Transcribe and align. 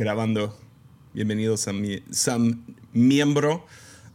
grabando. 0.00 0.58
Bienvenidos 1.12 1.68
a 1.68 1.74
mi 1.74 2.02
Sam 2.10 2.64
miembro. 2.94 3.66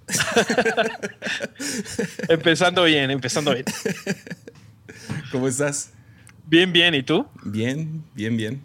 empezando 2.27 2.85
bien, 2.85 3.11
empezando 3.11 3.53
bien. 3.53 3.65
¿Cómo 5.31 5.47
estás? 5.47 5.91
Bien, 6.47 6.73
bien. 6.73 6.95
¿Y 6.95 7.03
tú? 7.03 7.27
Bien, 7.43 8.03
bien, 8.15 8.35
bien. 8.35 8.61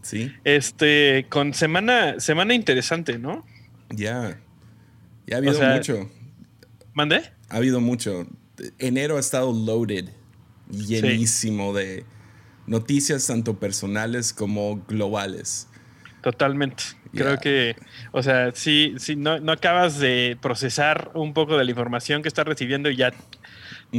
Sí. 0.00 0.32
Este, 0.44 1.26
con 1.28 1.52
semana, 1.52 2.18
semana 2.18 2.54
interesante, 2.54 3.18
¿no? 3.18 3.44
Ya. 3.90 4.40
Ya 5.26 5.36
ha 5.36 5.38
habido 5.40 5.60
mucho. 5.60 6.10
¿Mandé? 6.94 7.30
Ha 7.50 7.56
habido 7.56 7.82
mucho. 7.82 8.26
Enero 8.78 9.18
ha 9.18 9.20
estado 9.20 9.52
loaded, 9.52 10.08
llenísimo 10.70 11.74
de 11.74 12.06
noticias 12.66 13.26
tanto 13.26 13.60
personales 13.60 14.32
como 14.32 14.82
globales. 14.88 15.68
Totalmente. 16.24 16.84
Creo 17.12 17.38
que, 17.38 17.76
o 18.10 18.22
sea, 18.22 18.50
si, 18.54 18.94
si 18.96 19.14
no, 19.14 19.40
no, 19.40 19.52
acabas 19.52 19.98
de 19.98 20.38
procesar 20.40 21.10
un 21.12 21.34
poco 21.34 21.58
de 21.58 21.66
la 21.66 21.70
información 21.70 22.22
que 22.22 22.28
estás 22.28 22.46
recibiendo 22.46 22.88
y 22.88 22.96
ya 22.96 23.12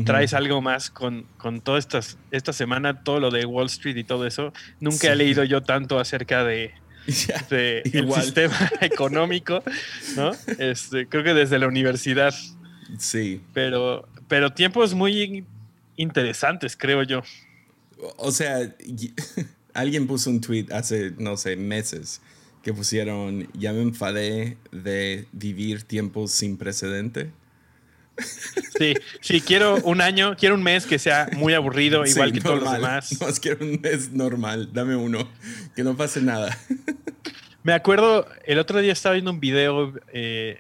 traes 0.05 0.33
algo 0.33 0.59
más 0.59 0.89
con, 0.89 1.27
con 1.37 1.61
toda 1.61 1.77
esta 1.77 2.51
semana, 2.51 3.03
todo 3.03 3.19
lo 3.19 3.29
de 3.29 3.45
Wall 3.45 3.67
Street 3.67 3.97
y 3.97 4.03
todo 4.03 4.25
eso. 4.25 4.53
Nunca 4.79 5.11
he 5.11 5.15
leído 5.15 5.43
yo 5.43 5.61
tanto 5.61 5.99
acerca 5.99 6.43
de, 6.43 6.73
el 7.51 8.11
sistema 8.13 8.71
económico, 8.81 9.61
¿no? 10.15 10.31
Este, 10.57 11.07
creo 11.07 11.23
que 11.23 11.35
desde 11.35 11.59
la 11.59 11.67
universidad. 11.67 12.33
Sí. 12.97 13.39
Pero, 13.53 14.09
pero 14.27 14.51
tiempos 14.51 14.95
muy 14.95 15.45
interesantes, 15.95 16.75
creo 16.75 17.03
yo. 17.03 17.21
O 18.17 18.31
sea, 18.31 18.57
alguien 19.75 20.07
puso 20.07 20.29
un 20.31 20.41
tweet 20.41 20.67
hace, 20.71 21.11
no 21.17 21.37
sé, 21.37 21.55
meses 21.55 22.21
que 22.63 22.73
pusieron, 22.73 23.47
ya 23.53 23.73
me 23.73 23.83
enfadé 23.83 24.57
de 24.71 25.27
vivir 25.31 25.83
tiempos 25.83 26.31
sin 26.31 26.57
precedente. 26.57 27.31
Sí, 28.77 28.93
sí, 29.21 29.39
quiero 29.39 29.77
un 29.83 30.01
año, 30.01 30.35
quiero 30.37 30.55
un 30.55 30.63
mes 30.63 30.85
que 30.85 30.99
sea 30.99 31.29
muy 31.37 31.53
aburrido, 31.53 32.05
igual 32.05 32.33
que 32.33 32.41
todos 32.41 32.61
los 32.61 32.73
demás. 32.73 33.17
No, 33.21 33.27
quiero 33.41 33.65
un 33.65 33.79
mes 33.81 34.11
normal, 34.11 34.69
dame 34.73 34.97
uno, 34.97 35.29
que 35.75 35.83
no 35.83 35.95
pase 35.95 36.21
nada. 36.21 36.57
Me 37.63 37.71
acuerdo, 37.71 38.27
el 38.45 38.59
otro 38.59 38.81
día 38.81 38.91
estaba 38.91 39.13
viendo 39.13 39.31
un 39.31 39.39
video 39.39 39.93
eh, 40.11 40.59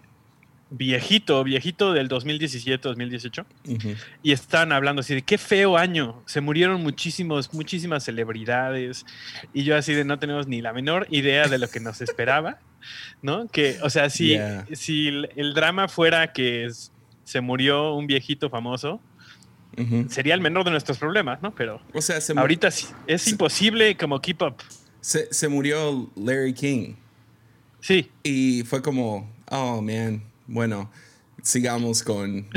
viejito, 0.69 1.43
viejito 1.43 1.93
del 1.93 2.09
2017-2018, 2.09 3.45
y 4.23 4.31
estaban 4.31 4.71
hablando 4.71 5.01
así 5.01 5.15
de 5.15 5.21
qué 5.21 5.37
feo 5.37 5.77
año, 5.77 6.21
se 6.25 6.41
murieron 6.41 6.81
muchísimos, 6.81 7.53
muchísimas 7.53 8.03
celebridades, 8.03 9.05
y 9.53 9.63
yo 9.63 9.77
así 9.77 9.93
de 9.93 10.05
no 10.05 10.19
tenemos 10.19 10.47
ni 10.47 10.61
la 10.61 10.73
menor 10.73 11.07
idea 11.09 11.47
de 11.47 11.57
lo 11.57 11.69
que 11.69 11.79
nos 11.79 12.01
esperaba, 12.01 12.59
¿no? 13.21 13.47
Que, 13.47 13.77
o 13.83 13.89
sea, 13.89 14.09
si, 14.09 14.37
si 14.73 15.07
el 15.35 15.53
drama 15.53 15.87
fuera 15.87 16.33
que 16.33 16.69
se 17.23 17.41
murió 17.41 17.93
un 17.93 18.07
viejito 18.07 18.49
famoso, 18.49 18.99
sería 20.09 20.33
el 20.33 20.41
menor 20.41 20.63
de 20.63 20.71
nuestros 20.71 20.97
problemas, 20.97 21.41
¿no? 21.41 21.53
Pero 21.53 21.81
o 21.93 22.01
sea, 22.01 22.19
ahorita 22.35 22.69
es 23.07 23.27
imposible 23.27 23.95
como 23.97 24.19
keep 24.21 24.41
up. 24.41 24.55
Se, 25.01 25.31
se 25.31 25.47
murió 25.47 26.09
Larry 26.15 26.53
King. 26.53 26.95
Sí. 27.79 28.09
Y 28.23 28.63
fue 28.63 28.81
como, 28.81 29.31
oh, 29.51 29.79
man, 29.79 30.23
bueno, 30.47 30.91
sigamos 31.45 32.03
con, 32.03 32.47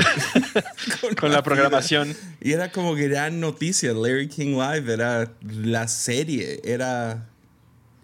con, 1.19 1.31
la, 1.31 1.43
programación. 1.43 2.15
Y 2.41 2.51
era 2.51 2.71
como 2.71 2.95
gran 2.95 3.39
noticia. 3.39 3.93
Larry 3.93 4.27
King 4.27 4.57
Live 4.57 4.91
era 4.91 5.31
la 5.41 5.87
serie, 5.87 6.59
era 6.63 7.27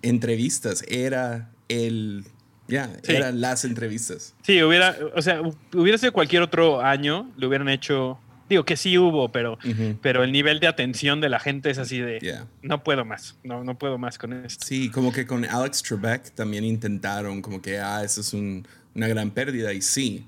entrevistas, 0.02 0.84
era 0.88 1.50
el. 1.68 2.24
Ya, 2.68 2.90
eran 3.08 3.42
las 3.42 3.64
entrevistas. 3.64 4.34
Sí, 4.42 4.62
hubiera, 4.64 4.98
o 5.16 5.22
sea, 5.22 5.42
hubiera 5.74 6.00
sido 6.00 6.14
cualquier 6.14 6.42
otro 6.42 6.82
año, 6.82 7.32
lo 7.38 7.48
hubieran 7.48 7.70
hecho. 7.70 8.20
Digo 8.48 8.64
que 8.64 8.78
sí 8.78 8.96
hubo, 9.00 9.32
pero, 9.32 9.58
pero 10.04 10.24
el 10.24 10.32
nivel 10.32 10.60
de 10.60 10.68
atención 10.68 11.20
de 11.20 11.30
la 11.30 11.40
gente 11.40 11.72
es 11.72 11.80
así 11.80 11.98
de 11.98 12.46
no 12.62 12.84
puedo 12.84 13.04
más, 13.04 13.36
no, 13.44 13.64
no 13.64 13.76
puedo 13.76 13.98
más 13.98 14.20
con 14.20 14.34
esto. 14.34 14.64
Sí, 14.64 14.92
como 14.92 15.12
que 15.12 15.26
con 15.26 15.46
Alex 15.46 15.82
Trebek 15.82 16.32
también 16.36 16.64
intentaron, 16.64 17.42
como 17.42 17.60
que 17.60 17.80
ah, 17.80 18.04
eso 18.04 18.22
es 18.22 18.34
un 18.34 18.68
una 18.96 19.08
gran 19.08 19.32
pérdida 19.32 19.74
y 19.74 19.82
sí, 19.82 20.26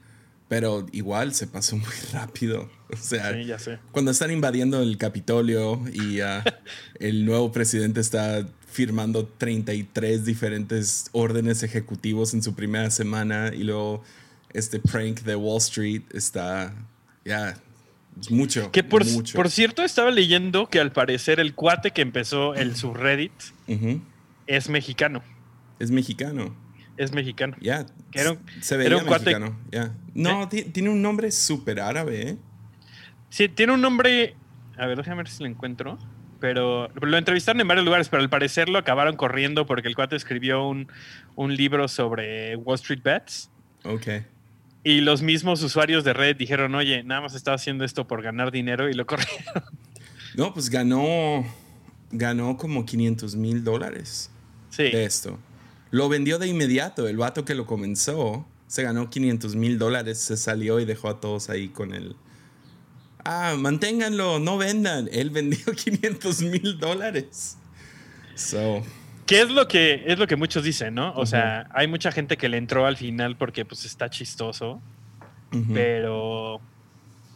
pero 0.47 0.85
igual 0.91 1.33
se 1.33 1.47
pasó 1.47 1.77
muy 1.77 1.93
rápido. 2.11 2.69
O 2.91 2.95
sea, 2.95 3.35
cuando 3.91 4.11
están 4.11 4.31
invadiendo 4.31 4.81
el 4.81 4.97
Capitolio 4.97 5.81
y 5.93 6.21
ah, 6.21 6.43
el 6.99 7.25
nuevo 7.25 7.51
presidente 7.51 7.99
está 7.99 8.47
firmando 8.71 9.25
33 9.25 10.23
diferentes 10.23 11.07
órdenes 11.11 11.63
ejecutivos 11.63 12.33
en 12.33 12.43
su 12.43 12.53
primera 12.53 12.89
semana 12.91 13.51
y 13.53 13.63
luego 13.63 14.03
este 14.53 14.79
prank 14.79 15.21
de 15.21 15.35
Wall 15.35 15.57
Street 15.57 16.03
está 16.13 16.73
ya 17.25 17.57
mucho. 18.29 18.71
Que 18.71 18.83
por, 18.83 19.03
por 19.33 19.49
cierto 19.49 19.83
estaba 19.83 20.11
leyendo 20.11 20.67
que 20.67 20.79
al 20.79 20.91
parecer 20.91 21.39
el 21.39 21.55
cuate 21.55 21.91
que 21.91 22.01
empezó 22.01 22.53
el 22.55 22.75
subreddit 22.75 23.31
es 24.45 24.69
mexicano. 24.69 25.23
Es 25.79 25.91
mexicano 25.91 26.66
es 26.97 27.13
mexicano. 27.13 27.55
Ya. 27.61 27.85
se 28.61 28.77
veía 28.77 29.01
mexicano. 29.03 29.57
No, 30.13 30.49
tiene 30.49 30.89
un 30.89 31.01
nombre 31.01 31.31
súper 31.31 31.79
árabe, 31.79 32.29
¿eh? 32.29 32.37
Sí, 33.29 33.49
tiene 33.49 33.73
un 33.73 33.81
nombre. 33.81 34.35
A 34.77 34.85
ver, 34.87 34.97
déjame 34.97 35.17
ver 35.17 35.29
si 35.29 35.43
lo 35.43 35.49
encuentro. 35.49 35.97
Pero 36.39 36.89
lo 36.89 37.17
entrevistaron 37.17 37.61
en 37.61 37.67
varios 37.67 37.85
lugares, 37.85 38.09
pero 38.09 38.21
al 38.21 38.29
parecer 38.29 38.69
lo 38.69 38.77
acabaron 38.77 39.15
corriendo 39.15 39.65
porque 39.65 39.87
el 39.87 39.95
cuate 39.95 40.15
escribió 40.15 40.67
un, 40.67 40.87
libro 41.35 41.87
sobre 41.87 42.55
Wall 42.57 42.75
Street 42.75 43.01
Bets. 43.03 43.49
Ok. 43.83 44.07
Y 44.83 45.01
los 45.01 45.23
mismos 45.23 45.63
usuarios 45.63 46.03
de 46.03 46.13
red 46.13 46.35
dijeron, 46.35 46.75
oye, 46.75 47.03
nada 47.03 47.21
más 47.21 47.33
estaba 47.33 47.55
haciendo 47.55 47.83
esto 47.83 48.07
por 48.07 48.21
ganar 48.21 48.51
dinero 48.51 48.87
y 48.89 48.93
lo 48.93 49.05
corrieron. 49.05 49.37
No, 50.35 50.53
pues 50.53 50.69
ganó, 50.69 51.43
ganó 52.11 52.57
como 52.57 52.85
500 52.85 53.35
mil 53.35 53.63
dólares 53.63 54.29
sí. 54.69 54.83
de 54.83 55.03
esto. 55.03 55.39
Lo 55.91 56.09
vendió 56.09 56.39
de 56.39 56.47
inmediato. 56.47 57.07
El 57.07 57.17
vato 57.17 57.45
que 57.45 57.55
lo 57.55 57.65
comenzó 57.65 58.45
se 58.67 58.83
ganó 58.83 59.09
500 59.09 59.55
mil 59.55 59.79
dólares, 59.79 60.19
se 60.19 60.37
salió 60.37 60.79
y 60.79 60.85
dejó 60.85 61.09
a 61.09 61.19
todos 61.19 61.49
ahí 61.49 61.69
con 61.69 61.93
él. 61.93 62.15
Ah, 63.23 63.55
manténganlo, 63.57 64.39
no 64.39 64.57
vendan. 64.57 65.09
Él 65.11 65.29
vendió 65.29 65.65
500 65.75 66.41
mil 66.43 66.77
dólares. 66.79 67.57
So. 68.35 68.83
¿Qué 69.25 69.41
es 69.41 69.49
lo 69.49 69.67
que 69.67 70.03
es 70.05 70.17
lo 70.17 70.27
que 70.27 70.37
muchos 70.37 70.63
dicen, 70.63 70.95
no? 70.95 71.13
O 71.15 71.25
sea, 71.25 71.67
hay 71.73 71.87
mucha 71.87 72.13
gente 72.13 72.37
que 72.37 72.47
le 72.47 72.57
entró 72.57 72.85
al 72.85 72.95
final 72.95 73.35
porque 73.35 73.65
pues 73.65 73.83
está 73.83 74.09
chistoso. 74.09 74.81
Pero. 75.73 76.61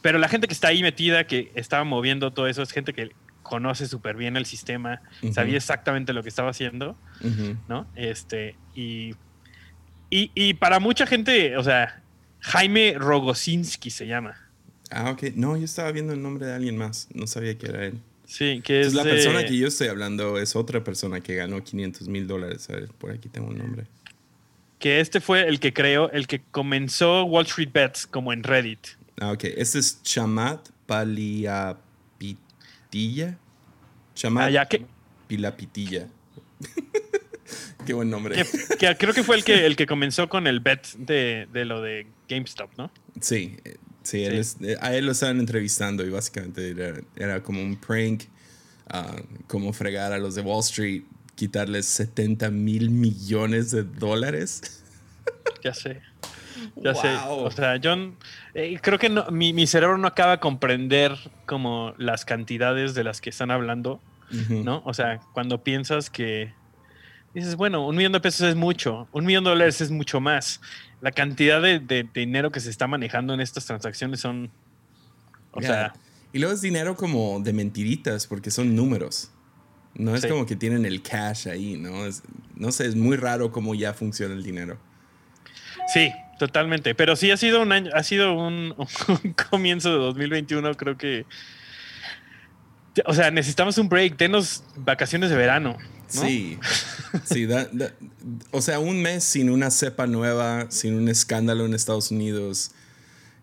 Pero 0.01 0.17
la 0.17 0.29
gente 0.29 0.47
que 0.47 0.53
está 0.53 0.69
ahí 0.69 0.81
metida, 0.81 1.27
que 1.27 1.51
estaba 1.55 1.83
moviendo 1.83 2.31
todo 2.31 2.47
eso, 2.47 2.61
es 2.61 2.71
gente 2.71 2.93
que 2.93 3.11
conoce 3.43 3.87
súper 3.87 4.15
bien 4.15 4.37
el 4.37 4.45
sistema, 4.45 5.01
sabía 5.33 5.57
exactamente 5.57 6.13
lo 6.13 6.23
que 6.23 6.29
estaba 6.29 6.49
haciendo, 6.49 6.95
¿no? 7.67 7.87
Este, 7.95 8.55
y, 8.75 9.15
y, 10.09 10.53
para 10.55 10.79
mucha 10.79 11.05
gente, 11.05 11.57
o 11.57 11.63
sea, 11.63 12.01
Jaime 12.39 12.95
Rogosinski 12.97 13.89
se 13.89 14.07
llama. 14.07 14.35
Ah, 14.89 15.11
ok. 15.11 15.35
No, 15.35 15.55
yo 15.55 15.65
estaba 15.65 15.91
viendo 15.91 16.13
el 16.13 16.21
nombre 16.21 16.45
de 16.45 16.53
alguien 16.53 16.77
más, 16.77 17.07
no 17.13 17.27
sabía 17.27 17.57
que 17.57 17.67
era 17.67 17.85
él. 17.85 17.99
Sí, 18.25 18.61
que 18.63 18.81
es. 18.81 18.93
la 18.93 19.03
persona 19.03 19.45
que 19.45 19.57
yo 19.57 19.67
estoy 19.67 19.89
hablando 19.89 20.37
es 20.37 20.55
otra 20.55 20.83
persona 20.83 21.19
que 21.19 21.35
ganó 21.35 21.61
500 21.61 22.07
mil 22.07 22.27
dólares. 22.27 22.69
A 22.69 22.73
ver, 22.73 22.87
por 22.87 23.11
aquí 23.11 23.27
tengo 23.27 23.49
un 23.49 23.57
nombre. 23.57 23.87
Que 24.79 25.01
este 25.01 25.19
fue 25.19 25.47
el 25.47 25.59
que 25.59 25.73
creó, 25.73 26.09
el 26.11 26.27
que 26.27 26.41
comenzó 26.51 27.25
Wall 27.25 27.45
Street 27.45 27.71
Bets 27.73 28.07
como 28.07 28.31
en 28.31 28.43
Reddit. 28.43 28.79
Ah, 29.19 29.31
ok. 29.33 29.43
Este 29.43 29.79
es 29.79 30.01
Chamat 30.03 30.69
Paliapitilla. 32.91 33.37
Chama 34.15 34.45
ah, 34.45 34.65
¿qué? 34.67 34.85
Pilapitilla. 35.27 36.07
Qué 37.85 37.93
buen 37.93 38.09
nombre. 38.09 38.45
creo 38.77 39.13
que 39.13 39.23
fue 39.23 39.37
el 39.37 39.43
que, 39.43 39.65
el 39.65 39.75
que 39.75 39.87
comenzó 39.87 40.29
con 40.29 40.45
el 40.45 40.59
bet 40.59 40.85
de, 40.97 41.47
lo 41.65 41.81
de 41.81 42.05
GameStop, 42.29 42.69
¿no? 42.77 42.91
Sí, 43.19 43.57
sí, 44.03 44.23
eh, 44.23 44.77
a 44.79 44.93
él 44.93 45.07
lo 45.07 45.13
estaban 45.13 45.39
entrevistando 45.39 46.05
y 46.05 46.09
básicamente 46.09 46.75
era, 47.15 47.41
como 47.41 47.61
un 47.61 47.75
prank, 47.77 48.23
ah, 48.87 49.15
como 49.47 49.73
fregar 49.73 50.13
a 50.13 50.19
los 50.19 50.35
de 50.35 50.41
Wall 50.41 50.59
Street, 50.59 51.03
quitarles 51.35 51.87
70 51.87 52.51
mil 52.51 52.91
millones 52.91 53.71
de 53.71 53.83
dólares. 53.83 54.83
Ya 55.63 55.73
sé. 55.73 56.01
Ya 56.75 56.95
sé. 56.95 57.15
O 57.27 57.51
sea, 57.51 57.79
John, 57.81 58.17
eh, 58.53 58.77
creo 58.81 58.99
que 58.99 59.09
mi, 59.31 59.53
mi, 59.53 59.67
cerebro 59.67 59.97
no 59.97 60.07
acaba 60.07 60.31
de 60.31 60.39
comprender 60.39 61.17
como 61.45 61.93
las 61.97 62.25
cantidades 62.25 62.93
de 62.93 63.03
las 63.03 63.21
que 63.21 63.29
están 63.29 63.51
hablando. 63.51 64.01
¿no? 64.49 64.81
O 64.85 64.93
sea, 64.93 65.19
cuando 65.33 65.63
piensas 65.63 66.09
que 66.09 66.53
dices, 67.33 67.55
bueno, 67.55 67.85
un 67.85 67.95
millón 67.95 68.13
de 68.13 68.19
pesos 68.19 68.47
es 68.47 68.55
mucho, 68.55 69.07
un 69.11 69.25
millón 69.25 69.43
de 69.43 69.49
dólares 69.51 69.81
es 69.81 69.91
mucho 69.91 70.19
más. 70.19 70.61
La 71.01 71.11
cantidad 71.11 71.61
de, 71.61 72.07
dinero 72.13 72.51
que 72.51 72.59
se 72.59 72.69
está 72.69 72.87
manejando 72.87 73.33
en 73.33 73.41
estas 73.41 73.65
transacciones 73.65 74.19
son, 74.19 74.51
o 75.51 75.61
sea... 75.61 75.93
Y 76.33 76.39
luego 76.39 76.53
es 76.53 76.61
dinero 76.61 76.95
como 76.95 77.41
de 77.41 77.51
mentiritas, 77.51 78.25
porque 78.25 78.51
son 78.51 78.73
números. 78.73 79.31
No 79.95 80.15
es 80.15 80.25
como 80.25 80.45
que 80.45 80.55
tienen 80.55 80.85
el 80.85 81.01
cash 81.01 81.49
ahí, 81.49 81.75
¿no? 81.75 82.05
Es, 82.05 82.23
no 82.55 82.71
sé, 82.71 82.85
es 82.85 82.95
muy 82.95 83.17
raro 83.17 83.51
cómo 83.51 83.75
ya 83.75 83.93
funciona 83.93 84.33
el 84.33 84.41
dinero. 84.41 84.77
Sí, 85.93 86.09
totalmente. 86.41 86.95
Pero 86.95 87.15
sí 87.15 87.29
ha 87.29 87.37
sido 87.37 87.61
un 87.61 87.71
año, 87.71 87.91
ha 87.93 88.01
sido 88.01 88.33
un, 88.33 88.73
comienzo 89.51 89.91
de 89.91 89.97
2021, 89.97 90.75
creo 90.75 90.97
que. 90.97 91.27
O 93.05 93.13
sea, 93.13 93.29
necesitamos 93.29 93.77
un 93.77 93.87
break, 93.87 94.17
denos 94.17 94.63
vacaciones 94.75 95.29
de 95.29 95.35
verano. 95.35 95.77
Sí, 96.07 96.57
sí, 97.23 97.47
o 98.49 98.61
sea, 98.61 98.79
un 98.79 99.01
mes 99.01 99.23
sin 99.23 99.49
una 99.49 99.69
cepa 99.69 100.07
nueva, 100.07 100.65
sin 100.69 100.95
un 100.95 101.07
escándalo 101.07 101.65
en 101.65 101.75
Estados 101.75 102.09
Unidos, 102.09 102.71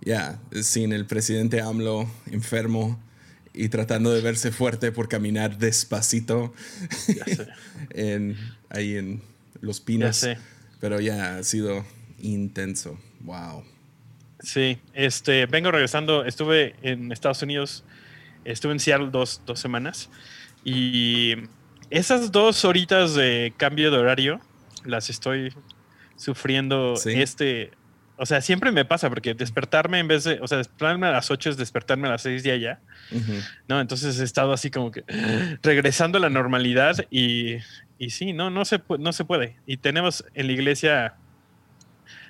ya, 0.03 0.41
sin 0.61 0.93
el 0.93 1.07
presidente 1.07 1.63
AMLO 1.63 2.11
enfermo 2.31 3.01
y 3.55 3.71
tratando 3.71 4.13
de 4.13 4.21
verse 4.21 4.51
fuerte 4.51 4.93
por 4.93 5.09
caminar 5.09 5.57
despacito 5.57 6.53
en, 7.91 8.37
ahí 8.69 8.97
en 8.97 9.23
Los 9.63 9.81
Pinos. 9.81 10.27
Pero 10.81 11.01
ya 11.01 11.39
ha 11.39 11.43
sido 11.43 11.85
intenso. 12.21 12.99
Wow. 13.21 13.65
Sí, 14.41 14.79
este, 14.95 15.47
vengo 15.47 15.71
regresando. 15.71 16.25
Estuve 16.25 16.77
en 16.83 17.13
Estados 17.13 17.43
Unidos, 17.43 17.85
estuve 18.45 18.73
en 18.73 18.81
Seattle 18.81 19.09
dos, 19.11 19.43
dos 19.47 19.59
semanas 19.59 20.11
y 20.65 21.35
esas 21.91 22.31
dos 22.31 22.65
horitas 22.65 23.15
de 23.15 23.53
cambio 23.57 23.91
de 23.91 23.99
horario 23.99 24.41
las 24.85 25.11
estoy 25.11 25.53
sufriendo 26.17 26.95
este. 27.07 27.71
O 28.21 28.27
sea, 28.27 28.41
siempre 28.41 28.73
me 28.73 28.85
pasa 28.85 29.09
porque 29.09 29.35
despertarme 29.35 30.01
en 30.01 30.09
vez 30.09 30.25
de, 30.25 30.41
o 30.41 30.49
sea, 30.49 30.59
despertarme 30.59 31.07
a 31.07 31.13
las 31.13 31.31
8 31.31 31.51
es 31.51 31.57
despertarme 31.57 32.09
a 32.09 32.11
las 32.11 32.23
6 32.23 32.43
de 32.43 32.51
allá. 32.51 32.81
¿No? 33.69 33.81
Entonces 33.81 34.19
he 34.19 34.25
estado 34.25 34.53
así 34.53 34.73
como 34.73 34.91
que 34.91 35.05
regresando 35.63 36.19
a 36.19 36.21
la 36.21 36.29
normalidad 36.29 36.97
y, 37.13 37.59
y 37.97 38.11
sí, 38.11 38.33
no, 38.33 38.51
no 38.51 38.65
se, 38.65 38.83
no 38.99 39.13
se 39.13 39.25
puede. 39.25 39.57
Y 39.67 39.77
tenemos 39.77 40.25
en 40.35 40.49
la 40.49 40.53
iglesia 40.53 41.15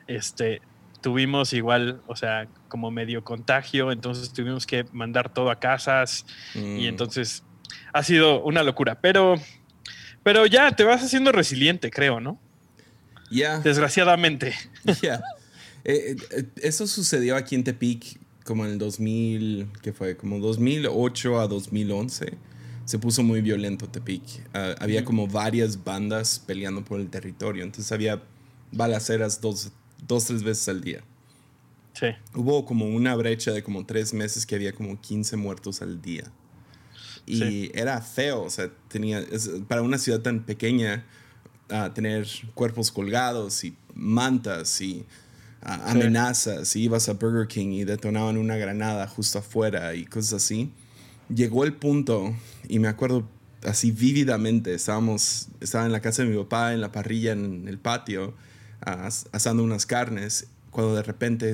este, 0.09 0.61
tuvimos 1.01 1.53
igual, 1.53 2.03
o 2.07 2.17
sea, 2.17 2.49
como 2.69 2.91
medio 2.91 3.23
contagio, 3.23 3.93
entonces 3.93 4.33
tuvimos 4.33 4.67
que 4.67 4.85
mandar 4.93 5.33
todo 5.33 5.51
a 5.51 5.61
casas 5.61 6.27
y 6.55 6.59
mm. 6.59 6.85
entonces 6.87 7.45
ha 7.93 8.03
sido 8.03 8.43
una 8.43 8.63
locura, 8.63 9.01
pero, 9.01 9.37
pero 10.23 10.47
ya 10.47 10.73
te 10.73 10.85
vas 10.85 11.03
haciendo 11.03 11.33
resiliente, 11.33 11.91
creo, 11.91 12.21
¿no? 12.21 12.41
Ya. 13.31 13.61
Desgraciadamente. 13.61 14.55
Ya. 15.03 15.23
Eh, 15.85 16.17
eh, 16.33 16.45
eso 16.57 16.87
sucedió 16.87 17.37
aquí 17.37 17.55
en 17.55 17.65
Tepic 17.65 18.19
como 18.45 18.65
en 18.65 18.73
el 18.73 18.79
2000, 18.79 19.69
¿qué 19.83 19.93
fue? 19.93 20.17
Como 20.17 20.39
2008 20.39 21.41
a 21.41 21.47
2011. 21.47 22.33
Se 22.87 22.99
puso 22.99 23.23
muy 23.23 23.43
violento 23.43 23.89
Tepic. 23.89 24.23
Ah, 24.55 24.75
había 24.81 25.05
como 25.05 25.29
varias 25.29 25.85
bandas 25.85 26.43
peleando 26.47 26.83
por 26.83 27.01
el 27.01 27.11
territorio, 27.11 27.63
entonces 27.63 27.93
había 27.93 28.23
balaceras 28.73 29.41
dos, 29.41 29.71
dos, 30.07 30.27
tres 30.27 30.43
veces 30.43 30.69
al 30.69 30.81
día. 30.81 31.03
Sí. 31.95 32.07
Hubo 32.35 32.65
como 32.65 32.87
una 32.87 33.15
brecha 33.17 33.53
de 33.53 33.63
como 33.63 33.85
tres 33.85 34.15
meses 34.15 34.47
que 34.47 34.55
había 34.55 34.73
como 34.73 35.01
15 35.01 35.37
muertos 35.37 35.83
al 35.83 36.01
día. 36.01 36.31
Y 37.27 37.71
era 37.79 38.01
feo, 38.01 38.43
o 38.43 38.51
sea, 38.51 38.71
tenía, 38.89 39.23
para 39.67 39.83
una 39.83 39.99
ciudad 39.99 40.21
tan 40.21 40.45
pequeña, 40.45 41.05
uh, 41.71 41.91
tener 41.91 42.27
cuerpos 42.55 42.91
colgados 42.91 43.65
y 43.65 43.77
mantas 43.95 44.81
y 44.81 45.05
amenazas. 45.61 46.75
Y 46.75 46.85
ibas 46.85 47.09
a 47.11 47.15
Burger 47.15 47.47
King 47.47 47.73
y 47.73 47.85
detonaban 47.85 48.39
una 48.39 48.57
granada 48.57 49.07
justo 49.09 49.41
afuera 49.41 49.95
y 49.95 50.07
cosas 50.07 50.45
así. 50.45 50.73
Llegó 51.29 51.65
el 51.65 51.75
punto, 51.75 52.35
y 52.67 52.79
me 52.79 52.89
acuerdo 52.89 53.29
así 53.63 53.91
vívidamente, 53.91 54.73
estábamos, 54.73 55.49
estaba 55.61 55.85
en 55.85 55.93
la 55.93 56.01
casa 56.01 56.23
de 56.23 56.31
mi 56.31 56.37
papá, 56.39 56.73
en 56.73 56.81
la 56.81 56.93
parrilla, 56.93 57.33
en 57.33 57.69
el 57.69 57.79
patio 57.79 58.35
asando 58.81 59.63
unas 59.63 59.87
carnes, 59.87 60.49
cuando 60.71 60.95
de 60.95 61.03
repente 61.03 61.53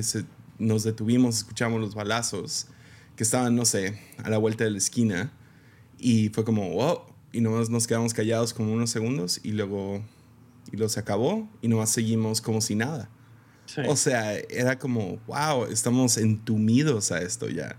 nos 0.59 0.83
detuvimos, 0.83 1.37
escuchamos 1.37 1.81
los 1.81 1.95
balazos 1.95 2.67
que 3.15 3.23
estaban, 3.23 3.55
no 3.55 3.65
sé, 3.65 3.99
a 4.23 4.29
la 4.29 4.37
vuelta 4.37 4.63
de 4.63 4.71
la 4.71 4.77
esquina 4.77 5.31
y 5.97 6.29
fue 6.29 6.43
como, 6.43 6.69
wow, 6.69 7.01
y 7.31 7.41
nomás 7.41 7.69
nos 7.69 7.87
quedamos 7.87 8.13
callados 8.13 8.53
como 8.53 8.71
unos 8.73 8.89
segundos 8.89 9.39
y 9.43 9.51
luego, 9.51 10.03
y 10.71 10.77
luego 10.77 10.89
se 10.89 10.99
acabó 10.99 11.49
y 11.61 11.67
nomás 11.67 11.89
seguimos 11.89 12.41
como 12.41 12.61
si 12.61 12.75
nada. 12.75 13.09
O 13.87 13.95
sea, 13.95 14.37
era 14.49 14.77
como, 14.77 15.17
wow, 15.27 15.65
estamos 15.65 16.17
entumidos 16.17 17.11
a 17.11 17.21
esto 17.21 17.49
ya. 17.49 17.75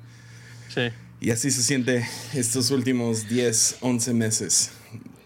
Sí. 0.69 0.89
Y 1.21 1.31
así 1.31 1.51
se 1.51 1.63
siente 1.63 2.07
estos 2.35 2.71
últimos 2.71 3.29
10, 3.29 3.79
11 3.81 4.15
meses. 4.15 4.73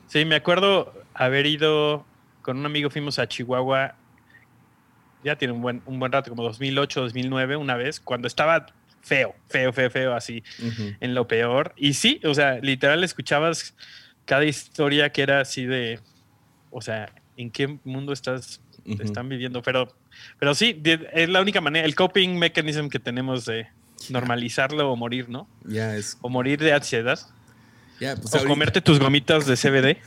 Sí, 0.08 0.24
me 0.24 0.36
acuerdo 0.36 0.92
haber 1.14 1.46
ido 1.46 2.04
con 2.42 2.58
un 2.58 2.66
amigo, 2.66 2.90
fuimos 2.90 3.18
a 3.18 3.26
Chihuahua 3.26 3.96
ya 5.24 5.36
tiene 5.36 5.52
un 5.52 5.62
buen, 5.62 5.82
un 5.86 5.98
buen 5.98 6.12
rato, 6.12 6.30
como 6.30 6.42
2008, 6.42 7.00
2009, 7.02 7.56
una 7.56 7.76
vez, 7.76 8.00
cuando 8.00 8.26
estaba 8.26 8.66
feo, 9.02 9.34
feo, 9.48 9.72
feo, 9.72 9.90
feo, 9.90 10.14
así, 10.14 10.42
en 11.00 11.14
lo 11.14 11.26
peor. 11.26 11.74
Y 11.76 11.94
sí, 11.94 12.20
o 12.24 12.34
sea, 12.34 12.58
literal 12.58 13.02
escuchabas 13.04 13.74
cada 14.24 14.44
historia 14.44 15.10
que 15.10 15.22
era 15.22 15.40
así 15.40 15.64
de, 15.64 16.00
o 16.70 16.80
sea, 16.80 17.12
¿en 17.36 17.50
qué 17.50 17.78
mundo 17.84 18.12
estás, 18.12 18.60
están 18.84 19.28
viviendo? 19.28 19.62
Pero, 19.62 19.94
pero 20.38 20.54
sí, 20.54 20.80
es 21.12 21.28
la 21.28 21.40
única 21.40 21.60
manera, 21.60 21.86
el 21.86 21.94
coping 21.94 22.38
mechanism 22.38 22.88
que 22.88 22.98
tenemos 22.98 23.44
de 23.46 23.68
normalizarlo 24.08 24.90
o 24.90 24.96
morir, 24.96 25.28
¿no? 25.28 25.48
Ya 25.64 25.96
es. 25.96 26.18
O 26.20 26.28
morir 26.28 26.58
de 26.60 26.72
ansiedad. 26.72 27.18
Pues 27.98 28.34
o 28.34 28.46
comerte 28.46 28.80
tus 28.80 28.98
gomitas 28.98 29.44
de 29.44 29.56
CBD. 29.56 29.98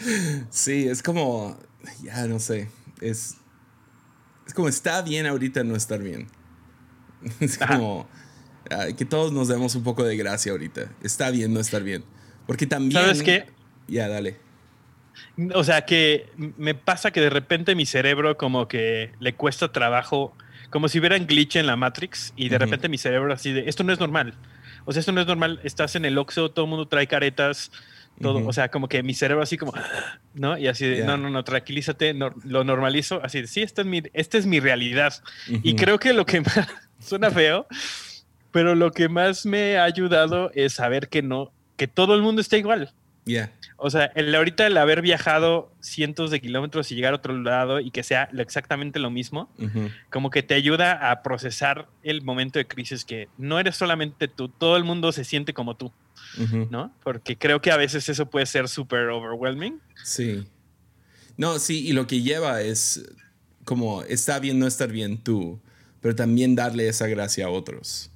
sí, 0.50 0.88
es 0.88 1.00
como, 1.00 1.56
ya 2.02 2.26
no 2.26 2.40
sé 2.40 2.68
es, 3.00 3.36
es 4.46 4.54
como 4.54 4.68
está 4.68 5.02
bien 5.02 5.26
ahorita 5.26 5.64
no 5.64 5.76
estar 5.76 6.02
bien. 6.02 6.28
Es 7.40 7.58
como 7.58 8.08
que 8.96 9.04
todos 9.04 9.32
nos 9.32 9.48
demos 9.48 9.74
un 9.74 9.82
poco 9.82 10.04
de 10.04 10.16
gracia 10.16 10.52
ahorita. 10.52 10.92
Está 11.02 11.30
bien 11.30 11.52
no 11.52 11.60
estar 11.60 11.82
bien. 11.82 12.04
Porque 12.46 12.66
también... 12.66 13.02
¿Sabes 13.02 13.22
qué? 13.22 13.46
Ya, 13.88 14.08
dale. 14.08 14.38
O 15.54 15.64
sea, 15.64 15.84
que 15.84 16.30
me 16.36 16.74
pasa 16.74 17.10
que 17.10 17.20
de 17.20 17.30
repente 17.30 17.74
mi 17.74 17.86
cerebro 17.86 18.36
como 18.36 18.68
que 18.68 19.12
le 19.20 19.34
cuesta 19.34 19.72
trabajo, 19.72 20.36
como 20.70 20.88
si 20.88 20.98
hubiera 20.98 21.16
un 21.16 21.26
glitch 21.26 21.56
en 21.56 21.66
la 21.66 21.76
Matrix 21.76 22.32
y 22.36 22.48
de 22.48 22.58
repente 22.58 22.88
mi 22.88 22.98
cerebro 22.98 23.32
así 23.32 23.52
de, 23.52 23.68
esto 23.68 23.84
no 23.84 23.92
es 23.92 24.00
normal. 24.00 24.34
O 24.84 24.92
sea, 24.92 25.00
esto 25.00 25.12
no 25.12 25.20
es 25.20 25.26
normal. 25.26 25.60
Estás 25.62 25.96
en 25.96 26.04
el 26.04 26.16
Oxxo, 26.18 26.50
todo 26.50 26.64
el 26.64 26.70
mundo 26.70 26.88
trae 26.88 27.06
caretas, 27.06 27.70
todo, 28.20 28.46
o 28.46 28.52
sea, 28.52 28.70
como 28.70 28.88
que 28.88 29.02
mi 29.02 29.14
cerebro 29.14 29.42
así 29.42 29.56
como, 29.56 29.72
¿no? 30.34 30.58
Y 30.58 30.68
así 30.68 30.86
de, 30.86 31.04
no, 31.04 31.16
no, 31.16 31.30
no, 31.30 31.44
tranquilízate, 31.44 32.14
lo 32.14 32.64
normalizo, 32.64 33.20
así 33.22 33.40
de, 33.40 33.46
sí, 33.46 33.62
esta 33.62 33.82
es 33.82 33.86
mi, 33.86 34.02
esta 34.12 34.38
es 34.38 34.46
mi 34.46 34.60
realidad. 34.60 35.14
Y 35.48 35.74
creo 35.74 35.98
que 35.98 36.12
lo 36.12 36.26
que 36.26 36.40
más, 36.42 36.68
suena 36.98 37.30
feo, 37.30 37.66
pero 38.50 38.74
lo 38.74 38.92
que 38.92 39.08
más 39.08 39.46
me 39.46 39.78
ha 39.78 39.84
ayudado 39.84 40.50
es 40.54 40.74
saber 40.74 41.08
que 41.08 41.22
no, 41.22 41.52
que 41.76 41.88
todo 41.88 42.14
el 42.14 42.22
mundo 42.22 42.40
está 42.40 42.56
igual. 42.56 42.92
Yeah. 43.24 43.52
O 43.76 43.90
sea, 43.90 44.06
el, 44.14 44.34
ahorita 44.34 44.66
el 44.66 44.76
haber 44.76 45.02
viajado 45.02 45.72
cientos 45.80 46.30
de 46.30 46.40
kilómetros 46.40 46.90
y 46.90 46.94
llegar 46.94 47.12
a 47.12 47.16
otro 47.16 47.36
lado 47.36 47.80
y 47.80 47.90
que 47.90 48.02
sea 48.02 48.28
exactamente 48.36 48.98
lo 48.98 49.10
mismo, 49.10 49.50
como 50.10 50.30
que 50.30 50.42
te 50.42 50.54
ayuda 50.54 51.10
a 51.10 51.22
procesar 51.22 51.86
el 52.02 52.22
momento 52.22 52.58
de 52.58 52.66
crisis 52.66 53.04
que 53.04 53.28
no 53.38 53.58
eres 53.58 53.76
solamente 53.76 54.28
tú, 54.28 54.48
todo 54.48 54.76
el 54.76 54.84
mundo 54.84 55.12
se 55.12 55.24
siente 55.24 55.54
como 55.54 55.76
tú, 55.76 55.92
¿no? 56.70 56.94
Porque 57.02 57.36
creo 57.36 57.60
que 57.60 57.70
a 57.70 57.76
veces 57.76 58.08
eso 58.08 58.30
puede 58.30 58.46
ser 58.46 58.68
súper 58.68 59.08
overwhelming. 59.08 59.80
Sí. 60.04 60.46
No, 61.36 61.58
sí, 61.58 61.86
y 61.86 61.92
lo 61.92 62.06
que 62.06 62.22
lleva 62.22 62.62
es 62.62 63.02
como 63.64 64.02
está 64.02 64.38
bien 64.38 64.58
no 64.58 64.66
estar 64.66 64.90
bien 64.90 65.18
tú, 65.18 65.60
pero 66.00 66.14
también 66.14 66.54
darle 66.54 66.88
esa 66.88 67.06
gracia 67.06 67.46
a 67.46 67.50
otros. 67.50 68.10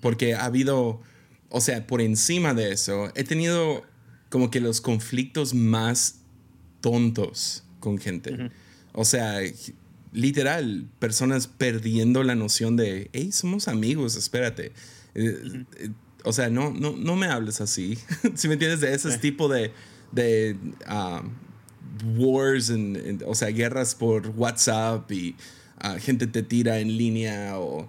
Porque 0.00 0.34
ha 0.34 0.44
habido, 0.44 1.00
o 1.48 1.60
sea, 1.60 1.86
por 1.86 2.00
encima 2.00 2.54
de 2.54 2.72
eso, 2.72 3.10
he 3.14 3.24
tenido 3.24 3.84
como 4.28 4.50
que 4.50 4.60
los 4.60 4.80
conflictos 4.80 5.54
más 5.54 6.20
tontos 6.80 7.64
con 7.80 7.98
gente. 7.98 8.50
O 8.92 9.04
sea, 9.04 9.40
literal, 10.12 10.88
personas 10.98 11.46
perdiendo 11.46 12.22
la 12.22 12.34
noción 12.34 12.76
de, 12.76 13.10
hey, 13.12 13.30
somos 13.32 13.68
amigos, 13.68 14.16
espérate. 14.16 14.72
Eh, 15.14 15.64
o 16.26 16.32
sea, 16.32 16.50
no, 16.50 16.72
no, 16.72 16.92
no 16.96 17.14
me 17.14 17.28
hables 17.28 17.60
así. 17.60 17.96
si 18.34 18.48
me 18.48 18.54
entiendes, 18.54 18.80
de 18.80 18.92
ese 18.92 19.16
tipo 19.18 19.48
de, 19.48 19.72
de 20.10 20.56
ah, 20.86 21.22
wars, 22.16 22.72
o 23.24 23.34
sea, 23.34 23.48
guerras 23.48 23.94
por 23.94 24.28
WhatsApp 24.30 25.10
y 25.12 25.36
ah, 25.78 25.98
gente 25.98 26.26
te 26.26 26.42
tira 26.42 26.80
en 26.80 26.96
línea 26.96 27.58
o 27.58 27.88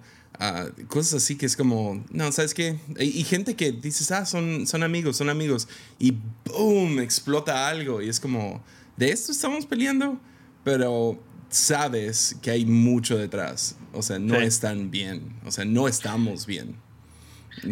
cosas 0.86 1.14
así 1.14 1.36
que 1.36 1.46
es 1.46 1.56
como, 1.56 2.04
no, 2.10 2.30
¿sabes 2.30 2.54
qué? 2.54 2.78
Y, 3.00 3.24
gente 3.24 3.56
que 3.56 3.72
dices, 3.72 4.12
ah, 4.12 4.24
son, 4.24 4.68
son 4.68 4.84
amigos, 4.84 5.16
son 5.16 5.30
amigos, 5.30 5.66
y 5.98 6.16
¡boom! 6.44 7.00
explota 7.00 7.68
algo, 7.68 8.00
y 8.00 8.08
es 8.08 8.20
como, 8.20 8.62
de 8.96 9.10
esto 9.10 9.32
estamos 9.32 9.66
peleando, 9.66 10.20
pero 10.62 11.20
sabes 11.50 12.36
que 12.40 12.52
hay 12.52 12.64
mucho 12.64 13.18
detrás, 13.18 13.74
o 13.92 14.00
sea, 14.00 14.20
no 14.20 14.36
están 14.36 14.92
bien, 14.92 15.34
o 15.44 15.50
sea, 15.50 15.64
no 15.64 15.88
estamos 15.88 16.46
bien. 16.46 16.76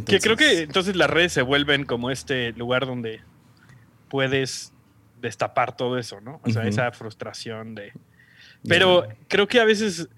Que 0.05 0.21
creo 0.21 0.37
que 0.37 0.63
entonces 0.63 0.97
las 0.97 1.11
redes 1.11 1.33
se 1.33 1.43
vuelven 1.43 1.85
como 1.85 2.11
este 2.11 2.53
lugar 2.53 2.87
donde 2.87 3.21
puedes 4.09 4.73
destapar 5.21 5.77
todo 5.77 5.99
eso, 5.99 6.21
¿no? 6.21 6.41
O 6.45 6.51
sea, 6.51 6.67
esa 6.67 6.91
frustración 6.93 7.75
de... 7.75 7.93
Pero 8.69 9.07
creo 9.29 9.47
que 9.47 9.61
a 9.61 9.65
veces 9.65 10.09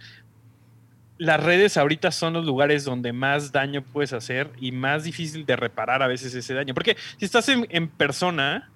las 1.18 1.42
redes 1.42 1.76
ahorita 1.76 2.12
son 2.12 2.32
los 2.32 2.46
lugares 2.46 2.84
donde 2.84 3.12
más 3.12 3.52
daño 3.52 3.82
puedes 3.82 4.12
hacer 4.12 4.52
y 4.58 4.72
más 4.72 5.04
difícil 5.04 5.44
de 5.44 5.56
reparar 5.56 6.02
a 6.02 6.06
veces 6.06 6.34
ese 6.34 6.54
daño. 6.54 6.74
Porque 6.74 6.96
si 7.18 7.24
estás 7.24 7.48
en, 7.48 7.88
persona, 7.88 8.70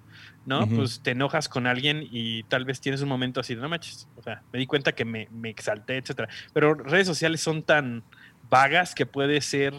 ¿no? 0.45 0.67
Pues 0.67 1.01
te 1.01 1.11
enojas 1.11 1.47
con 1.47 1.67
alguien 1.67 2.05
y 2.11 2.43
tal 2.43 2.65
vez 2.65 2.81
tienes 2.81 3.01
un 3.01 3.09
momento 3.09 3.39
así 3.39 3.55
de 3.55 3.61
no 3.61 3.69
manches. 3.69 4.07
O 4.17 4.21
sea, 4.21 4.43
me 4.51 4.59
di 4.59 4.67
cuenta 4.67 4.91
que 4.91 5.05
me, 5.05 5.27
me 5.31 5.49
exalté, 5.49 5.97
etcétera. 5.97 6.27
Pero 6.53 6.73
redes 6.75 7.07
sociales 7.07 7.41
son 7.41 7.63
tan 7.63 8.03
vagas 8.49 8.93
que 8.93 9.05
puede 9.05 9.39
ser 9.41 9.73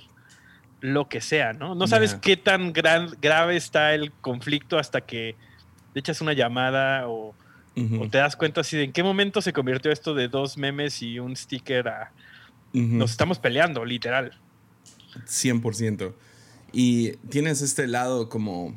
lo 0.85 1.09
que 1.09 1.23
sea, 1.23 1.55
¿no? 1.55 1.75
No 1.75 1.87
sabes 1.87 2.14
qué 2.14 2.37
tan 2.37 2.75
gran, 2.75 3.17
grave 3.23 3.57
está 3.57 3.95
el 3.95 4.12
conflicto 4.12 4.79
hasta 4.79 5.00
que 5.00 5.35
le 5.95 5.99
echas 5.99 6.21
una 6.21 6.35
llamada 6.35 7.09
o, 7.09 7.35
o, 7.75 8.09
te 8.11 8.19
das 8.19 8.37
cuenta 8.37 8.61
así 8.61 8.76
de 8.76 8.85
en 8.85 8.93
qué 8.93 9.03
momento 9.03 9.41
se 9.41 9.55
convirtió 9.55 9.91
esto 9.91 10.12
de 10.12 10.29
dos 10.29 10.59
memes 10.59 11.00
y 11.00 11.19
un 11.19 11.37
sticker 11.37 11.88
a 11.88 12.12
nos 12.75 13.12
estamos 13.12 13.38
peleando, 13.38 13.85
literal. 13.85 14.37
100%. 15.26 16.12
Y 16.73 17.12
tienes 17.31 17.62
este 17.62 17.87
lado 17.87 18.29
como... 18.29 18.75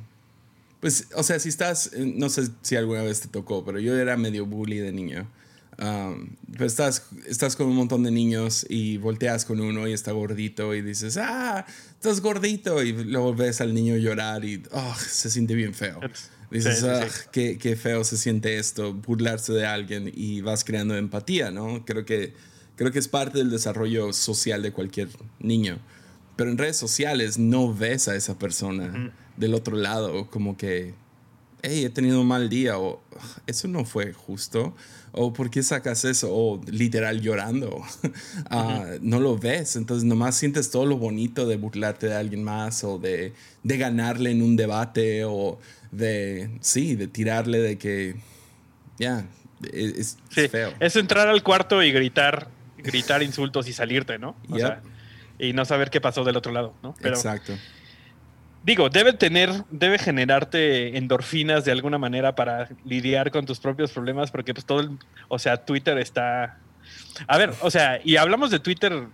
Pues, 0.80 1.10
o 1.16 1.24
sea, 1.24 1.40
si 1.40 1.50
estás, 1.50 1.92
no 1.98 2.30
sé 2.30 2.50
si 2.62 2.78
alguna 2.78 3.02
vez 3.02 3.20
te 3.20 3.28
tocó, 3.28 3.66
pero 3.66 3.80
yo 3.80 3.98
era 3.98 4.16
medio 4.16 4.46
bully 4.46 4.78
de 4.78 4.94
niño. 4.94 5.28
Um, 5.80 6.36
pues 6.58 6.72
estás, 6.72 7.04
estás 7.28 7.56
con 7.56 7.68
un 7.68 7.76
montón 7.76 8.02
de 8.04 8.10
niños 8.10 8.66
y 8.68 8.98
volteas 8.98 9.46
con 9.46 9.60
uno 9.60 9.88
y 9.88 9.94
está 9.94 10.12
gordito 10.12 10.74
y 10.74 10.82
dices, 10.82 11.18
ah, 11.18 11.66
estás 11.92 12.20
gordito 12.20 12.82
y 12.82 12.94
luego 12.94 13.36
ves 13.36 13.62
al 13.62 13.76
niño 13.76 13.96
llorar 13.98 14.44
y 14.44 14.64
oh, 14.72 14.96
se 14.96 15.30
siente 15.30 15.54
bien 15.54 15.74
feo. 15.74 16.00
Dices, 16.50 16.84
ah, 16.84 17.06
Qué, 17.32 17.58
qué, 17.58 17.76
feo 17.76 18.04
se 18.04 18.18
siente 18.18 18.58
esto, 18.58 18.94
burlarse 18.94 19.54
de 19.54 19.66
alguien 19.66 20.12
y 20.14 20.42
vas 20.42 20.64
creando 20.64 20.96
empatía, 20.96 21.52
¿no? 21.52 21.86
Creo 21.86 22.06
que 22.06 22.34
Creo 22.78 22.92
que 22.92 23.00
es 23.00 23.08
parte 23.08 23.40
del 23.40 23.50
desarrollo 23.50 24.14
social 24.14 24.62
de 24.62 24.72
cualquier 24.72 25.10
niño. 25.40 25.80
Pero 26.36 26.52
en 26.52 26.60
redes 26.60 26.78
sociales 26.78 27.40
no 27.40 27.74
ves 27.74 28.08
a 28.08 28.16
esa 28.16 28.38
persona 28.38 29.12
del 29.36 29.56
otro 29.56 29.76
lado 29.76 30.30
como 30.30 30.56
que, 30.56 30.94
hey, 31.62 31.86
he 31.86 31.90
tenido 31.90 32.22
un 32.22 32.28
mal 32.28 32.50
día 32.50 32.78
o 32.78 33.02
eso 33.48 33.68
no 33.68 33.86
fue 33.86 34.14
justo 34.14 34.76
o 35.12 35.34
por 35.34 35.50
qué 35.50 35.64
sacas 35.64 36.06
eso 36.06 36.30
o 36.32 36.62
literal 36.68 37.22
llorando. 37.22 37.82
Ah, 38.50 38.86
no 39.02 39.20
lo 39.20 39.38
ves, 39.38 39.76
entonces 39.76 40.06
nomás 40.06 40.36
sientes 40.36 40.70
todo 40.70 40.86
lo 40.86 40.98
bonito 40.98 41.46
de 41.48 41.58
burlarte 41.58 42.08
de 42.08 42.16
alguien 42.16 42.44
más 42.44 42.84
o 42.84 42.98
de, 42.98 43.34
de 43.64 43.78
ganarle 43.78 44.32
en 44.32 44.42
un 44.42 44.56
debate 44.56 45.26
o 45.26 45.60
de, 45.92 46.50
sí, 46.62 46.96
de 46.96 47.08
tirarle 47.08 47.60
de 47.60 47.78
que, 47.78 48.16
ya, 48.98 49.26
es, 49.74 50.18
feo. 50.30 50.74
Es 50.80 50.96
entrar 50.96 51.28
al 51.28 51.44
cuarto 51.44 51.84
y 51.84 51.92
gritar 51.92 52.50
gritar 52.78 53.24
insultos 53.24 53.68
y 53.68 53.74
salirte, 53.74 54.18
¿no? 54.18 54.36
O 54.50 54.58
sea, 54.58 54.82
y 55.40 55.54
no 55.54 55.66
saber 55.66 55.90
qué 55.90 56.02
pasó 56.02 56.24
del 56.24 56.38
otro 56.38 56.52
lado, 56.52 56.74
¿no? 56.82 56.96
Exacto. 57.04 57.54
Digo, 58.64 58.90
debe 58.90 59.14
tener, 59.14 59.50
debe 59.70 59.98
generarte 59.98 60.98
endorfinas 60.98 61.64
de 61.64 61.72
alguna 61.72 61.98
manera 61.98 62.36
para 62.36 62.70
lidiar 62.86 63.32
con 63.32 63.46
tus 63.46 63.60
propios 63.60 63.92
problemas, 63.92 64.32
porque 64.32 64.54
pues 64.54 64.66
todo 64.66 64.82
el, 64.82 64.92
o 65.28 65.40
sea, 65.40 65.58
Twitter 65.58 65.98
está... 65.98 66.60
A 67.28 67.38
ver, 67.38 67.54
o 67.62 67.72
sea, 67.72 68.00
y 68.04 68.18
hablamos 68.18 68.52
de 68.52 68.60
Twitter, 68.60 69.08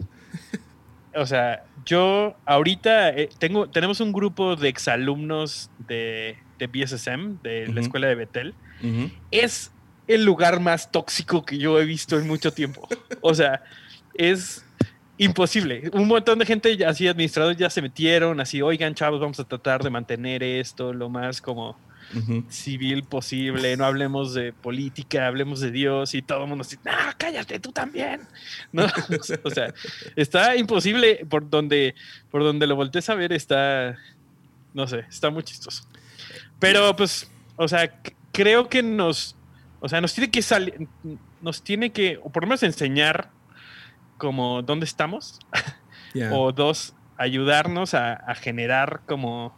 o 1.15 1.25
sea, 1.25 1.63
yo 1.85 2.35
ahorita 2.45 3.09
eh, 3.09 3.29
tengo, 3.37 3.69
tenemos 3.69 3.99
un 3.99 4.11
grupo 4.11 4.55
de 4.55 4.69
exalumnos 4.69 5.69
de, 5.87 6.37
de 6.57 6.67
BSSM, 6.67 7.41
de 7.41 7.67
la 7.67 7.81
escuela 7.81 8.07
de 8.07 8.15
Betel. 8.15 8.53
Es 9.31 9.71
el 10.07 10.25
lugar 10.25 10.59
más 10.59 10.91
tóxico 10.91 11.45
que 11.45 11.57
yo 11.57 11.79
he 11.79 11.85
visto 11.85 12.17
en 12.17 12.27
mucho 12.27 12.51
tiempo. 12.51 12.87
O 13.21 13.33
sea, 13.33 13.63
es 14.13 14.65
imposible. 15.17 15.89
Un 15.93 16.07
montón 16.07 16.39
de 16.39 16.45
gente, 16.45 16.85
así 16.85 17.07
administradores, 17.07 17.57
ya 17.57 17.69
se 17.69 17.81
metieron, 17.81 18.39
así, 18.39 18.61
oigan, 18.61 18.95
chavos, 18.95 19.19
vamos 19.19 19.39
a 19.39 19.43
tratar 19.43 19.83
de 19.83 19.89
mantener 19.89 20.43
esto 20.43 20.93
lo 20.93 21.09
más 21.09 21.41
como 21.41 21.77
civil 22.47 23.05
posible, 23.05 23.75
no 23.75 23.85
hablemos 23.85 24.35
de 24.35 24.53
política, 24.53 25.25
hablemos 25.25 25.61
de 25.61 25.71
Dios 25.71 26.13
y 26.13 26.21
todo 26.21 26.43
el 26.43 26.49
mundo 26.49 26.61
así, 26.61 26.77
no, 26.85 26.91
cállate, 27.17 27.59
tú 27.59 27.71
también. 27.71 28.21
¿No? 28.71 28.85
o 29.43 29.49
sea, 29.49 29.73
está 30.15 30.55
imposible 30.55 31.25
por 31.27 31.49
donde, 31.49 31.95
por 32.29 32.43
donde 32.43 32.67
lo 32.67 32.75
voltees 32.75 33.09
a 33.09 33.15
ver, 33.15 33.33
está, 33.33 33.97
no 34.73 34.85
sé, 34.85 35.05
está 35.09 35.31
muy 35.31 35.41
chistoso. 35.41 35.85
Pero 36.59 36.95
pues, 36.95 37.31
o 37.55 37.67
sea, 37.67 37.99
creo 38.31 38.69
que 38.69 38.83
nos 38.83 39.35
o 39.83 39.89
sea, 39.89 39.99
nos 39.99 40.13
tiene 40.13 40.31
que 40.31 40.41
salir, 40.41 40.87
nos 41.41 41.61
tiene 41.61 41.91
que, 41.91 42.17
o 42.23 42.29
por 42.29 42.43
lo 42.43 42.47
menos 42.47 42.63
enseñar 42.63 43.29
como 44.17 44.61
dónde 44.61 44.85
estamos. 44.85 45.39
o 46.31 46.51
dos, 46.51 46.95
ayudarnos 47.17 47.93
a, 47.93 48.35
generar 48.35 49.01
como 49.05 49.57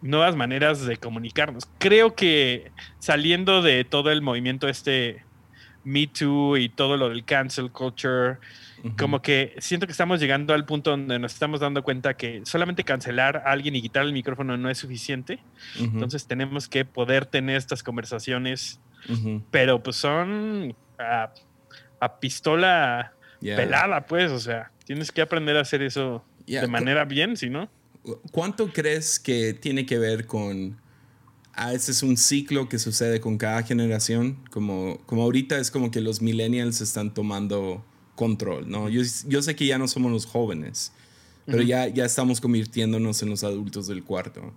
nuevas 0.00 0.36
maneras 0.36 0.84
de 0.84 0.96
comunicarnos. 0.96 1.68
Creo 1.78 2.14
que 2.14 2.72
saliendo 2.98 3.62
de 3.62 3.84
todo 3.84 4.10
el 4.10 4.22
movimiento 4.22 4.68
este 4.68 5.24
Me 5.84 6.06
Too 6.06 6.56
y 6.56 6.68
todo 6.68 6.96
lo 6.96 7.08
del 7.08 7.24
cancel 7.24 7.70
culture, 7.70 8.38
como 8.98 9.22
que 9.22 9.54
siento 9.58 9.86
que 9.86 9.92
estamos 9.92 10.18
llegando 10.18 10.54
al 10.54 10.64
punto 10.64 10.90
donde 10.90 11.18
nos 11.20 11.32
estamos 11.32 11.60
dando 11.60 11.84
cuenta 11.84 12.14
que 12.14 12.42
solamente 12.44 12.82
cancelar 12.82 13.36
a 13.36 13.52
alguien 13.52 13.76
y 13.76 13.82
quitar 13.82 14.04
el 14.04 14.12
micrófono 14.12 14.56
no 14.56 14.70
es 14.70 14.78
suficiente. 14.78 15.38
Entonces 15.78 16.26
tenemos 16.26 16.68
que 16.68 16.84
poder 16.84 17.26
tener 17.26 17.56
estas 17.56 17.82
conversaciones 17.82 18.80
pero 19.50 19.82
pues 19.82 19.96
son 19.96 20.74
a, 20.98 21.32
pistola 22.20 23.12
pelada, 23.42 24.06
pues, 24.06 24.30
o 24.30 24.38
sea, 24.38 24.70
tienes 24.84 25.10
que 25.12 25.22
aprender 25.22 25.56
a 25.56 25.60
hacer 25.60 25.82
eso 25.82 26.24
de 26.46 26.66
manera 26.66 27.04
bien, 27.04 27.36
si 27.36 27.50
no. 27.50 27.68
¿Cuánto 28.32 28.72
crees 28.72 29.18
que 29.18 29.54
tiene 29.54 29.86
que 29.86 29.98
ver 29.98 30.26
con... 30.26 30.80
Ah, 31.54 31.74
ese 31.74 31.92
es 31.92 32.02
un 32.02 32.16
ciclo 32.16 32.68
que 32.68 32.78
sucede 32.78 33.20
con 33.20 33.36
cada 33.36 33.62
generación, 33.62 34.38
como, 34.50 34.98
como 35.04 35.22
ahorita 35.22 35.58
es 35.58 35.70
como 35.70 35.90
que 35.90 36.00
los 36.00 36.22
millennials 36.22 36.80
están 36.80 37.12
tomando 37.12 37.84
control, 38.14 38.70
¿no? 38.70 38.88
Yo, 38.88 39.02
yo 39.26 39.42
sé 39.42 39.54
que 39.54 39.66
ya 39.66 39.76
no 39.76 39.86
somos 39.86 40.10
los 40.10 40.24
jóvenes, 40.24 40.92
pero 41.44 41.62
ya, 41.62 41.88
ya 41.88 42.04
estamos 42.04 42.40
convirtiéndonos 42.40 43.22
en 43.22 43.28
los 43.28 43.44
adultos 43.44 43.86
del 43.86 44.02
cuarto. 44.02 44.54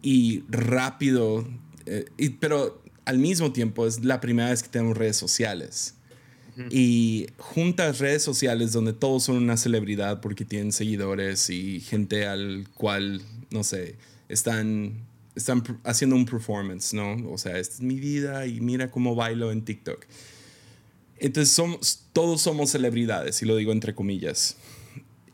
Y 0.00 0.44
rápido, 0.48 1.46
eh, 1.86 2.04
y, 2.16 2.30
pero 2.30 2.82
al 3.04 3.18
mismo 3.18 3.52
tiempo 3.52 3.86
es 3.86 4.04
la 4.04 4.20
primera 4.20 4.50
vez 4.50 4.62
que 4.62 4.68
tenemos 4.68 4.96
redes 4.96 5.16
sociales. 5.16 5.96
Y 6.70 7.28
juntas 7.38 7.98
redes 7.98 8.22
sociales 8.22 8.72
donde 8.72 8.92
todos 8.92 9.24
son 9.24 9.36
una 9.36 9.56
celebridad 9.56 10.20
porque 10.20 10.44
tienen 10.44 10.72
seguidores 10.72 11.48
y 11.48 11.80
gente 11.80 12.26
al 12.26 12.68
cual, 12.74 13.22
no 13.50 13.64
sé, 13.64 13.96
están, 14.28 15.06
están 15.34 15.62
haciendo 15.84 16.16
un 16.16 16.26
performance, 16.26 16.92
¿no? 16.92 17.16
O 17.30 17.38
sea, 17.38 17.58
esta 17.58 17.76
es 17.76 17.80
mi 17.80 17.98
vida 17.98 18.46
y 18.46 18.60
mira 18.60 18.90
cómo 18.90 19.14
bailo 19.14 19.50
en 19.50 19.64
TikTok. 19.64 20.04
Entonces 21.18 21.54
somos, 21.54 22.04
todos 22.12 22.42
somos 22.42 22.70
celebridades, 22.70 23.40
y 23.42 23.46
lo 23.46 23.56
digo 23.56 23.72
entre 23.72 23.94
comillas. 23.94 24.56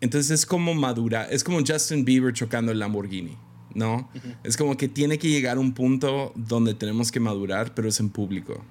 Entonces 0.00 0.30
es 0.30 0.46
como 0.46 0.74
madura, 0.74 1.24
es 1.24 1.42
como 1.42 1.58
Justin 1.66 2.04
Bieber 2.04 2.32
chocando 2.32 2.70
el 2.70 2.78
Lamborghini. 2.78 3.36
¿no? 3.74 4.10
Es 4.44 4.56
como 4.56 4.76
que 4.76 4.88
tiene 4.88 5.18
que 5.18 5.28
llegar 5.28 5.58
un 5.58 5.72
punto 5.72 6.32
donde 6.34 6.74
tenemos 6.74 7.12
que 7.12 7.20
madurar, 7.20 7.74
pero 7.74 7.88
es 7.88 8.00
en 8.00 8.10
público. 8.10 8.62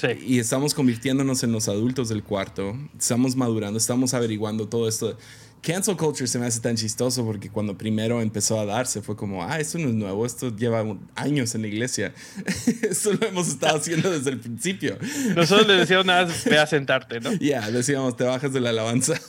Sí. 0.00 0.08
Y 0.26 0.38
estamos 0.38 0.72
convirtiéndonos 0.72 1.42
en 1.42 1.52
los 1.52 1.68
adultos 1.68 2.08
del 2.08 2.22
cuarto, 2.22 2.74
estamos 2.98 3.36
madurando, 3.36 3.78
estamos 3.78 4.14
averiguando 4.14 4.66
todo 4.68 4.88
esto. 4.88 5.16
Cancel 5.62 5.94
culture 5.94 6.26
se 6.26 6.38
me 6.38 6.46
hace 6.46 6.58
tan 6.60 6.74
chistoso 6.74 7.22
porque 7.22 7.50
cuando 7.50 7.76
primero 7.76 8.22
empezó 8.22 8.58
a 8.58 8.64
darse 8.64 9.02
fue 9.02 9.14
como, 9.14 9.44
ah, 9.44 9.60
esto 9.60 9.76
no 9.78 9.88
es 9.88 9.94
nuevo, 9.94 10.24
esto 10.24 10.56
lleva 10.56 10.96
años 11.14 11.54
en 11.54 11.62
la 11.62 11.68
iglesia. 11.68 12.14
esto 12.82 13.12
lo 13.12 13.26
hemos 13.26 13.48
estado 13.48 13.76
haciendo 13.76 14.10
desde 14.10 14.30
el 14.30 14.40
principio. 14.40 14.96
Nosotros 15.36 15.66
le 15.66 15.74
decíamos 15.74 16.06
nada, 16.06 16.32
ve 16.46 16.58
a 16.58 16.66
sentarte, 16.66 17.20
¿no? 17.20 17.32
Ya, 17.34 17.70
decíamos, 17.70 18.16
te 18.16 18.24
bajas 18.24 18.54
de 18.54 18.60
la 18.60 18.70
alabanza. 18.70 19.20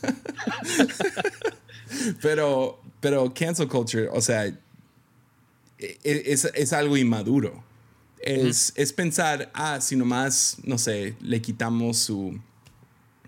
pero, 2.22 2.82
pero 3.02 3.34
cancel 3.34 3.68
culture, 3.68 4.08
o 4.08 4.22
sea, 4.22 4.46
e, 4.46 4.56
e, 5.80 5.98
es, 6.04 6.46
es 6.46 6.72
algo 6.72 6.96
inmaduro. 6.96 7.62
Es, 8.22 8.74
es, 8.76 8.94
pensar, 8.94 9.52
ah, 9.54 9.82
si 9.82 9.96
nomás, 9.96 10.58
no 10.64 10.78
sé, 10.78 11.16
le 11.22 11.42
quitamos 11.42 11.98
su, 11.98 12.40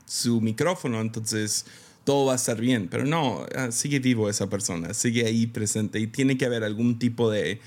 su 0.06 0.40
micrófono, 0.40 1.02
entonces 1.02 1.66
todo 2.04 2.28
va 2.28 2.34
a 2.34 2.36
estar 2.36 2.60
bien. 2.60 2.88
Pero 2.90 3.06
no, 3.06 3.46
ah, 3.56 3.72
sigue 3.72 4.00
vivo 4.00 4.30
esa 4.30 4.50
persona, 4.50 4.94
sigue 4.94 5.26
ahí 5.26 5.48
presente 5.48 6.00
y 6.00 6.08
tiene 6.08 6.38
que 6.38 6.46
haber 6.46 6.64
algún 6.64 7.00
tipo 7.00 7.32
de 7.32 7.60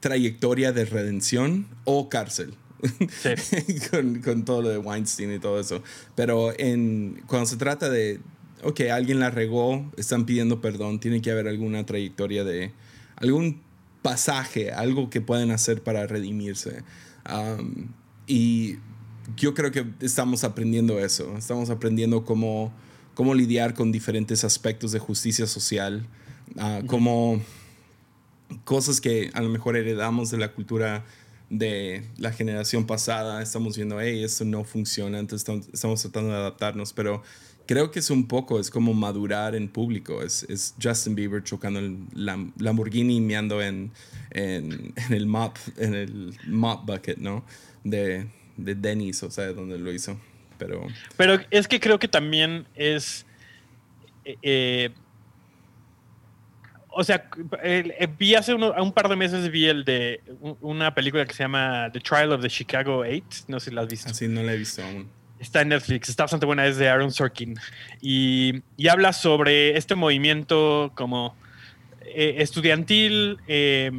trayectoria 0.00 0.72
de 0.72 0.84
redención 0.84 1.66
o 1.84 2.08
cárcel. 2.08 2.54
con, 3.90 4.22
con, 4.22 4.44
todo 4.46 4.62
lo 4.62 4.68
de 4.70 4.78
Weinstein 4.78 5.34
y 5.34 5.38
todo 5.38 5.60
eso. 5.60 5.82
Pero 6.14 6.54
en, 6.58 7.22
cuando 7.26 7.46
se 7.46 7.56
trata 7.58 7.90
de 7.90 8.20
ok, 8.62 8.80
alguien 8.92 9.20
la 9.20 9.30
regó, 9.30 9.90
están 9.96 10.26
pidiendo 10.26 10.60
perdón, 10.60 11.00
tiene 11.00 11.20
que 11.20 11.30
haber 11.30 11.48
alguna 11.48 11.84
trayectoria 11.86 12.44
de 12.44 12.72
algún 13.16 13.60
pasaje, 14.02 14.72
algo 14.72 15.10
que 15.10 15.20
pueden 15.20 15.50
hacer 15.50 15.82
para 15.82 16.06
redimirse. 16.06 16.82
y 18.26 18.76
yo 19.36 19.54
creo 19.54 19.70
que 19.70 19.86
estamos 20.00 20.44
aprendiendo 20.44 20.98
eso, 20.98 21.36
estamos 21.36 21.70
aprendiendo 21.70 22.24
cómo, 22.24 22.72
cómo 23.14 23.34
lidiar 23.34 23.74
con 23.74 23.92
diferentes 23.92 24.44
aspectos 24.44 24.92
de 24.92 24.98
justicia 24.98 25.46
social, 25.46 26.06
uh, 26.56 26.84
cómo 26.86 27.40
cosas 28.64 29.00
que 29.00 29.30
a 29.34 29.40
lo 29.42 29.48
mejor 29.48 29.76
heredamos 29.76 30.30
de 30.30 30.38
la 30.38 30.52
cultura 30.52 31.04
de 31.50 32.04
la 32.16 32.32
generación 32.32 32.86
pasada, 32.86 33.42
estamos 33.42 33.76
viendo, 33.76 34.00
hey, 34.00 34.22
esto 34.22 34.44
no 34.44 34.64
funciona, 34.64 35.18
entonces 35.18 35.68
estamos, 35.72 36.00
tratando 36.00 36.30
de 36.30 36.36
adaptarnos, 36.36 36.92
pero 36.92 37.22
creo 37.70 37.92
que 37.92 38.00
es 38.00 38.10
un 38.10 38.26
poco, 38.26 38.58
es 38.58 38.68
como 38.68 38.94
madurar 38.94 39.54
en 39.54 39.68
público, 39.68 40.24
es, 40.24 40.42
es 40.48 40.74
Justin 40.82 41.14
Bieber 41.14 41.44
chocando 41.44 41.78
el 41.78 41.98
Lamborghini 42.56 43.20
meando 43.20 43.62
en, 43.62 43.92
en, 44.32 44.92
en, 44.96 45.14
el 45.14 45.26
mop, 45.26 45.56
en 45.76 45.94
el 45.94 46.36
mop 46.48 46.84
bucket, 46.84 47.18
¿no? 47.18 47.44
De, 47.84 48.26
de 48.56 48.74
Dennis, 48.74 49.22
o 49.22 49.30
sea, 49.30 49.52
donde 49.52 49.78
lo 49.78 49.92
hizo, 49.92 50.18
pero... 50.58 50.84
Pero 51.16 51.38
es 51.52 51.68
que 51.68 51.78
creo 51.78 52.00
que 52.00 52.08
también 52.08 52.66
es... 52.74 53.24
Eh, 54.24 54.36
eh 54.42 54.90
o 56.88 57.04
sea, 57.04 57.30
eh, 57.62 58.08
vi 58.18 58.34
hace 58.34 58.52
un 58.52 58.92
par 58.92 59.08
de 59.08 59.14
meses 59.14 59.48
vi 59.48 59.66
el 59.66 59.84
de 59.84 60.20
una 60.60 60.92
película 60.92 61.24
que 61.24 61.34
se 61.34 61.44
llama 61.44 61.88
The 61.92 62.00
Trial 62.00 62.32
of 62.32 62.42
the 62.42 62.48
Chicago 62.48 63.04
Eight. 63.04 63.32
No 63.46 63.60
sé 63.60 63.70
si 63.70 63.76
la 63.76 63.82
has 63.82 63.88
visto. 63.88 64.10
Así 64.10 64.26
no 64.26 64.42
la 64.42 64.54
he 64.54 64.56
visto 64.56 64.82
aún. 64.82 65.19
Está 65.40 65.62
en 65.62 65.70
Netflix, 65.70 66.08
está 66.08 66.24
bastante 66.24 66.46
buena, 66.46 66.66
es 66.66 66.76
de 66.76 66.88
Aaron 66.88 67.10
Sorkin. 67.10 67.56
Y, 68.00 68.62
y 68.76 68.88
habla 68.88 69.12
sobre 69.12 69.76
este 69.76 69.94
movimiento 69.94 70.92
como 70.94 71.34
eh, 72.02 72.36
estudiantil 72.38 73.38
eh, 73.48 73.90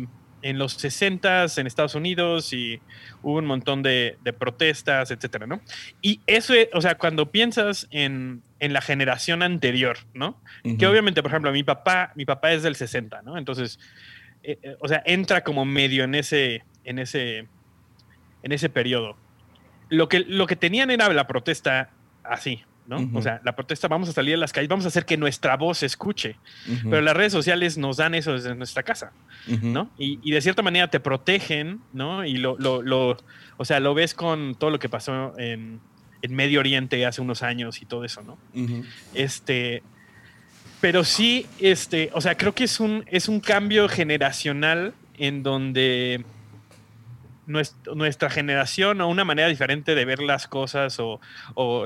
en 0.42 0.58
los 0.58 0.74
60 0.74 1.48
en 1.58 1.68
Estados 1.68 1.96
Unidos 1.96 2.54
y 2.54 2.80
hubo 3.22 3.38
un 3.38 3.46
montón 3.46 3.84
de, 3.84 4.18
de, 4.24 4.34
protestas, 4.34 5.12
etcétera, 5.12 5.48
¿no? 5.48 5.62
Y 6.02 6.22
eso, 6.28 6.54
o 6.74 6.82
sea, 6.82 6.98
cuando 6.98 7.32
piensas 7.32 7.88
en, 7.92 8.42
en 8.60 8.74
la 8.74 8.82
generación 8.82 9.44
anterior, 9.44 9.98
¿no? 10.14 10.40
Que 10.78 10.88
obviamente, 10.88 11.22
por 11.22 11.32
ejemplo, 11.32 11.52
mi 11.52 11.64
papá, 11.64 12.12
mi 12.16 12.26
papá 12.26 12.52
es 12.54 12.64
del 12.64 12.76
60, 12.76 13.22
¿no? 13.24 13.38
Entonces, 13.38 13.80
eh, 14.44 14.58
eh, 14.62 14.76
o 14.80 14.88
sea, 14.88 15.02
entra 15.06 15.44
como 15.44 15.66
medio 15.66 16.04
en 16.04 16.16
ese, 16.16 16.64
en 16.84 17.00
ese, 17.00 17.48
en 18.44 18.52
ese 18.52 18.70
periodo. 18.70 19.16
Lo 19.92 20.10
que, 20.10 20.20
lo 20.20 20.48
que 20.48 20.56
tenían 20.56 20.90
era 20.90 21.12
la 21.14 21.28
protesta 21.28 21.90
así, 22.24 22.64
¿no? 22.88 23.10
O 23.14 23.22
sea, 23.22 23.42
la 23.44 23.56
protesta, 23.56 23.88
vamos 23.88 24.10
a 24.10 24.14
salir 24.14 24.36
a 24.36 24.38
las 24.38 24.52
calles, 24.52 24.70
vamos 24.70 24.86
a 24.86 24.88
hacer 24.88 25.06
que 25.06 25.18
nuestra 25.18 25.56
voz 25.58 25.80
se 25.80 25.86
escuche. 25.86 26.38
Pero 26.84 27.02
las 27.02 27.16
redes 27.16 27.34
sociales 27.34 27.78
nos 27.78 27.98
dan 27.98 28.16
eso 28.16 28.34
desde 28.34 28.56
nuestra 28.56 28.84
casa, 28.84 29.12
¿no? 29.62 29.92
Y, 29.98 30.20
y, 30.24 30.32
de 30.32 30.42
cierta 30.42 30.62
manera 30.62 30.88
te 30.90 31.00
protegen, 31.00 31.82
¿no? 31.94 32.26
Y 32.26 32.38
lo, 32.38 32.58
lo, 32.58 32.82
lo, 32.82 33.18
o 33.58 33.66
sea, 33.66 33.80
lo 33.80 33.94
ves 33.94 34.14
con 34.14 34.56
todo 34.56 34.70
lo 34.70 34.80
que 34.80 34.90
pasó 34.90 35.38
en, 35.38 35.82
en 36.22 36.36
Medio 36.36 36.60
Oriente 36.60 37.06
hace 37.06 37.22
unos 37.22 37.44
años 37.44 37.82
y 37.82 37.86
todo 37.86 38.06
eso, 38.06 38.22
¿no? 38.24 38.38
Este, 39.14 39.84
pero 40.80 41.04
sí, 41.04 41.46
este, 41.60 42.10
o 42.14 42.22
sea, 42.22 42.36
creo 42.36 42.54
que 42.56 42.64
es 42.64 42.80
un, 42.80 43.04
es 43.08 43.28
un 43.28 43.40
cambio 43.40 43.88
generacional 43.88 44.94
en 45.18 45.44
donde 45.44 46.26
nuestra, 47.46 48.30
generación 48.30 49.02
o 49.02 49.08
una 49.08 49.24
manera 49.24 49.48
diferente 49.48 49.96
de 49.96 50.06
ver 50.06 50.22
las 50.22 50.48
cosas 50.48 51.00
o, 51.00 51.20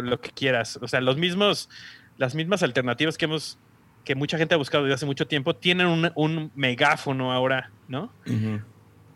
lo 0.02 0.20
que 0.22 0.32
quieras, 0.32 0.80
o 0.82 0.88
sea, 0.88 1.02
los 1.02 1.18
mismos, 1.18 1.70
las 2.18 2.36
mismas 2.36 2.64
alternativas 2.64 3.18
que 3.18 3.26
hemos 3.26 3.58
que 4.04 4.14
mucha 4.14 4.38
gente 4.38 4.54
ha 4.54 4.58
buscado 4.58 4.84
desde 4.84 4.94
hace 4.94 5.06
mucho 5.08 5.26
tiempo, 5.26 5.56
tienen 5.56 6.12
un, 6.14 6.52
megáfono 6.56 7.34
ahora, 7.34 7.72
¿no? 7.88 8.14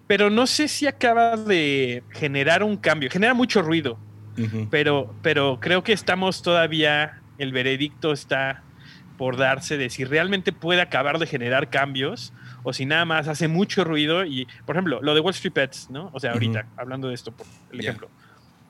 Pero 0.08 0.31
no 0.31 0.48
sé 0.48 0.67
si 0.67 0.88
acaba 0.88 1.38
de 1.38 2.03
generar 2.10 2.63
un 2.63 2.75
cambio, 2.75 3.10
genera 3.12 3.36
mucho 3.36 3.62
ruido, 3.62 4.00
pero, 4.72 5.13
pero 5.22 5.60
creo 5.62 5.83
que 5.83 5.94
estamos 5.94 6.42
todavía, 6.42 7.22
el 7.37 7.51
veredicto 7.51 8.11
está 8.11 8.63
por 9.20 9.37
darse 9.37 9.77
de 9.77 9.90
si 9.90 10.05
realmente 10.05 10.51
puede 10.51 10.81
acabar 10.81 11.20
de 11.20 11.27
generar 11.27 11.70
cambios 11.70 12.33
o 12.63 12.74
si 12.74 12.85
nada 12.85 13.05
más 13.05 13.27
hace 13.27 13.48
mucho 13.48 13.83
ruido 13.83 14.25
y, 14.25 14.48
por 14.65 14.75
ejemplo, 14.75 15.00
lo 15.01 15.13
de 15.13 15.19
Wall 15.19 15.33
Street 15.33 15.53
Pets, 15.53 15.89
¿no? 15.89 16.09
O 16.13 16.19
sea, 16.19 16.33
ahorita, 16.33 16.67
hablando 16.77 17.07
de 17.07 17.15
esto, 17.15 17.31
por 17.31 17.45
el 17.72 17.79
ejemplo, 17.79 18.09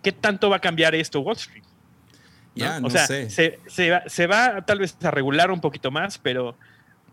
¿qué 0.04 0.12
tanto 0.12 0.49
va 0.49 0.58
a 0.58 0.60
cambiar 0.60 0.95
esto 0.95 1.21
Wall 1.21 1.36
Street? 1.36 1.63
Ya, 2.56 2.80
o 2.84 2.89
sea, 2.89 3.08
Se, 3.08 3.60
se, 3.67 4.28
va, 4.28 4.65
tal 4.65 4.80
vez 4.80 4.97
a 5.04 5.12
regular 5.12 5.52
un 5.52 5.62
poquito 5.62 5.91
más, 5.91 6.17
pero 6.17 6.58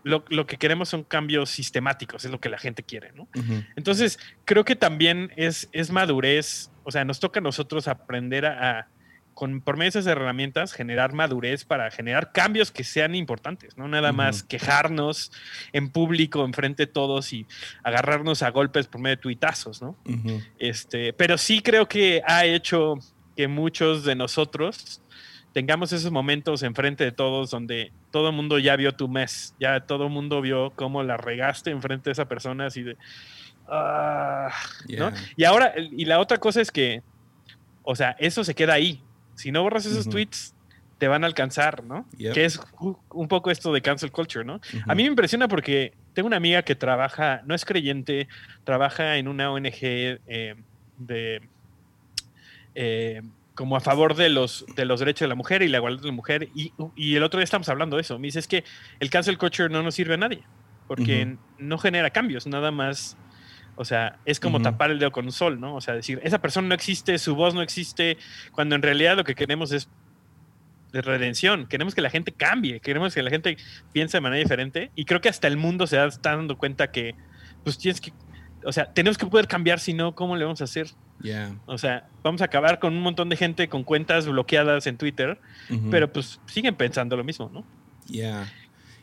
lo, 0.03 0.23
lo, 0.29 0.45
que 0.45 0.57
queremos 0.57 0.89
son 0.89 1.03
cambios 1.03 1.49
sistemáticos, 1.49 2.25
es 2.25 2.31
lo 2.31 2.39
que 2.39 2.49
la 2.49 2.57
gente 2.57 2.83
quiere, 2.83 3.11
¿no? 3.13 3.27
Entonces, 3.75 4.19
creo 4.45 4.65
que 4.65 4.75
también 4.75 5.31
es, 5.35 5.69
es 5.71 5.91
madurez 5.91 6.69
o 6.87 6.91
sea, 6.91 7.03
nos 7.03 7.19
toca 7.19 7.41
a 7.41 7.43
nosotros 7.43 7.89
aprender 7.89 8.45
a, 8.45 8.87
con, 9.37 9.61
por 9.61 9.77
medio 9.77 9.91
de 9.91 9.99
esas 9.99 10.07
herramientas, 10.07 10.73
generar 10.73 11.13
madurez 11.13 11.63
para 11.63 11.91
generar 11.91 12.31
cambios 12.31 12.71
que 12.71 12.83
sean 12.83 13.13
importantes, 13.13 13.77
no 13.77 13.87
nada 13.87 14.11
más 14.11 14.41
quejarnos 14.41 15.31
en 15.73 15.91
público, 15.91 16.43
enfrente 16.43 16.87
de 16.87 16.91
todos 16.91 17.31
y 17.33 17.45
agarrarnos 17.83 18.41
a 18.41 18.49
golpes 18.49 18.87
por 18.87 18.99
medio 18.99 19.17
de 19.17 19.21
tuitazos, 19.21 19.79
¿no? 19.79 19.95
este, 20.57 21.13
pero 21.13 21.37
sí 21.37 21.61
creo 21.61 21.87
que 21.87 22.23
ha 22.25 22.45
hecho 22.45 22.95
que 23.35 23.47
muchos 23.47 24.03
de 24.03 24.15
nosotros 24.15 25.03
tengamos 25.53 25.93
esos 25.93 26.11
momentos 26.11 26.63
enfrente 26.63 27.03
de 27.03 27.11
todos 27.11 27.51
donde 27.51 27.91
todo 28.09 28.29
el 28.29 28.35
mundo 28.35 28.57
ya 28.57 28.75
vio 28.75 28.93
tu 28.93 29.07
mes, 29.07 29.53
ya 29.59 29.81
todo 29.81 30.05
el 30.05 30.09
mundo 30.09 30.41
vio 30.41 30.71
cómo 30.71 31.03
la 31.03 31.15
regaste 31.15 31.69
enfrente 31.69 32.09
de 32.09 32.13
esa 32.13 32.27
persona, 32.27 32.65
así 32.65 32.81
de 32.81 32.97
Ah, 33.69 34.49
y 35.35 35.43
ahora, 35.43 35.73
y 35.77 36.05
la 36.05 36.19
otra 36.19 36.37
cosa 36.37 36.61
es 36.61 36.71
que, 36.71 37.03
o 37.83 37.95
sea, 37.95 38.15
eso 38.17 38.43
se 38.43 38.55
queda 38.55 38.73
ahí. 38.73 39.03
Si 39.37 39.51
no 39.51 39.61
borras 39.61 39.85
esos 39.85 40.09
tweets, 40.09 40.55
te 40.97 41.07
van 41.07 41.23
a 41.23 41.27
alcanzar, 41.27 41.83
¿no? 41.83 42.07
Que 42.17 42.43
es 42.45 42.59
un 43.11 43.27
poco 43.27 43.51
esto 43.51 43.71
de 43.71 43.81
cancel 43.81 44.11
culture, 44.11 44.43
¿no? 44.43 44.59
A 44.87 44.95
mí 44.95 45.03
me 45.03 45.09
impresiona 45.09 45.47
porque 45.47 45.93
tengo 46.13 46.27
una 46.27 46.37
amiga 46.37 46.63
que 46.63 46.75
trabaja, 46.75 47.41
no 47.45 47.53
es 47.53 47.63
creyente, 47.63 48.27
trabaja 48.63 49.17
en 49.17 49.27
una 49.27 49.51
ONG 49.51 49.73
eh, 49.81 50.55
de... 50.97 51.41
Eh, 52.73 53.21
como 53.53 53.75
a 53.75 53.79
favor 53.79 54.15
de 54.15 54.29
los, 54.29 54.65
de 54.75 54.85
los 54.85 54.99
derechos 54.99 55.21
de 55.21 55.29
la 55.29 55.35
mujer 55.35 55.63
y 55.63 55.67
la 55.67 55.77
igualdad 55.77 56.01
de 56.01 56.07
la 56.07 56.13
mujer. 56.13 56.49
Y, 56.53 56.73
y, 56.95 57.15
el 57.15 57.23
otro 57.23 57.39
día 57.39 57.43
estamos 57.43 57.67
hablando 57.69 57.95
de 57.95 58.01
eso. 58.01 58.19
Me 58.19 58.27
dice, 58.27 58.37
es 58.37 58.47
que 58.47 58.63
el 58.99 59.09
cancel 59.09 59.39
culture 59.39 59.67
no 59.67 59.81
nos 59.81 59.95
sirve 59.95 60.13
a 60.13 60.17
nadie, 60.17 60.43
porque 60.87 61.37
no 61.57 61.79
genera 61.79 62.11
cambios, 62.11 62.45
nada 62.45 62.69
más 62.69 63.17
o 63.77 63.85
sea, 63.85 64.17
es 64.25 64.39
como 64.39 64.61
tapar 64.61 64.91
el 64.91 64.99
dedo 64.99 65.11
con 65.11 65.25
un 65.25 65.31
sol, 65.31 65.59
¿no? 65.59 65.75
O 65.75 65.81
sea, 65.81 65.93
decir, 65.93 66.19
esa 66.23 66.39
persona 66.39 66.67
no 66.67 66.75
existe, 66.75 67.17
su 67.19 67.35
voz 67.35 67.53
no 67.53 67.61
existe, 67.61 68.17
cuando 68.51 68.75
en 68.75 68.81
realidad 68.81 69.15
lo 69.15 69.23
que 69.23 69.35
queremos 69.35 69.71
es 69.71 69.87
de 70.91 71.01
redención. 71.01 71.67
Queremos 71.67 71.93
que 71.93 72.01
la 72.01 72.09
gente 72.09 72.31
cambie, 72.31 72.79
queremos 72.79 73.13
que 73.13 73.21
la 73.21 73.29
gente 73.29 73.57
piense 73.93 74.17
de 74.17 74.21
manera 74.21 74.41
diferente. 74.41 74.91
Y 74.95 75.05
creo 75.05 75.21
que 75.21 75.29
hasta 75.29 75.47
el 75.47 75.57
mundo 75.57 75.85
se 75.85 76.03
está 76.05 76.35
dando 76.35 76.57
cuenta 76.57 76.91
que, 76.91 77.15
pues 77.63 77.77
tienes 77.77 78.01
que, 78.01 78.11
o 78.65 78.71
sea, 78.71 78.91
tenemos 78.91 79.17
que 79.17 79.27
poder 79.27 79.47
cambiar, 79.47 79.79
si 79.79 79.93
no, 79.93 80.15
¿cómo 80.15 80.35
le 80.35 80.43
vamos 80.43 80.61
a 80.61 80.63
hacer? 80.63 80.87
O 81.67 81.77
sea, 81.77 82.07
vamos 82.23 82.41
a 82.41 82.45
acabar 82.45 82.79
con 82.79 82.95
un 82.95 83.01
montón 83.01 83.29
de 83.29 83.37
gente 83.37 83.69
con 83.69 83.83
cuentas 83.83 84.27
bloqueadas 84.27 84.87
en 84.87 84.97
Twitter, 84.97 85.39
pero 85.91 86.11
pues 86.11 86.39
siguen 86.47 86.75
pensando 86.75 87.15
lo 87.15 87.23
mismo, 87.23 87.49
¿no? 87.53 87.65
Yeah. 88.07 88.51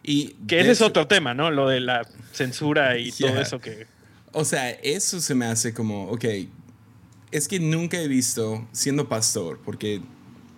Y 0.02 0.34
que 0.46 0.60
ese 0.60 0.72
es 0.72 0.82
otro 0.82 1.06
tema, 1.06 1.32
¿no? 1.32 1.50
Lo 1.50 1.68
de 1.68 1.80
la 1.80 2.06
censura 2.32 2.98
y 2.98 3.10
todo 3.12 3.40
eso 3.40 3.60
que 3.60 3.86
o 4.34 4.44
sea, 4.44 4.70
eso 4.70 5.20
se 5.20 5.34
me 5.34 5.46
hace 5.46 5.72
como, 5.72 6.10
ok, 6.10 6.24
es 7.30 7.48
que 7.48 7.60
nunca 7.60 8.00
he 8.00 8.08
visto, 8.08 8.66
siendo 8.72 9.08
pastor, 9.08 9.60
porque 9.64 10.00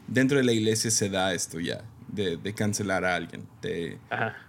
dentro 0.09 0.39
de 0.39 0.45
la 0.45 0.53
iglesia 0.53 0.91
se 0.91 1.09
da 1.09 1.35
esto 1.35 1.61
ya, 1.61 1.85
de, 2.09 2.39
cancelar 2.55 3.05
a 3.05 3.15
alguien, 3.15 3.47
de, 3.62 3.99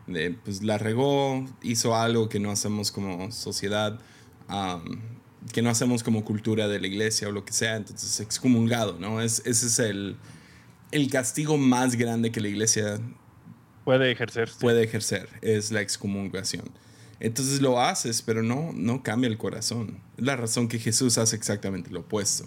de, 0.08 0.32
pues 0.44 0.64
la 0.64 0.78
regó, 0.78 1.46
hizo 1.62 1.96
algo 1.96 2.30
que 2.30 2.40
no 2.40 2.52
hacemos 2.52 2.92
como 2.92 3.32
sociedad, 3.32 4.00
que 5.54 5.62
no 5.62 5.70
hacemos 5.70 6.04
como 6.04 6.24
cultura 6.24 6.68
de 6.68 6.80
la 6.80 6.88
iglesia 6.88 7.28
o 7.28 7.32
lo 7.32 7.44
que 7.44 7.54
sea, 7.54 7.76
entonces 7.76 8.20
excomulgado, 8.20 8.98
¿no? 9.00 9.22
Es, 9.22 9.42
ese 9.46 9.68
es 9.68 9.80
el, 9.80 10.16
el 10.92 11.10
castigo 11.10 11.58
más 11.58 11.96
grande 11.96 12.32
que 12.32 12.40
la 12.40 12.48
iglesia 12.48 13.00
puede 13.84 14.12
ejercer. 14.12 14.50
Puede 14.60 14.84
ejercer, 14.84 15.30
es 15.42 15.72
la 15.72 15.82
excomulgación. 15.82 16.66
Entonces 17.20 17.62
lo 17.62 17.82
haces, 17.82 18.22
pero 18.22 18.44
no, 18.44 18.72
no 18.74 19.04
cambia 19.04 19.28
el 19.28 19.38
corazón. 19.38 20.00
Es 20.18 20.26
la 20.26 20.36
razón 20.36 20.68
que 20.68 20.80
Jesús 20.80 21.18
hace 21.18 21.36
exactamente 21.36 21.90
lo 21.90 22.02
opuesto. 22.02 22.46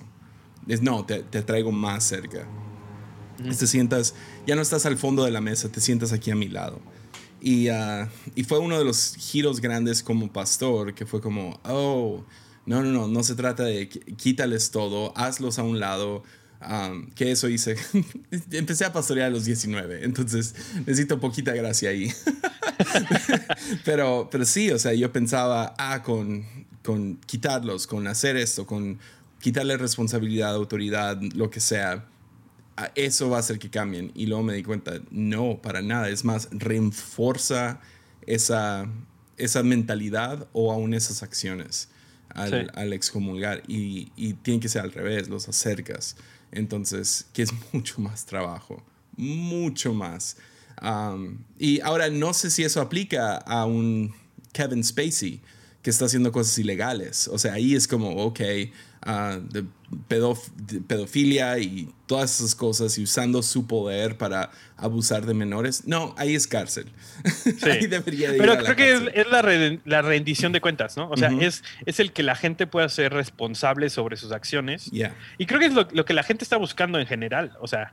Es 0.69 0.83
no, 0.83 1.05
te, 1.05 1.23
te 1.23 1.43
traigo 1.43 1.73
más 1.73 2.05
cerca. 2.05 2.47
Te 3.37 3.67
sientas, 3.67 4.15
ya 4.47 4.55
no 4.55 4.63
estás 4.63 4.85
al 4.87 4.99
fondo 4.99 5.25
de 5.25 5.31
la 5.31 5.41
mesa, 5.41 5.71
te 5.71 5.81
sientas 5.81 6.13
aquí 6.13 6.31
a 6.31 6.37
mi 6.37 6.49
lado. 6.49 6.81
Y, 7.41 7.69
ah, 7.69 8.11
y 8.35 8.45
fue 8.45 8.59
uno 8.59 8.79
de 8.79 8.85
los 8.85 9.17
giros 9.17 9.61
grandes 9.61 10.03
como 10.03 10.31
pastor, 10.31 10.95
que 10.95 11.07
fue 11.07 11.21
como, 11.23 11.59
oh, 11.65 12.23
no, 12.67 12.83
no, 12.83 12.93
no, 12.93 13.09
no 13.09 13.23
se 13.23 13.35
trata 13.35 13.65
de 13.65 13.89
quítales 13.89 14.71
todo, 14.71 15.17
hazlos 15.17 15.59
a 15.59 15.63
un 15.63 15.81
lado, 15.81 16.23
Um, 16.69 17.11
que 17.13 17.31
eso 17.31 17.49
hice. 17.49 17.77
Empecé 18.51 18.85
a 18.85 18.93
pastorear 18.93 19.29
a 19.29 19.31
los 19.31 19.47
19, 19.47 20.05
entonces 20.05 20.55
necesito 20.87 21.19
poquita 21.19 21.55
gracia 21.55 21.89
ahí. 21.89 22.13
pero, 23.85 24.29
pero 24.31 24.45
sí, 24.45 24.71
o 24.71 24.79
sea, 24.79 24.93
yo 24.93 25.11
pensaba, 25.11 25.75
ah, 25.79 26.03
con, 26.03 26.45
con 26.83 27.17
quitarlos, 27.17 27.87
con 27.87 28.07
hacer 28.07 28.37
esto, 28.37 28.67
con 28.67 28.99
quitarle 29.41 29.79
responsabilidad, 29.79 30.55
autoridad, 30.55 31.19
lo 31.35 31.49
que 31.49 31.61
sea, 31.61 32.07
eso 32.95 33.31
va 33.31 33.39
a 33.39 33.41
hacer 33.41 33.59
que 33.59 33.71
cambien. 33.71 34.13
Y 34.15 34.27
luego 34.27 34.43
me 34.43 34.55
di 34.55 34.63
cuenta, 34.63 35.01
no, 35.11 35.61
para 35.63 35.81
nada. 35.81 36.11
Es 36.11 36.25
más, 36.25 36.49
refuerza 36.53 37.81
esa, 38.27 38.87
esa 39.39 39.63
mentalidad 39.63 40.47
o 40.53 40.73
aún 40.73 40.93
esas 40.93 41.23
acciones 41.23 41.89
al, 42.35 42.93
excomulgar. 42.93 43.63
Y, 43.67 44.13
y, 44.17 44.35
tiene 44.35 44.61
que 44.61 44.69
ser 44.69 44.83
al 44.83 44.93
revés, 44.93 45.29
los 45.29 45.49
acercas. 45.49 46.17
Entonces, 46.53 47.27
que 47.33 47.43
es 47.43 47.51
mucho 47.73 48.01
más 48.01 48.27
trabajo, 48.27 48.83
mucho 49.17 49.95
más. 49.95 50.37
y 51.59 51.81
ahora 51.81 52.09
no 52.11 52.33
sé 52.33 52.51
si 52.51 52.63
eso 52.65 52.81
aplica 52.81 53.37
a 53.37 53.67
un 53.67 54.15
Kevin 54.53 54.83
Spacey 54.83 55.41
que 55.83 55.91
está 55.91 56.07
haciendo 56.07 56.33
cosas 56.33 56.59
ilegales. 56.59 57.29
O 57.29 57.39
sea, 57.39 57.55
ahí 57.55 57.75
es 57.75 57.89
como, 57.89 58.11
ok, 58.25 58.41
uh, 59.07 59.63
de, 59.91 60.81
pedofilia 60.87 61.59
y 61.59 61.89
todas 62.07 62.41
esas 62.41 62.55
cosas 62.55 62.97
y 62.99 63.03
usando 63.03 63.43
su 63.43 63.67
poder 63.67 64.17
para 64.17 64.51
abusar 64.77 65.27
de 65.27 65.35
menores. 65.35 65.87
No, 65.87 66.15
ahí 66.17 66.35
es 66.35 66.47
cárcel. 66.47 66.87
ahí 67.63 67.87
debería 67.87 68.31
Pero 68.37 68.57
creo 68.59 68.77
que 68.77 68.93
es, 68.93 69.27
la, 69.85 70.03
rendición 70.03 70.53
de 70.53 70.61
cuentas, 70.61 70.97
¿no? 70.97 71.09
O 71.11 71.17
sea, 71.17 71.31
es, 71.41 71.65
es 71.87 72.01
el 72.01 72.13
que 72.13 72.23
la 72.23 72.37
gente 72.37 72.67
pueda 72.67 72.89
ser 72.89 73.13
responsable 73.13 73.91
sobre 73.91 74.17
sus 74.17 74.33
acciones. 74.33 74.91
Y 75.39 75.47
creo 75.47 75.61
que 75.61 75.67
es 75.67 75.75
lo, 75.75 76.05
que 76.05 76.15
la 76.15 76.23
gente 76.23 76.45
está 76.45 76.57
buscando 76.57 76.99
en 76.99 77.07
general. 77.07 77.57
O 77.61 77.67
sea, 77.67 77.93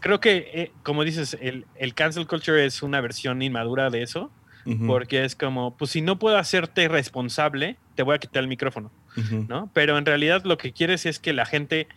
creo 0.00 0.20
que, 0.20 0.50
eh, 0.54 0.72
como 0.82 1.04
dices, 1.04 1.36
el, 1.40 1.66
el 1.76 1.94
cancel 1.94 2.26
culture 2.26 2.64
es 2.64 2.82
una 2.82 3.00
versión 3.00 3.42
inmadura 3.42 3.90
de 3.90 4.02
eso. 4.02 4.30
Porque 4.86 5.24
es 5.24 5.36
como, 5.36 5.76
pues 5.76 5.92
si 5.92 6.02
no 6.02 6.18
puedo 6.18 6.36
hacerte 6.36 6.88
responsable, 6.88 7.76
te 7.94 8.02
voy 8.02 8.16
a 8.16 8.18
quitar 8.18 8.42
el 8.42 8.48
micrófono. 8.48 8.90
¿No? 9.48 9.70
Pero 9.72 9.98
en 9.98 10.06
realidad 10.06 10.44
lo 10.44 10.58
que 10.58 10.72
quieres 10.72 11.06
es 11.06 11.18
que 11.18 11.32
la 11.32 11.46
gente 11.46 11.88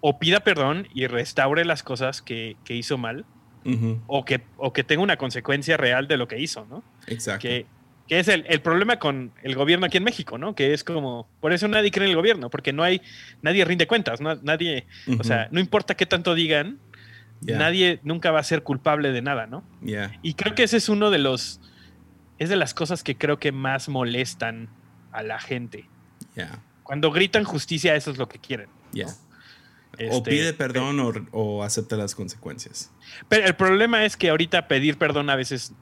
o 0.00 0.18
pida 0.18 0.40
perdón 0.40 0.88
y 0.94 1.06
restaure 1.06 1.64
las 1.64 1.82
cosas 1.82 2.22
que, 2.22 2.56
hizo 2.68 2.98
mal, 2.98 3.24
o, 4.06 4.24
que, 4.24 4.40
o 4.56 4.72
que 4.72 4.84
tenga 4.84 5.02
una 5.02 5.16
consecuencia 5.16 5.76
real 5.76 6.08
de 6.08 6.16
lo 6.16 6.26
que 6.26 6.40
hizo, 6.40 6.66
¿no? 6.68 6.82
Exacto. 7.06 7.42
Que, 7.42 7.66
es 8.08 8.26
el, 8.26 8.60
problema 8.60 8.98
con 8.98 9.30
el 9.44 9.54
gobierno 9.54 9.86
aquí 9.86 9.98
en 9.98 10.02
México, 10.02 10.36
¿no? 10.36 10.56
Que 10.56 10.74
es 10.74 10.82
como, 10.82 11.28
por 11.38 11.52
eso 11.52 11.68
nadie 11.68 11.92
cree 11.92 12.06
en 12.06 12.10
el 12.10 12.16
gobierno, 12.16 12.50
porque 12.50 12.72
no 12.72 12.82
hay, 12.82 13.00
nadie 13.40 13.64
rinde 13.64 13.86
cuentas, 13.86 14.20
nadie, 14.20 14.86
o 15.16 15.22
sea, 15.22 15.48
no 15.52 15.60
importa 15.60 15.94
qué 15.94 16.06
tanto 16.06 16.34
digan, 16.34 16.80
nadie 17.40 18.00
nunca 18.02 18.32
va 18.32 18.40
a 18.40 18.44
ser 18.44 18.64
culpable 18.64 19.12
de 19.12 19.22
nada, 19.22 19.46
¿no? 19.46 19.62
Y 20.22 20.34
creo 20.34 20.56
que 20.56 20.64
ese 20.64 20.78
es 20.78 20.88
uno 20.88 21.10
de 21.10 21.18
los, 21.18 21.60
es 22.38 22.48
de 22.48 22.56
las 22.56 22.74
cosas 22.74 23.04
que 23.04 23.16
creo 23.16 23.38
que 23.38 23.52
más 23.52 23.88
molestan 23.88 24.70
a 25.12 25.22
la 25.22 25.38
gente. 25.38 25.88
Cuando 26.82 27.10
gritan 27.10 27.44
justicia, 27.44 27.94
eso 27.94 28.10
es 28.10 28.18
lo 28.18 28.28
que 28.28 28.38
quieren. 28.38 28.68
o 28.94 29.00
este, 29.98 30.30
pide 30.30 30.52
perdón 30.54 31.28
o, 31.32 31.62
acepta 31.62 31.96
las 31.96 32.14
consecuencias. 32.14 32.90
Pero 33.28 33.46
el 33.46 33.54
problema 33.54 34.04
es 34.04 34.16
que 34.16 34.30
ahorita 34.30 34.68
pedir 34.68 34.98
perdón 34.98 35.30
a 35.30 35.36
veces 35.36 35.72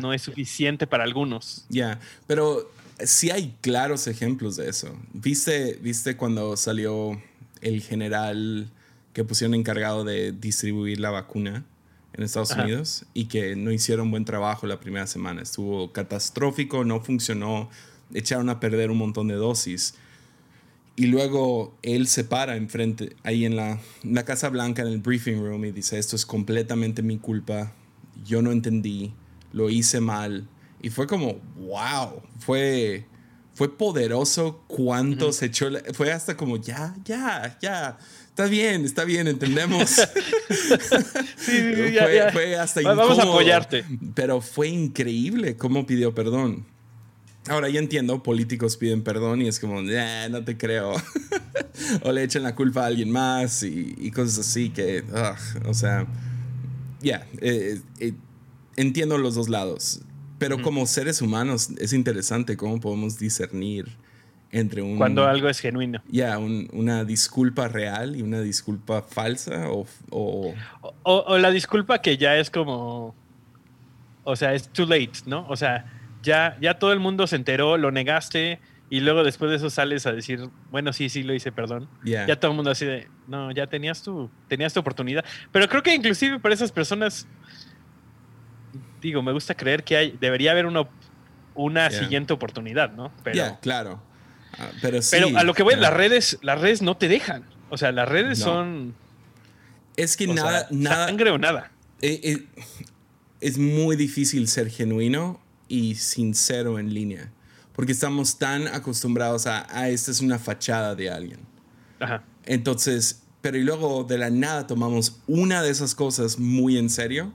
no 0.00 0.12
es 0.12 0.22
suficiente 0.22 0.86
para 0.86 1.04
algunos. 1.04 1.66
Ya, 1.68 1.98
pero 2.26 2.70
sí 3.00 3.30
hay 3.30 3.54
claros 3.60 4.06
ejemplos 4.06 4.56
de 4.56 4.68
eso. 4.68 4.96
¿Viste, 5.12 5.78
¿Viste 5.82 6.16
cuando 6.16 6.56
salió 6.56 7.20
el 7.60 7.82
general 7.82 8.70
que 9.12 9.24
pusieron 9.24 9.54
encargado 9.54 10.04
de 10.04 10.32
distribuir 10.32 11.00
la 11.00 11.10
vacuna 11.10 11.64
en 12.12 12.22
Estados 12.22 12.52
Unidos 12.52 13.06
y 13.14 13.26
que 13.26 13.56
no 13.56 13.72
hicieron 13.72 14.10
buen 14.10 14.24
trabajo 14.24 14.66
la 14.66 14.78
primera 14.80 15.06
semana? 15.06 15.42
Estuvo 15.42 15.92
catastrófico, 15.92 16.84
no 16.84 17.00
funcionó 17.00 17.70
echaron 18.12 18.48
a 18.48 18.60
perder 18.60 18.90
un 18.90 18.98
montón 18.98 19.28
de 19.28 19.34
dosis. 19.34 19.94
Y 20.96 21.06
luego 21.06 21.76
él 21.82 22.06
se 22.06 22.22
para 22.22 22.56
enfrente, 22.56 23.16
ahí 23.24 23.44
en 23.44 23.56
la, 23.56 23.80
la 24.04 24.24
Casa 24.24 24.48
Blanca, 24.48 24.82
en 24.82 24.88
el 24.88 24.98
briefing 24.98 25.40
room, 25.40 25.64
y 25.64 25.72
dice, 25.72 25.98
esto 25.98 26.14
es 26.14 26.24
completamente 26.24 27.02
mi 27.02 27.18
culpa, 27.18 27.72
yo 28.24 28.42
no 28.42 28.52
entendí, 28.52 29.12
lo 29.52 29.70
hice 29.70 30.00
mal. 30.00 30.48
Y 30.80 30.90
fue 30.90 31.08
como, 31.08 31.40
wow, 31.56 32.22
fue, 32.38 33.06
fue 33.54 33.76
poderoso 33.76 34.62
cuánto 34.68 35.32
se 35.32 35.46
echó, 35.46 35.68
fue 35.94 36.12
hasta 36.12 36.36
como, 36.36 36.58
ya, 36.58 36.94
ya, 37.04 37.58
ya, 37.60 37.98
está 38.28 38.46
bien, 38.46 38.84
está 38.84 39.04
bien, 39.04 39.26
entendemos. 39.26 39.90
sí, 41.36 41.58
fue, 41.74 42.30
fue, 42.32 42.56
hasta 42.56 42.82
Vamos 42.82 43.18
a 43.18 43.22
apoyarte. 43.22 43.84
Pero 44.14 44.40
fue 44.40 44.68
increíble 44.68 45.56
cómo 45.56 45.86
pidió 45.86 46.14
perdón. 46.14 46.66
Ahora 47.48 47.68
ya 47.68 47.78
entiendo, 47.78 48.22
políticos 48.22 48.76
piden 48.76 49.02
perdón 49.02 49.42
y 49.42 49.48
es 49.48 49.60
como, 49.60 49.82
no 49.82 50.44
te 50.44 50.56
creo. 50.56 50.94
o 52.02 52.12
le 52.12 52.22
echan 52.22 52.42
la 52.42 52.54
culpa 52.54 52.84
a 52.84 52.86
alguien 52.86 53.10
más 53.10 53.62
y, 53.62 54.10
cosas 54.12 54.38
así 54.38 54.70
que, 54.70 55.04
o 55.66 55.74
sea, 55.74 56.06
ya, 57.00 57.26
eh, 57.40 57.80
eh, 58.00 58.14
entiendo 58.76 59.18
los 59.18 59.34
dos 59.34 59.48
lados. 59.48 60.00
Pero 60.38 60.60
como 60.62 60.86
seres 60.86 61.22
humanos 61.22 61.70
es 61.78 61.92
interesante 61.92 62.56
cómo 62.56 62.80
podemos 62.80 63.18
discernir 63.18 63.86
entre 64.50 64.82
un... 64.82 64.96
Cuando 64.96 65.26
algo 65.26 65.48
es 65.48 65.60
genuino. 65.60 66.02
Ya, 66.08 66.38
una 66.38 67.04
disculpa 67.04 67.68
real 67.68 68.16
y 68.16 68.22
una 68.22 68.40
disculpa 68.40 69.02
falsa 69.02 69.70
o 69.70 69.86
o, 70.10 70.54
o 71.02 71.38
la 71.38 71.50
disculpa 71.50 72.00
que 72.00 72.16
ya 72.16 72.36
es 72.36 72.50
como... 72.50 73.14
O 74.24 74.36
sea, 74.36 74.54
es 74.54 74.68
too 74.68 74.86
late, 74.86 75.12
¿no? 75.26 75.46
O 75.48 75.56
sea 75.56 75.93
ya, 76.24 76.56
ya 76.60 76.78
todo 76.78 76.92
el 76.92 77.00
mundo 77.00 77.26
se 77.26 77.36
enteró, 77.36 77.76
lo 77.76 77.92
negaste 77.92 78.58
y 78.90 79.00
luego 79.00 79.24
después 79.24 79.50
de 79.50 79.56
eso 79.56 79.70
sales 79.70 80.06
a 80.06 80.12
decir, 80.12 80.48
bueno, 80.70 80.92
sí, 80.92 81.08
sí, 81.08 81.22
lo 81.22 81.34
hice, 81.34 81.52
perdón. 81.52 81.88
Ya 82.04 82.36
todo 82.38 82.50
el 82.50 82.56
mundo 82.56 82.70
así 82.70 82.84
de, 82.84 83.08
no, 83.26 83.50
ya 83.50 83.66
tenías 83.66 84.02
tu, 84.02 84.30
tenías 84.48 84.72
tu 84.72 84.80
oportunidad. 84.80 85.24
Pero 85.52 85.68
creo 85.68 85.82
que 85.82 85.94
inclusive 85.94 86.38
para 86.38 86.54
esas 86.54 86.70
personas, 86.70 87.26
digo, 89.00 89.22
me 89.22 89.32
gusta 89.32 89.54
creer 89.54 89.84
que 89.84 89.96
hay, 89.96 90.18
debería 90.20 90.52
haber 90.52 90.66
una, 90.66 90.88
una 91.54 91.90
siguiente 91.90 92.32
oportunidad, 92.32 92.92
¿no? 92.92 93.10
Pero, 93.22 93.58
claro. 93.60 94.02
Ah, 94.58 94.70
pero, 94.80 95.02
sí, 95.02 95.16
pero 95.18 95.36
a 95.38 95.42
lo 95.42 95.54
que 95.54 95.62
voy, 95.62 95.76
las 95.76 95.92
redes, 95.92 96.38
las 96.42 96.60
redes 96.60 96.80
no 96.80 96.96
te 96.96 97.08
dejan. 97.08 97.44
O 97.70 97.76
sea, 97.76 97.90
las 97.90 98.08
redes 98.08 98.38
son. 98.38 98.94
Es 99.96 100.16
que 100.16 100.26
nada, 100.28 100.68
nada. 100.70 101.06
Sangre 101.06 101.30
o 101.30 101.38
nada. 101.38 101.72
Eh, 102.00 102.20
eh, 102.22 102.46
es 103.40 103.58
muy 103.58 103.96
difícil 103.96 104.46
ser 104.46 104.70
genuino 104.70 105.43
y 105.68 105.94
sincero 105.96 106.78
en 106.78 106.92
línea. 106.92 107.30
Porque 107.74 107.92
estamos 107.92 108.38
tan 108.38 108.68
acostumbrados 108.68 109.46
a, 109.46 109.66
ah, 109.70 109.88
esta 109.88 110.10
es 110.10 110.20
una 110.20 110.38
fachada 110.38 110.94
de 110.94 111.10
alguien. 111.10 111.40
Entonces, 112.44 113.22
pero 113.40 113.58
y 113.58 113.62
luego 113.62 114.04
de 114.04 114.18
la 114.18 114.30
nada 114.30 114.66
tomamos 114.66 115.20
una 115.26 115.62
de 115.62 115.70
esas 115.70 115.94
cosas 115.94 116.38
muy 116.38 116.78
en 116.78 116.88
serio 116.88 117.32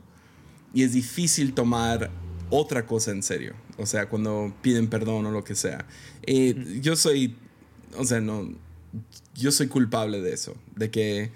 y 0.73 0.83
es 0.83 0.93
difícil 0.93 1.53
tomar 1.53 2.09
otra 2.49 2.85
cosa 2.85 3.11
en 3.11 3.23
serio. 3.23 3.53
O 3.77 3.85
sea, 3.85 4.09
cuando 4.09 4.53
piden 4.61 4.87
perdón 4.89 5.25
o 5.25 5.31
lo 5.31 5.43
que 5.43 5.55
sea. 5.55 5.85
Eh, 6.23 6.79
yo 6.81 6.95
soy, 6.95 7.35
o 7.97 8.05
sea, 8.05 8.21
no, 8.21 8.49
yo 9.35 9.51
soy 9.51 9.67
culpable 9.67 10.21
de 10.21 10.33
eso, 10.33 10.55
de 10.75 10.89
que, 10.91 11.31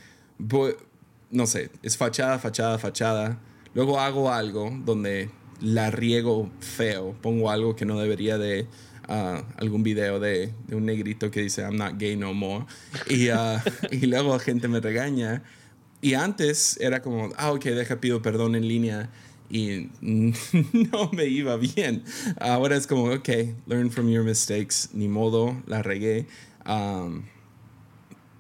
no 1.32 1.48
sé, 1.48 1.70
es 1.82 1.98
fachada, 1.98 2.40
fachada, 2.40 2.78
fachada. 2.80 3.40
Luego 3.74 4.00
hago 4.00 4.32
algo 4.32 4.72
donde 4.86 5.30
la 5.64 5.90
riego 5.90 6.52
feo, 6.60 7.16
pongo 7.22 7.50
algo 7.50 7.76
que 7.76 7.86
no 7.86 7.98
debería 7.98 8.38
de, 8.38 8.68
ah, 9.08 9.44
algún 9.58 9.82
video 9.82 10.20
de, 10.20 10.54
un 10.72 10.86
negrito 10.86 11.32
que 11.32 11.42
dice 11.42 11.62
I'm 11.62 11.78
not 11.78 11.98
gay 11.98 12.18
no 12.18 12.34
more 12.34 12.66
y, 13.10 13.30
uh, 13.30 13.60
y 13.92 14.06
luego 14.06 14.38
gente 14.40 14.68
me 14.68 14.82
regaña 14.82 15.42
y 16.02 16.16
antes 16.16 16.78
era 16.82 17.02
como, 17.02 17.30
ah, 17.38 17.54
ok, 17.54 17.64
deja, 17.64 18.02
pido 18.02 18.22
perdón 18.22 18.56
en 18.56 18.68
línea 18.68 19.10
y 19.50 19.90
no 20.02 21.10
me 21.14 21.26
iba 21.28 21.56
bien. 21.56 22.04
Ahora 22.42 22.76
es 22.76 22.88
como, 22.88 23.06
ok, 23.06 23.30
learn 23.68 23.90
from 23.90 24.10
your 24.10 24.26
mistakes, 24.26 24.90
ni 24.92 25.08
modo, 25.08 25.56
la 25.66 25.82
regué. 25.82 26.26
Um, 26.66 27.24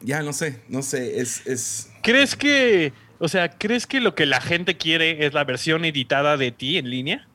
ya, 0.01 0.21
no 0.23 0.33
sé, 0.33 0.59
no 0.67 0.81
sé, 0.81 1.21
es, 1.21 1.47
es... 1.47 1.89
¿Crees 2.01 2.35
que 2.35 2.91
o 3.23 3.29
sea, 3.29 3.47
¿crees 3.57 3.87
que 3.87 4.01
lo 4.01 4.15
que 4.15 4.25
la 4.25 4.41
gente 4.41 4.75
quiere 4.75 5.25
es 5.25 5.33
la 5.33 5.45
versión 5.45 5.85
editada 5.85 6.35
de 6.35 6.51
ti 6.51 6.77
en 6.77 6.89
línea? 6.89 7.25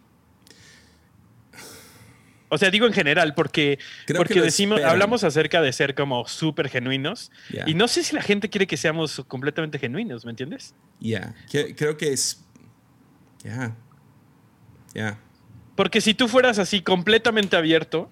O 2.50 2.58
sea, 2.58 2.70
digo 2.70 2.86
en 2.86 2.92
general, 2.92 3.32
porque, 3.32 3.78
porque 4.14 4.42
decimos, 4.42 4.82
hablamos 4.82 5.24
acerca 5.24 5.62
de 5.62 5.72
ser 5.72 5.94
como 5.94 6.28
súper 6.28 6.68
genuinos. 6.68 7.32
Y 7.66 7.72
no 7.72 7.88
sé 7.88 8.04
si 8.04 8.14
la 8.14 8.20
gente 8.20 8.50
quiere 8.50 8.66
que 8.66 8.76
seamos 8.76 9.22
completamente 9.28 9.78
genuinos, 9.78 10.26
¿me 10.26 10.32
entiendes? 10.32 10.74
Ya, 11.00 11.34
creo 11.50 11.96
que 11.96 12.12
es. 12.12 12.44
Ya. 13.42 13.74
Ya. 14.92 15.18
Porque 15.74 16.02
si 16.02 16.12
tú 16.12 16.28
fueras 16.28 16.58
así 16.58 16.82
completamente 16.82 17.56
abierto, 17.56 18.10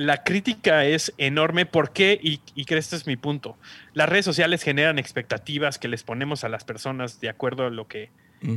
la 0.00 0.24
crítica 0.24 0.86
es 0.86 1.12
enorme. 1.18 1.66
¿Por 1.66 1.92
qué? 1.92 2.18
Y, 2.22 2.40
y 2.54 2.64
que 2.64 2.78
este 2.78 2.96
es 2.96 3.06
mi 3.06 3.16
punto. 3.16 3.58
Las 3.92 4.08
redes 4.08 4.24
sociales 4.24 4.62
generan 4.62 4.98
expectativas 4.98 5.78
que 5.78 5.88
les 5.88 6.04
ponemos 6.04 6.42
a 6.42 6.48
las 6.48 6.64
personas 6.64 7.20
de 7.20 7.28
acuerdo 7.28 7.66
a 7.66 7.70
lo 7.70 7.86
que 7.86 8.10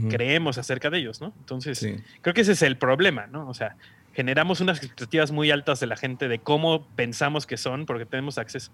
creemos 0.09 0.57
acerca 0.57 0.89
de 0.89 0.99
ellos, 0.99 1.19
¿no? 1.19 1.33
Entonces, 1.39 1.85
creo 2.21 2.33
que 2.33 2.39
ese 2.39 2.53
es 2.53 2.61
el 2.61 2.77
problema, 2.77 3.27
¿no? 3.27 3.49
O 3.49 3.53
sea, 3.53 3.75
generamos 4.13 4.61
unas 4.61 4.77
expectativas 4.77 5.33
muy 5.33 5.51
altas 5.51 5.81
de 5.81 5.87
la 5.87 5.97
gente 5.97 6.29
de 6.29 6.39
cómo 6.39 6.87
pensamos 6.95 7.45
que 7.45 7.57
son 7.57 7.85
porque 7.85 8.05
tenemos 8.05 8.37
acceso. 8.37 8.71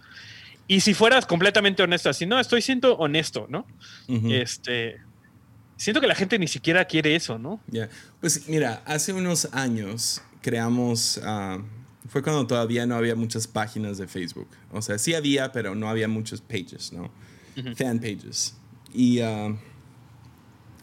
Y 0.67 0.81
si 0.81 0.93
fueras 0.93 1.25
completamente 1.25 1.81
honesto, 1.81 2.11
así, 2.11 2.27
no, 2.27 2.39
estoy 2.39 2.61
siendo 2.61 2.95
honesto, 2.97 3.47
¿no? 3.49 3.65
Este, 4.29 4.97
siento 5.75 5.99
que 5.99 6.05
la 6.05 6.13
gente 6.13 6.37
ni 6.37 6.47
siquiera 6.47 6.85
quiere 6.85 7.15
eso, 7.15 7.39
¿no? 7.39 7.59
Ya, 7.65 7.89
Pues 8.21 8.47
mira, 8.47 8.83
hace 8.85 9.11
unos 9.11 9.51
años 9.53 10.21
creamos, 10.43 11.19
ah, 11.23 11.57
fue 12.09 12.23
cuando 12.23 12.45
todavía 12.47 12.85
no 12.85 12.95
había 12.95 13.15
muchas 13.15 13.47
páginas 13.47 13.97
de 13.97 14.07
Facebook. 14.07 14.47
O 14.71 14.81
sea, 14.81 14.97
sí 14.97 15.13
había, 15.13 15.51
pero 15.51 15.75
no 15.75 15.89
había 15.89 16.07
muchos 16.07 16.41
pages, 16.41 16.91
¿no? 16.91 17.11
Fan 17.75 17.99
pages. 17.99 18.55
Y 18.93 19.21
uh, 19.21 19.55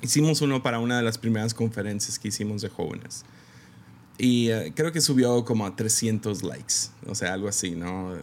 hicimos 0.02 0.40
uno 0.40 0.62
para 0.62 0.78
una 0.78 0.98
de 0.98 1.02
las 1.02 1.18
primeras 1.18 1.52
conferencias 1.52 2.18
que 2.18 2.28
hicimos 2.28 2.62
de 2.62 2.68
jóvenes. 2.68 3.24
Y 4.18 4.50
eh, 4.50 4.72
creo 4.74 4.92
que 4.92 5.00
subió 5.00 5.44
como 5.44 5.66
a 5.66 5.76
300 5.76 6.42
likes, 6.42 6.74
o 7.06 7.14
sea, 7.14 7.34
algo 7.34 7.48
así, 7.48 7.72
¿no? 7.72 8.16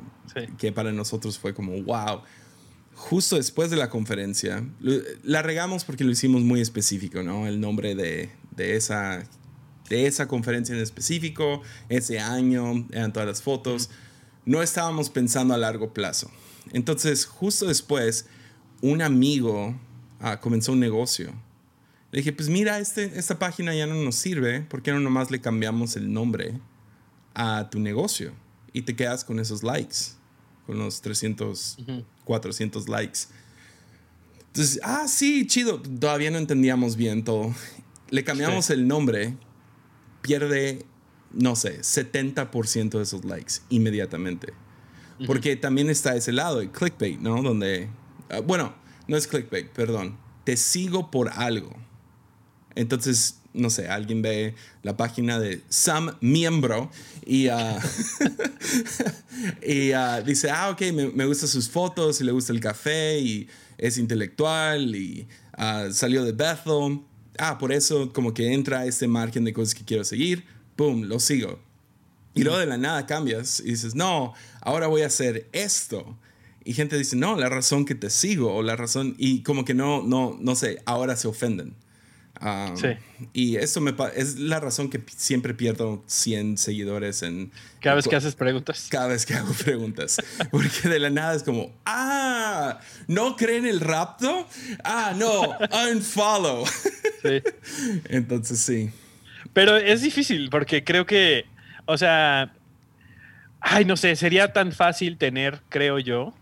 Que 0.57 0.71
para 0.71 0.91
nosotros 0.91 1.37
fue 1.37 1.53
como, 1.53 1.81
wow. 1.83 2.21
Justo 2.95 3.35
después 3.35 3.69
de 3.69 3.77
la 3.77 3.89
conferencia, 3.89 4.63
la 5.23 5.41
regamos 5.41 5.83
porque 5.83 6.03
lo 6.03 6.11
hicimos 6.11 6.41
muy 6.43 6.61
específico, 6.61 7.21
¿no? 7.21 7.47
El 7.47 7.59
nombre 7.59 7.95
de, 7.95 8.29
de, 8.55 8.75
esa, 8.75 9.23
de 9.93 10.07
esa 10.07 10.27
conferencia 10.27 10.75
en 10.75 10.81
específico, 10.81 11.61
ese 11.89 12.19
año, 12.19 12.87
eran 12.91 13.13
todas 13.13 13.27
las 13.27 13.41
fotos. 13.41 13.89
No 14.45 14.61
estábamos 14.61 15.09
pensando 15.09 15.53
a 15.53 15.57
largo 15.57 15.93
plazo. 15.93 16.31
Entonces, 16.71 17.25
justo 17.25 17.67
después, 17.67 18.25
un 18.81 19.01
amigo 19.01 19.79
ah, 20.19 20.39
comenzó 20.39 20.71
un 20.71 20.79
negocio 20.79 21.33
le 22.13 22.19
dije, 22.19 22.31
pues 22.31 22.47
mira, 22.47 22.77
este, 22.77 23.17
esta 23.17 23.39
página 23.39 23.73
ya 23.73 23.87
no 23.87 23.95
nos 23.95 24.13
sirve, 24.13 24.61
¿por 24.61 24.83
qué 24.83 24.91
no 24.91 24.99
nomás 24.99 25.31
le 25.31 25.41
cambiamos 25.41 25.95
el 25.95 26.13
nombre 26.13 26.59
a 27.33 27.71
tu 27.71 27.79
negocio? 27.79 28.33
Y 28.71 28.83
te 28.83 28.95
quedas 28.95 29.23
con 29.23 29.39
esos 29.39 29.63
likes, 29.63 29.97
con 30.67 30.77
los 30.77 31.01
300, 31.01 31.79
400 32.23 32.87
likes. 32.87 33.21
Entonces, 34.45 34.79
ah, 34.83 35.07
sí, 35.07 35.47
chido. 35.47 35.81
Todavía 35.81 36.29
no 36.29 36.37
entendíamos 36.37 36.97
bien 36.97 37.23
todo. 37.23 37.51
Le 38.11 38.23
cambiamos 38.23 38.69
el 38.69 38.87
nombre, 38.87 39.35
pierde, 40.23 40.85
no 41.31 41.55
sé, 41.55 41.81
70% 41.81 42.89
de 42.89 43.03
esos 43.03 43.23
likes 43.23 43.55
inmediatamente. 43.69 44.53
Porque 45.27 45.55
también 45.55 45.89
está 45.89 46.15
ese 46.15 46.31
lado, 46.31 46.59
el 46.59 46.71
clickbait, 46.71 47.19
¿no? 47.19 47.41
Donde, 47.43 47.87
ah, 48.29 48.39
bueno, 48.39 48.73
no 49.07 49.15
es 49.15 49.27
clickbait, 49.27 49.69
perdón. 49.69 50.17
Te 50.43 50.57
sigo 50.57 51.11
por 51.11 51.29
algo. 51.29 51.71
Entonces, 52.75 53.39
no 53.53 53.69
sé, 53.69 53.87
alguien 53.87 54.21
ve 54.21 54.55
la 54.81 54.97
página 54.97 55.39
de 55.39 55.61
Sam 55.69 56.17
Miembro 56.19 56.89
y, 57.25 57.47
ah, 57.49 57.79
y 59.65 59.91
ah, 59.91 60.21
dice, 60.21 60.49
ah, 60.49 60.71
ok, 60.71 60.81
me, 60.93 61.09
me, 61.09 61.25
gustan 61.25 61.47
sus 61.47 61.69
fotos 61.69 62.19
y 62.19 62.23
le 62.23 62.31
gusta 62.31 62.51
el 62.51 62.59
café 62.59 63.19
y 63.19 63.47
es 63.77 63.97
intelectual 63.97 64.95
y 64.95 65.27
uh, 65.57 65.91
salió 65.91 66.23
de 66.23 66.31
Bethel. 66.31 67.01
Ah, 67.37 67.57
por 67.57 67.71
eso 67.71 68.11
como 68.13 68.33
que 68.33 68.53
entra 68.53 68.85
este 68.85 69.07
margen 69.07 69.43
de 69.43 69.53
cosas 69.53 69.75
que 69.75 69.83
quiero 69.83 70.03
seguir. 70.03 70.45
¡Pum! 70.75 71.03
Lo 71.03 71.19
sigo. 71.19 71.59
Y 72.35 72.43
luego 72.43 72.57
de 72.57 72.65
la 72.65 72.77
nada 72.77 73.05
cambias 73.05 73.59
y 73.59 73.71
dices, 73.71 73.93
no, 73.95 74.33
ahora 74.61 74.87
voy 74.87 75.03
a 75.03 75.07
hacer 75.07 75.47
esto. 75.51 76.17
Y 76.65 76.73
gente 76.73 76.97
dice, 76.97 77.15
no, 77.15 77.37
la 77.37 77.49
razón 77.49 77.85
que 77.85 77.93
te 77.93 78.09
sigo 78.09 78.53
o 78.55 78.63
la 78.63 78.75
razón, 78.75 79.15
y 79.17 79.43
como 79.43 79.65
que 79.65 79.73
no, 79.73 80.01
no, 80.01 80.37
no 80.39 80.55
sé, 80.55 80.81
ahora 80.85 81.15
se 81.15 81.27
ofenden 81.27 81.75
sí. 82.75 82.87
Y 83.31 83.55
eso 83.55 83.79
me 83.81 83.93
es 84.15 84.39
la 84.39 84.59
razón 84.59 84.89
que 84.89 85.01
siempre 85.15 85.53
pierdo 85.53 86.03
100 86.07 86.57
seguidores 86.57 87.21
en... 87.21 87.51
Cada 87.79 87.95
vez 87.95 88.07
que 88.07 88.15
haces 88.15 88.35
preguntas. 88.35 88.87
Cada 88.89 89.07
vez 89.07 89.25
que 89.25 89.33
hago 89.33 89.53
preguntas. 89.53 90.17
Porque 90.51 90.89
de 90.89 90.99
la 90.99 91.09
nada 91.09 91.35
es 91.35 91.43
como, 91.43 91.73
ah, 91.85 92.79
¿no 93.07 93.35
creen 93.35 93.65
el 93.65 93.79
rapto? 93.79 94.47
Ah, 94.83 95.13
no, 95.15 95.57
unfollow. 95.91 96.65
Sí. 97.23 97.41
Entonces 98.09 98.59
sí. 98.59 98.91
Pero 99.53 99.77
es 99.77 100.01
difícil 100.01 100.49
porque 100.49 100.83
creo 100.83 101.05
que, 101.05 101.45
o 101.85 101.97
sea, 101.97 102.53
ay, 103.59 103.85
no 103.85 103.97
sé, 103.97 104.15
sería 104.15 104.53
tan 104.53 104.71
fácil 104.71 105.17
tener, 105.17 105.61
creo 105.69 105.99
yo, 105.99 106.33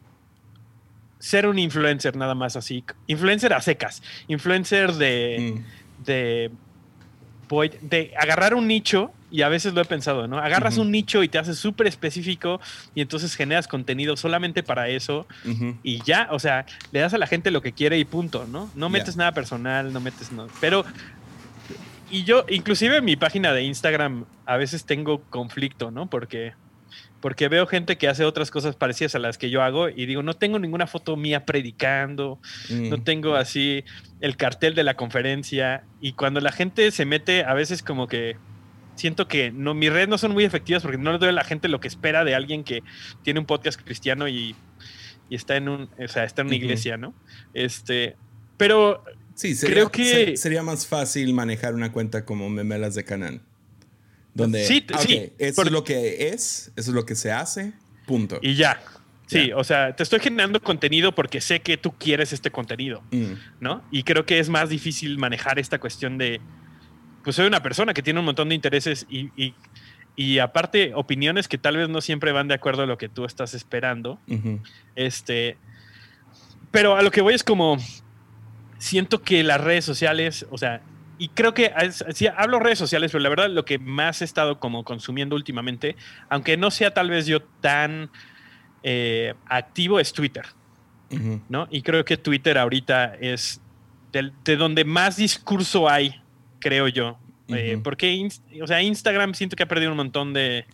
ser 1.19 1.45
un 1.47 1.59
influencer 1.59 2.15
nada 2.15 2.35
más 2.35 2.55
así. 2.55 2.83
Influencer 3.07 3.53
a 3.53 3.61
secas. 3.61 4.01
Influencer 4.27 4.93
de... 4.93 5.53
Mm 5.55 5.81
de, 6.05 6.51
de 7.81 8.13
agarrar 8.17 8.53
un 8.53 8.67
nicho, 8.67 9.11
y 9.31 9.43
a 9.43 9.49
veces 9.49 9.73
lo 9.73 9.81
he 9.81 9.85
pensado, 9.85 10.27
¿no? 10.27 10.37
Agarras 10.37 10.77
un 10.77 10.91
nicho 10.91 11.23
y 11.23 11.29
te 11.29 11.39
haces 11.39 11.57
súper 11.57 11.87
específico 11.87 12.59
y 12.93 13.01
entonces 13.01 13.35
generas 13.35 13.67
contenido 13.67 14.17
solamente 14.17 14.61
para 14.61 14.89
eso 14.89 15.25
y 15.83 16.03
ya, 16.03 16.27
o 16.31 16.39
sea, 16.39 16.65
le 16.91 16.99
das 16.99 17.13
a 17.13 17.17
la 17.17 17.27
gente 17.27 17.49
lo 17.49 17.61
que 17.61 17.71
quiere 17.71 17.97
y 17.97 18.05
punto, 18.05 18.45
¿no? 18.45 18.69
No 18.75 18.89
metes 18.89 19.15
nada 19.15 19.31
personal, 19.31 19.93
no 19.93 20.01
metes 20.01 20.31
nada. 20.31 20.49
Pero, 20.59 20.83
y 22.09 22.23
yo, 22.25 22.45
inclusive 22.49 22.97
en 22.97 23.05
mi 23.05 23.15
página 23.15 23.53
de 23.53 23.63
Instagram, 23.63 24.25
a 24.45 24.57
veces 24.57 24.85
tengo 24.85 25.21
conflicto, 25.29 25.91
¿no? 25.91 26.09
Porque 26.09 26.53
porque 27.21 27.47
veo 27.47 27.67
gente 27.67 27.97
que 27.97 28.07
hace 28.07 28.25
otras 28.25 28.49
cosas 28.49 28.75
parecidas 28.75 29.13
a 29.13 29.19
las 29.19 29.37
que 29.37 29.51
yo 29.51 29.61
hago 29.61 29.89
y 29.89 30.07
digo, 30.07 30.23
no 30.23 30.33
tengo 30.33 30.57
ninguna 30.57 30.87
foto 30.87 31.15
mía 31.15 31.45
predicando, 31.45 32.39
no 32.69 32.97
mm. 32.97 33.03
tengo 33.03 33.35
así 33.35 33.85
el 34.21 34.35
cartel 34.37 34.73
de 34.73 34.83
la 34.83 34.95
conferencia 34.95 35.83
y 36.01 36.13
cuando 36.13 36.41
la 36.41 36.51
gente 36.51 36.89
se 36.89 37.05
mete, 37.05 37.43
a 37.43 37.53
veces 37.53 37.83
como 37.83 38.07
que 38.07 38.37
siento 38.95 39.27
que 39.27 39.51
no, 39.51 39.73
mis 39.73 39.91
redes 39.91 40.07
no 40.07 40.17
son 40.17 40.31
muy 40.31 40.43
efectivas 40.43 40.83
porque 40.83 40.97
no 40.97 41.11
le 41.11 41.17
doy 41.17 41.29
a 41.29 41.33
la 41.33 41.43
gente 41.43 41.67
lo 41.67 41.79
que 41.79 41.87
espera 41.87 42.23
de 42.23 42.35
alguien 42.35 42.63
que 42.63 42.83
tiene 43.23 43.39
un 43.39 43.45
podcast 43.45 43.79
cristiano 43.81 44.27
y, 44.27 44.55
está 45.29 45.55
en 45.55 45.69
un, 45.69 45.89
o 45.97 46.07
sea, 46.07 46.25
está 46.25 46.41
en 46.41 46.47
una 46.47 46.57
iglesia, 46.57 46.97
¿no? 46.97 47.13
Este, 47.53 48.17
pero 48.57 49.03
sí, 49.33 49.55
creo 49.57 49.89
que 49.89 50.35
sería 50.35 50.61
más 50.61 50.85
fácil 50.85 51.33
manejar 51.33 51.73
una 51.73 51.91
cuenta 51.91 52.25
como 52.25 52.49
Memelas 52.49 52.95
de 52.95 53.05
Canán. 53.05 53.41
Donde, 54.33 54.65
sí, 54.65 54.85
sí, 54.99 55.33
eso 55.39 55.61
es 55.63 55.71
lo 55.71 55.83
que 55.83 56.29
es, 56.29 56.71
eso 56.75 56.91
es 56.91 56.95
lo 56.95 57.05
que 57.05 57.15
se 57.15 57.31
hace, 57.31 57.73
punto. 58.05 58.39
Y 58.41 58.55
ya. 58.55 58.81
Sí, 59.27 59.51
o 59.53 59.63
sea, 59.63 59.95
te 59.95 60.03
estoy 60.03 60.19
generando 60.19 60.61
contenido 60.61 61.15
porque 61.15 61.39
sé 61.39 61.61
que 61.61 61.77
tú 61.77 61.93
quieres 61.97 62.33
este 62.33 62.51
contenido, 62.51 63.01
mm. 63.11 63.33
¿no? 63.61 63.81
Y 63.89 64.03
creo 64.03 64.25
que 64.25 64.39
es 64.39 64.49
más 64.49 64.69
difícil 64.69 65.17
manejar 65.17 65.57
esta 65.57 65.79
cuestión 65.79 66.17
de, 66.17 66.41
pues 67.23 67.35
soy 67.35 67.47
una 67.47 67.61
persona 67.61 67.93
que 67.93 68.01
tiene 68.01 68.19
un 68.19 68.25
montón 68.25 68.49
de 68.49 68.55
intereses 68.55 69.05
y, 69.09 69.53
y, 70.15 70.39
aparte 70.39 70.93
opiniones 70.95 71.47
que 71.47 71.57
tal 71.57 71.77
vez 71.77 71.89
no 71.89 72.01
siempre 72.01 72.31
van 72.31 72.47
de 72.47 72.53
acuerdo 72.53 72.83
a 72.83 72.85
lo 72.85 72.97
que 72.97 73.09
tú 73.09 73.25
estás 73.25 73.53
esperando. 73.53 74.19
Este, 74.95 75.57
pero 76.71 76.95
a 76.95 77.01
lo 77.01 77.11
que 77.11 77.21
voy 77.21 77.33
es 77.33 77.43
como, 77.43 77.77
siento 78.77 79.21
que 79.21 79.43
las 79.43 79.61
redes 79.61 79.85
sociales, 79.85 80.45
o 80.51 80.57
sea, 80.57 80.81
y 81.17 81.29
creo 81.29 81.53
que 81.53 81.71
sí, 82.13 82.27
hablo 82.27 82.59
redes 82.59 82.79
sociales, 82.79 83.11
pero 83.11 83.21
la 83.21 83.29
verdad 83.29 83.49
lo 83.49 83.63
que 83.63 83.77
más 83.77 84.21
he 84.21 84.25
estado 84.25 84.59
como 84.59 84.83
consumiendo 84.83 85.35
últimamente, 85.35 85.95
aunque 86.29 86.57
no 86.57 86.71
sea 86.71 86.93
tal 86.93 87.09
vez 87.09 87.27
yo 87.27 87.41
tan 87.43 88.09
eh, 88.83 89.35
activo, 89.47 89.99
es 89.99 90.13
Twitter. 90.13 90.45
¿no? 91.49 91.67
Y 91.69 91.81
creo 91.81 92.05
que 92.05 92.15
Twitter 92.15 92.57
ahorita 92.57 93.15
es 93.19 93.61
de, 94.11 94.55
donde 94.55 94.85
más 94.85 95.17
discurso 95.17 95.89
hay, 95.89 96.21
creo 96.61 96.87
yo. 96.87 97.19
Eh, 97.49 97.77
porque, 97.83 98.29
o 98.61 98.67
sea, 98.67 98.81
Instagram 98.81 99.33
siento 99.33 99.57
que 99.57 99.63
ha 99.63 99.67
perdido 99.67 99.91
un 99.91 99.97
montón 99.97 100.31
de 100.31 100.65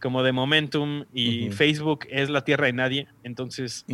como 0.00 0.22
de 0.22 0.32
momentum 0.32 1.04
y 1.12 1.50
Facebook 1.50 2.06
es 2.10 2.28
la 2.30 2.42
tierra 2.42 2.66
de 2.66 2.72
nadie, 2.72 3.08
entonces 3.24 3.84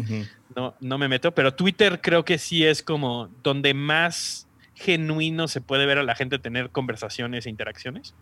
no, 0.55 0.75
no 0.81 0.99
me 0.99 1.09
meto, 1.09 1.35
pero 1.35 1.55
Twitter 1.55 2.01
creo 2.03 2.25
que 2.27 2.37
sí 2.37 2.65
es 2.65 2.83
como 2.83 3.31
donde 3.43 3.73
más 3.73 4.47
genuino 4.75 5.49
se 5.49 5.61
puede 5.61 5.87
ver 5.87 5.99
a 5.99 6.03
la 6.03 6.15
gente 6.15 6.39
tener 6.39 6.71
conversaciones 6.71 7.47
e 7.47 7.51
interacciones. 7.51 8.15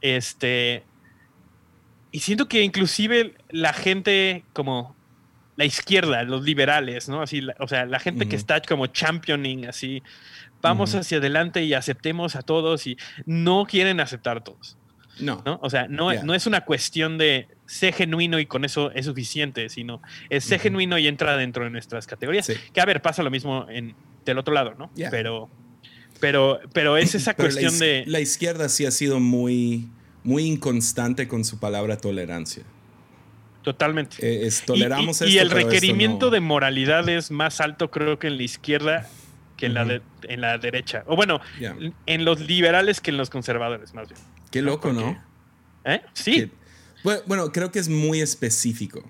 Este. 0.00 0.84
Y 2.12 2.20
siento 2.20 2.48
que 2.48 2.62
inclusive 2.62 3.34
la 3.50 3.72
gente 3.72 4.44
como 4.52 4.96
la 5.56 5.64
izquierda, 5.64 6.22
los 6.24 6.42
liberales, 6.42 7.08
¿no? 7.08 7.22
Así, 7.22 7.42
o 7.58 7.68
sea, 7.68 7.84
la 7.84 8.00
gente 8.00 8.26
que 8.26 8.34
está 8.34 8.60
como 8.62 8.86
championing, 8.86 9.66
así, 9.66 10.02
vamos 10.62 10.94
hacia 10.94 11.18
adelante 11.18 11.64
y 11.64 11.74
aceptemos 11.74 12.36
a 12.36 12.42
todos 12.42 12.86
y 12.86 12.96
no 13.26 13.66
quieren 13.66 14.00
aceptar 14.00 14.38
a 14.38 14.44
todos. 14.44 14.76
No. 15.20 15.42
O 15.62 15.70
sea, 15.70 15.86
no, 15.88 16.12
no 16.22 16.34
es 16.34 16.46
una 16.46 16.62
cuestión 16.62 17.18
de 17.18 17.48
ser 17.66 17.94
genuino 17.94 18.38
y 18.38 18.46
con 18.46 18.64
eso 18.64 18.90
es 18.92 19.06
suficiente, 19.06 19.68
sino 19.68 20.00
es 20.28 20.44
ser 20.44 20.60
genuino 20.60 20.98
y 20.98 21.06
entra 21.06 21.36
dentro 21.36 21.64
de 21.64 21.70
nuestras 21.70 22.06
categorías. 22.06 22.50
Que 22.72 22.80
a 22.80 22.84
ver, 22.84 23.02
pasa 23.02 23.22
lo 23.22 23.30
mismo 23.30 23.66
en, 23.68 23.94
del 24.24 24.38
otro 24.38 24.54
lado, 24.54 24.74
¿no? 24.78 24.90
Pero, 25.10 25.50
pero, 26.20 26.60
pero 26.72 26.96
es 26.96 27.14
esa 27.14 27.34
cuestión 27.34 27.78
de... 27.78 28.04
La 28.06 28.20
izquierda 28.20 28.68
sí 28.68 28.86
ha 28.86 28.90
sido 28.90 29.20
muy, 29.20 29.88
muy 30.24 30.44
inconstante 30.44 31.28
con 31.28 31.44
su 31.44 31.58
palabra 31.58 31.96
tolerancia. 31.98 32.64
Totalmente. 33.62 34.16
Eh, 34.26 34.46
es, 34.46 34.64
toleramos 34.64 35.20
y, 35.20 35.26
y, 35.26 35.38
el 35.38 35.50
requerimiento 35.50 36.30
de 36.30 36.40
moralidad 36.40 37.06
es 37.10 37.30
más 37.30 37.60
alto, 37.60 37.90
creo 37.90 38.18
que 38.18 38.28
en 38.28 38.38
la 38.38 38.42
izquierda 38.42 39.06
que 39.60 39.66
en, 39.66 39.74
la, 39.74 40.00
en 40.22 40.40
la 40.40 40.58
derecha. 40.58 41.04
O 41.06 41.14
bueno, 41.14 41.40
en 42.06 42.24
los 42.24 42.40
liberales 42.40 43.00
que 43.00 43.10
en 43.10 43.18
los 43.18 43.28
conservadores, 43.28 43.92
más 43.94 44.08
bien. 44.08 44.20
Qué 44.50 44.62
loco, 44.62 44.92
¿no? 44.92 45.22
¿Eh? 45.84 46.00
Sí. 46.14 46.50
bueno, 47.26 47.52
creo 47.52 47.70
que 47.70 47.78
es 47.78 47.88
muy 47.88 48.20
específico. 48.20 49.08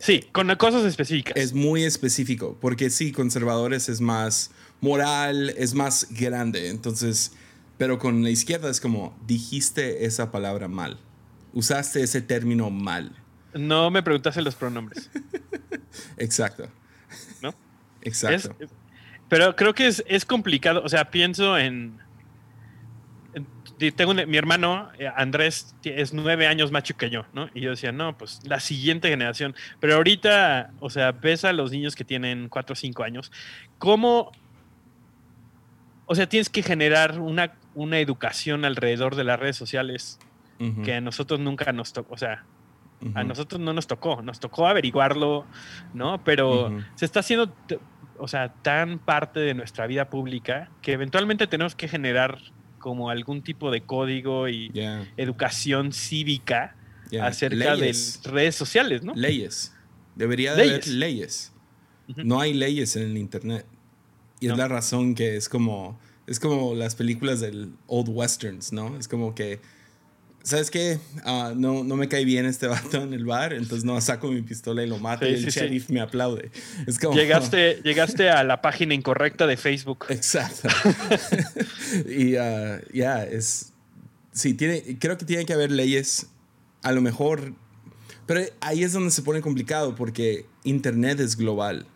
Sí, 0.00 0.24
con 0.32 0.54
cosas 0.56 0.84
específicas. 0.84 1.36
Es 1.36 1.52
muy 1.52 1.84
específico, 1.84 2.56
porque 2.60 2.90
sí, 2.90 3.12
conservadores 3.12 3.88
es 3.88 4.00
más 4.00 4.52
moral, 4.80 5.50
es 5.56 5.74
más 5.74 6.08
grande. 6.10 6.68
Entonces, 6.68 7.32
pero 7.78 7.98
con 7.98 8.22
la 8.22 8.30
izquierda 8.30 8.70
es 8.70 8.80
como, 8.80 9.18
dijiste 9.26 10.04
esa 10.04 10.30
palabra 10.30 10.68
mal. 10.68 10.98
Usaste 11.52 12.02
ese 12.02 12.22
término 12.22 12.70
mal. 12.70 13.12
No 13.54 13.90
me 13.90 14.02
preguntaste 14.02 14.42
los 14.42 14.54
pronombres. 14.54 15.10
Exacto. 16.16 16.68
¿No? 17.42 17.54
Exacto. 18.02 18.54
Pero 19.28 19.56
creo 19.56 19.74
que 19.74 19.86
es, 19.86 20.04
es, 20.06 20.24
complicado. 20.24 20.82
O 20.84 20.88
sea, 20.88 21.10
pienso 21.10 21.58
en. 21.58 21.98
tengo 23.96 24.14
mi 24.14 24.36
hermano 24.36 24.90
eh, 24.98 25.10
Andrés 25.14 25.76
es 25.84 26.12
nueve 26.12 26.46
años 26.46 26.72
más 26.72 26.82
chico 26.82 26.98
que 26.98 27.10
yo, 27.10 27.26
¿no? 27.32 27.48
Y 27.54 27.60
yo 27.60 27.70
decía, 27.70 27.92
no, 27.92 28.16
pues 28.16 28.40
la 28.44 28.60
siguiente 28.60 29.08
generación. 29.08 29.54
Pero 29.80 29.96
ahorita, 29.96 30.72
o 30.80 30.90
sea, 30.90 31.12
ves 31.12 31.44
a 31.44 31.52
los 31.52 31.70
niños 31.70 31.94
que 31.94 32.04
tienen 32.04 32.48
cuatro 32.48 32.72
o 32.72 32.76
cinco 32.76 33.04
años, 33.04 33.30
¿cómo 33.78 34.32
o 36.08 36.14
sea, 36.14 36.26
tienes 36.26 36.48
que 36.48 36.62
generar 36.62 37.20
una, 37.20 37.52
una 37.74 38.00
educación 38.00 38.64
alrededor 38.64 39.14
de 39.14 39.24
las 39.24 39.38
redes 39.38 39.56
sociales 39.56 40.18
que 40.82 40.94
a 40.94 41.00
nosotros 41.00 41.38
nunca 41.38 41.70
nos 41.70 41.92
tocó. 41.92 42.14
O 42.14 42.16
sea, 42.16 42.44
a 43.14 43.22
nosotros 43.22 43.60
no 43.60 43.72
nos 43.74 43.86
tocó. 43.86 44.22
Nos 44.22 44.40
tocó 44.40 44.66
averiguarlo, 44.66 45.44
¿no? 45.94 46.24
Pero 46.24 46.76
se 46.96 47.04
está 47.04 47.20
haciendo, 47.20 47.54
o 48.18 48.28
sea, 48.28 48.52
tan 48.62 48.98
parte 48.98 49.40
de 49.40 49.54
nuestra 49.54 49.86
vida 49.86 50.10
pública 50.10 50.70
que 50.82 50.92
eventualmente 50.92 51.46
tenemos 51.46 51.74
que 51.74 51.88
generar 51.88 52.38
como 52.78 53.10
algún 53.10 53.42
tipo 53.42 53.70
de 53.70 53.82
código 53.82 54.48
y 54.48 54.70
educación 55.16 55.92
cívica 55.92 56.76
acerca 57.20 57.76
de 57.76 57.94
redes 58.24 58.54
sociales, 58.54 59.02
¿no? 59.02 59.14
Leyes. 59.14 59.74
Debería 60.14 60.54
de 60.54 60.62
haber 60.62 60.88
leyes. 60.88 61.52
No 62.16 62.40
hay 62.40 62.54
leyes 62.54 62.96
en 62.96 63.02
el 63.02 63.18
Internet. 63.18 63.66
Y 64.40 64.48
es 64.48 64.56
la 64.56 64.68
razón 64.68 65.14
que 65.14 65.36
es 65.36 65.48
como. 65.48 65.98
Es 66.26 66.40
como 66.40 66.74
las 66.74 66.94
películas 66.94 67.40
del 67.40 67.72
Old 67.86 68.10
Westerns, 68.10 68.72
¿no? 68.72 68.96
Es 68.98 69.08
como 69.08 69.34
que. 69.34 69.60
¿Sabes 70.48 70.70
qué? 70.70 70.98
Ah, 71.26 71.52
no, 71.54 71.84
no 71.84 71.94
me 71.94 72.08
cae 72.08 72.24
bien 72.24 72.46
este 72.46 72.68
vato 72.68 73.02
en 73.02 73.12
el 73.12 73.26
bar, 73.26 73.52
entonces 73.52 73.84
no 73.84 74.00
saco 74.00 74.28
mi 74.28 74.40
pistola 74.40 74.82
y 74.82 74.86
lo 74.86 74.98
mato 74.98 75.26
y 75.26 75.34
el 75.34 75.44
sheriff 75.44 75.90
me 75.90 76.00
aplaude. 76.00 76.50
Es 76.86 76.98
como, 76.98 77.14
llegaste, 77.14 77.82
llegaste 77.84 78.30
a 78.30 78.42
la 78.44 78.62
página 78.62 78.94
incorrecta 78.94 79.46
de 79.46 79.58
Facebook. 79.58 80.06
Exacto. 80.08 80.70
y 82.08 82.36
ah, 82.36 82.80
ya, 82.94 83.24
es. 83.24 83.74
Sí, 84.32 84.54
tiene, 84.54 84.96
creo 84.98 85.18
que 85.18 85.26
tiene 85.26 85.44
que 85.44 85.52
haber 85.52 85.70
leyes. 85.70 86.28
A 86.82 86.92
lo 86.92 87.02
mejor. 87.02 87.52
Pero 88.24 88.40
ahí 88.62 88.84
es 88.84 88.94
donde 88.94 89.10
se 89.10 89.20
pone 89.20 89.42
complicado 89.42 89.94
porque 89.96 90.46
Internet 90.64 91.20
es 91.20 91.36
global. 91.36 91.86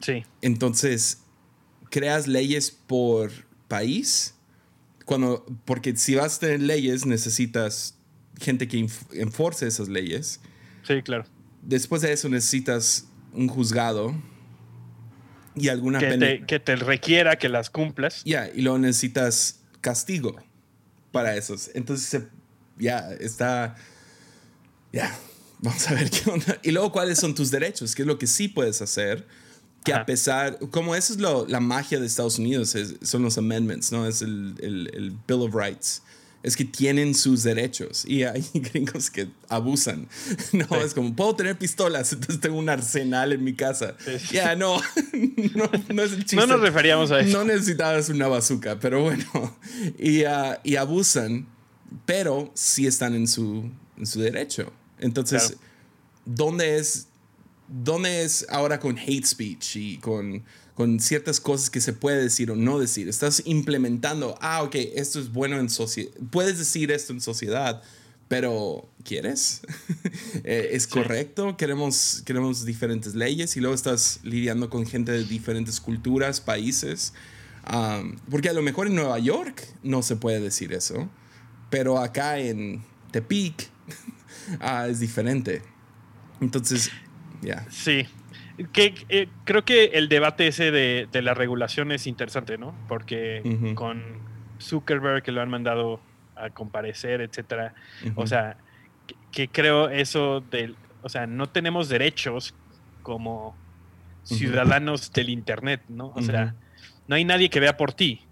Sí. 0.00 0.24
Entonces, 0.40 1.18
creas 1.90 2.26
leyes 2.26 2.70
por 2.70 3.30
país, 3.68 4.34
cuando, 5.04 5.44
porque 5.64 5.96
si 5.96 6.14
vas 6.14 6.36
a 6.36 6.40
tener 6.40 6.60
leyes 6.60 7.06
necesitas 7.06 7.96
gente 8.40 8.68
que 8.68 8.86
enforce 9.12 9.66
esas 9.66 9.88
leyes. 9.88 10.40
Sí, 10.86 11.02
claro. 11.02 11.24
Después 11.62 12.02
de 12.02 12.12
eso 12.12 12.28
necesitas 12.28 13.06
un 13.32 13.48
juzgado 13.48 14.14
y 15.56 15.68
alguna 15.68 15.98
que 15.98 16.18
Te, 16.18 16.46
que 16.46 16.60
te 16.60 16.76
requiera 16.76 17.36
que 17.36 17.48
las 17.48 17.70
cumplas. 17.70 18.22
Ya, 18.24 18.50
y 18.54 18.62
luego 18.62 18.78
necesitas 18.78 19.60
castigo 19.80 20.36
para 21.12 21.36
esos. 21.36 21.70
Entonces, 21.74 22.22
ya, 22.78 23.12
está... 23.20 23.76
Ya, 24.92 25.16
vamos 25.60 25.88
a 25.88 25.94
ver 25.94 26.10
qué 26.10 26.30
onda. 26.30 26.58
Y 26.62 26.70
luego, 26.70 26.92
¿cuáles 26.92 27.18
son 27.18 27.34
tus 27.34 27.50
derechos? 27.50 27.94
¿Qué 27.94 28.02
es 28.02 28.08
lo 28.08 28.18
que 28.18 28.26
sí 28.26 28.48
puedes 28.48 28.82
hacer? 28.82 29.26
Que 29.84 29.92
a 29.92 30.06
pesar, 30.06 30.58
como 30.70 30.94
eso 30.94 31.12
es 31.12 31.20
lo, 31.20 31.46
la 31.46 31.60
magia 31.60 32.00
de 32.00 32.06
Estados 32.06 32.38
Unidos, 32.38 32.74
son 33.02 33.22
los 33.22 33.36
amendments, 33.36 33.92
¿no? 33.92 34.08
Es 34.08 34.22
el, 34.22 34.54
el, 34.60 35.12
Bill 35.28 35.42
of 35.42 35.54
Rights. 35.54 36.02
Es 36.42 36.56
que 36.56 36.64
tienen 36.64 37.14
sus 37.14 37.42
derechos 37.42 38.04
y 38.06 38.24
hay 38.24 38.44
gringos 38.54 39.10
que 39.10 39.28
abusan. 39.48 40.08
No, 40.52 40.76
es 40.76 40.94
como, 40.94 41.14
puedo 41.14 41.36
tener 41.36 41.58
pistolas, 41.58 42.12
entonces 42.14 42.40
tengo 42.40 42.58
un 42.58 42.68
arsenal 42.68 43.32
en 43.32 43.44
mi 43.44 43.54
casa. 43.54 43.96
Ya, 44.30 44.56
no, 44.56 44.80
no, 45.54 45.70
no, 45.92 46.02
es 46.02 46.12
el 46.12 46.20
chiste. 46.20 46.36
No 46.36 46.46
nos 46.46 46.60
referíamos 46.60 47.10
a 47.10 47.20
eso. 47.20 47.36
No 47.36 47.44
necesitabas 47.44 48.08
una 48.08 48.26
bazooka, 48.28 48.78
pero 48.80 49.02
bueno. 49.02 49.58
Y, 49.98 50.24
uh, 50.24 50.56
y 50.64 50.76
abusan, 50.76 51.46
pero 52.06 52.50
sí 52.54 52.86
están 52.86 53.14
en 53.14 53.28
su, 53.28 53.70
en 53.98 54.06
su 54.06 54.20
derecho. 54.20 54.72
Entonces, 54.98 55.56
¿dónde 56.24 56.78
es 56.78 57.08
¿dónde 57.68 58.24
es 58.24 58.46
ahora 58.48 58.80
con 58.80 58.98
hate 58.98 59.24
speech 59.24 59.76
y 59.76 59.98
con, 59.98 60.44
con 60.74 61.00
ciertas 61.00 61.40
cosas 61.40 61.70
que 61.70 61.80
se 61.80 61.92
puede 61.92 62.22
decir 62.22 62.50
o 62.50 62.56
no 62.56 62.78
decir? 62.78 63.08
Estás 63.08 63.42
implementando, 63.44 64.36
ah, 64.40 64.62
ok, 64.62 64.74
esto 64.94 65.20
es 65.20 65.32
bueno 65.32 65.58
en 65.58 65.70
sociedad, 65.70 66.12
puedes 66.30 66.58
decir 66.58 66.90
esto 66.90 67.12
en 67.12 67.20
sociedad, 67.20 67.82
pero 68.28 68.88
¿quieres? 69.04 69.62
Eh, 70.44 70.70
¿Es 70.72 70.86
correcto? 70.86 71.56
Queremos, 71.56 72.22
queremos 72.26 72.64
diferentes 72.64 73.14
leyes 73.14 73.56
y 73.56 73.60
luego 73.60 73.74
estás 73.74 74.20
lidiando 74.22 74.68
con 74.68 74.84
gente 74.84 75.12
de 75.12 75.24
diferentes 75.24 75.80
culturas, 75.80 76.40
países. 76.40 77.14
porque 78.30 78.50
a 78.50 78.52
lo 78.52 78.60
mejor 78.60 78.88
en 78.88 78.96
Nueva 78.96 79.18
York 79.18 79.66
no 79.82 80.02
se 80.02 80.16
puede 80.16 80.40
decir 80.40 80.72
eso, 80.72 81.08
pero 81.70 81.98
acá 81.98 82.38
en 82.38 82.84
Tepic 83.10 83.70
ah, 84.60 84.86
es 84.88 85.00
diferente. 85.00 85.62
Entonces, 86.40 86.90
Sí. 87.70 88.06
Que, 88.72 88.94
eh, 89.08 89.28
creo 89.44 89.64
que 89.64 89.86
el 89.94 90.08
debate 90.08 90.46
ese 90.46 90.70
de, 90.70 91.22
la 91.22 91.34
regulación 91.34 91.90
es 91.90 92.06
interesante, 92.06 92.56
¿no? 92.56 92.74
Porque 92.88 93.42
con 93.74 94.02
Zuckerberg 94.60 95.22
que 95.22 95.32
lo 95.32 95.42
han 95.42 95.50
mandado 95.50 96.00
a 96.36 96.50
comparecer, 96.50 97.20
etcétera. 97.20 97.74
O 98.14 98.26
sea, 98.26 98.56
que, 99.32 99.48
creo 99.48 99.88
eso 99.88 100.40
del. 100.40 100.76
O 101.02 101.08
sea, 101.08 101.26
no 101.26 101.48
tenemos 101.48 101.88
derechos 101.88 102.54
como 103.02 103.56
ciudadanos 104.22 105.12
del 105.12 105.28
Internet, 105.28 105.82
¿no? 105.88 106.12
O 106.14 106.22
sea, 106.22 106.54
no 107.08 107.16
hay 107.16 107.24
nadie 107.24 107.50
que 107.50 107.60
vea 107.60 107.76
por 107.76 107.92
ti. 107.92 108.22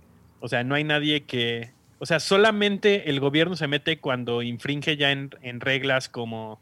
O 0.40 0.48
sea, 0.48 0.62
no 0.62 0.76
hay 0.76 0.84
nadie 0.84 1.24
que. 1.24 1.72
O 1.98 2.06
sea, 2.06 2.20
solamente 2.20 3.10
el 3.10 3.18
gobierno 3.18 3.56
se 3.56 3.66
mete 3.66 3.98
cuando 3.98 4.42
infringe 4.42 4.96
ya 4.96 5.10
en 5.10 5.60
reglas 5.60 6.08
como 6.08 6.60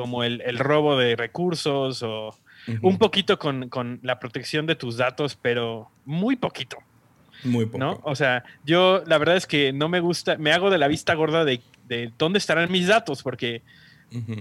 como 0.00 0.22
el, 0.24 0.58
robo 0.58 0.96
de 0.96 1.16
recursos 1.16 2.02
o 2.02 2.36
un 2.82 2.98
poquito 2.98 3.38
con, 3.38 4.00
la 4.02 4.18
protección 4.18 4.66
de 4.66 4.74
tus 4.74 4.96
datos, 4.96 5.36
pero 5.40 5.90
muy 6.04 6.36
poquito. 6.36 6.78
Muy 7.44 7.66
poco. 7.66 7.78
¿no? 7.78 8.00
O 8.04 8.14
sea, 8.14 8.44
yo 8.64 9.02
la 9.06 9.18
verdad 9.18 9.36
es 9.36 9.46
que 9.46 9.72
no 9.72 9.88
me 9.88 10.00
gusta, 10.00 10.36
me 10.38 10.52
hago 10.52 10.70
de 10.70 10.78
la 10.78 10.88
vista 10.88 11.14
gorda 11.14 11.44
de, 11.44 11.60
dónde 12.18 12.38
estarán 12.38 12.70
mis 12.70 12.86
datos, 12.86 13.22
porque, 13.22 13.62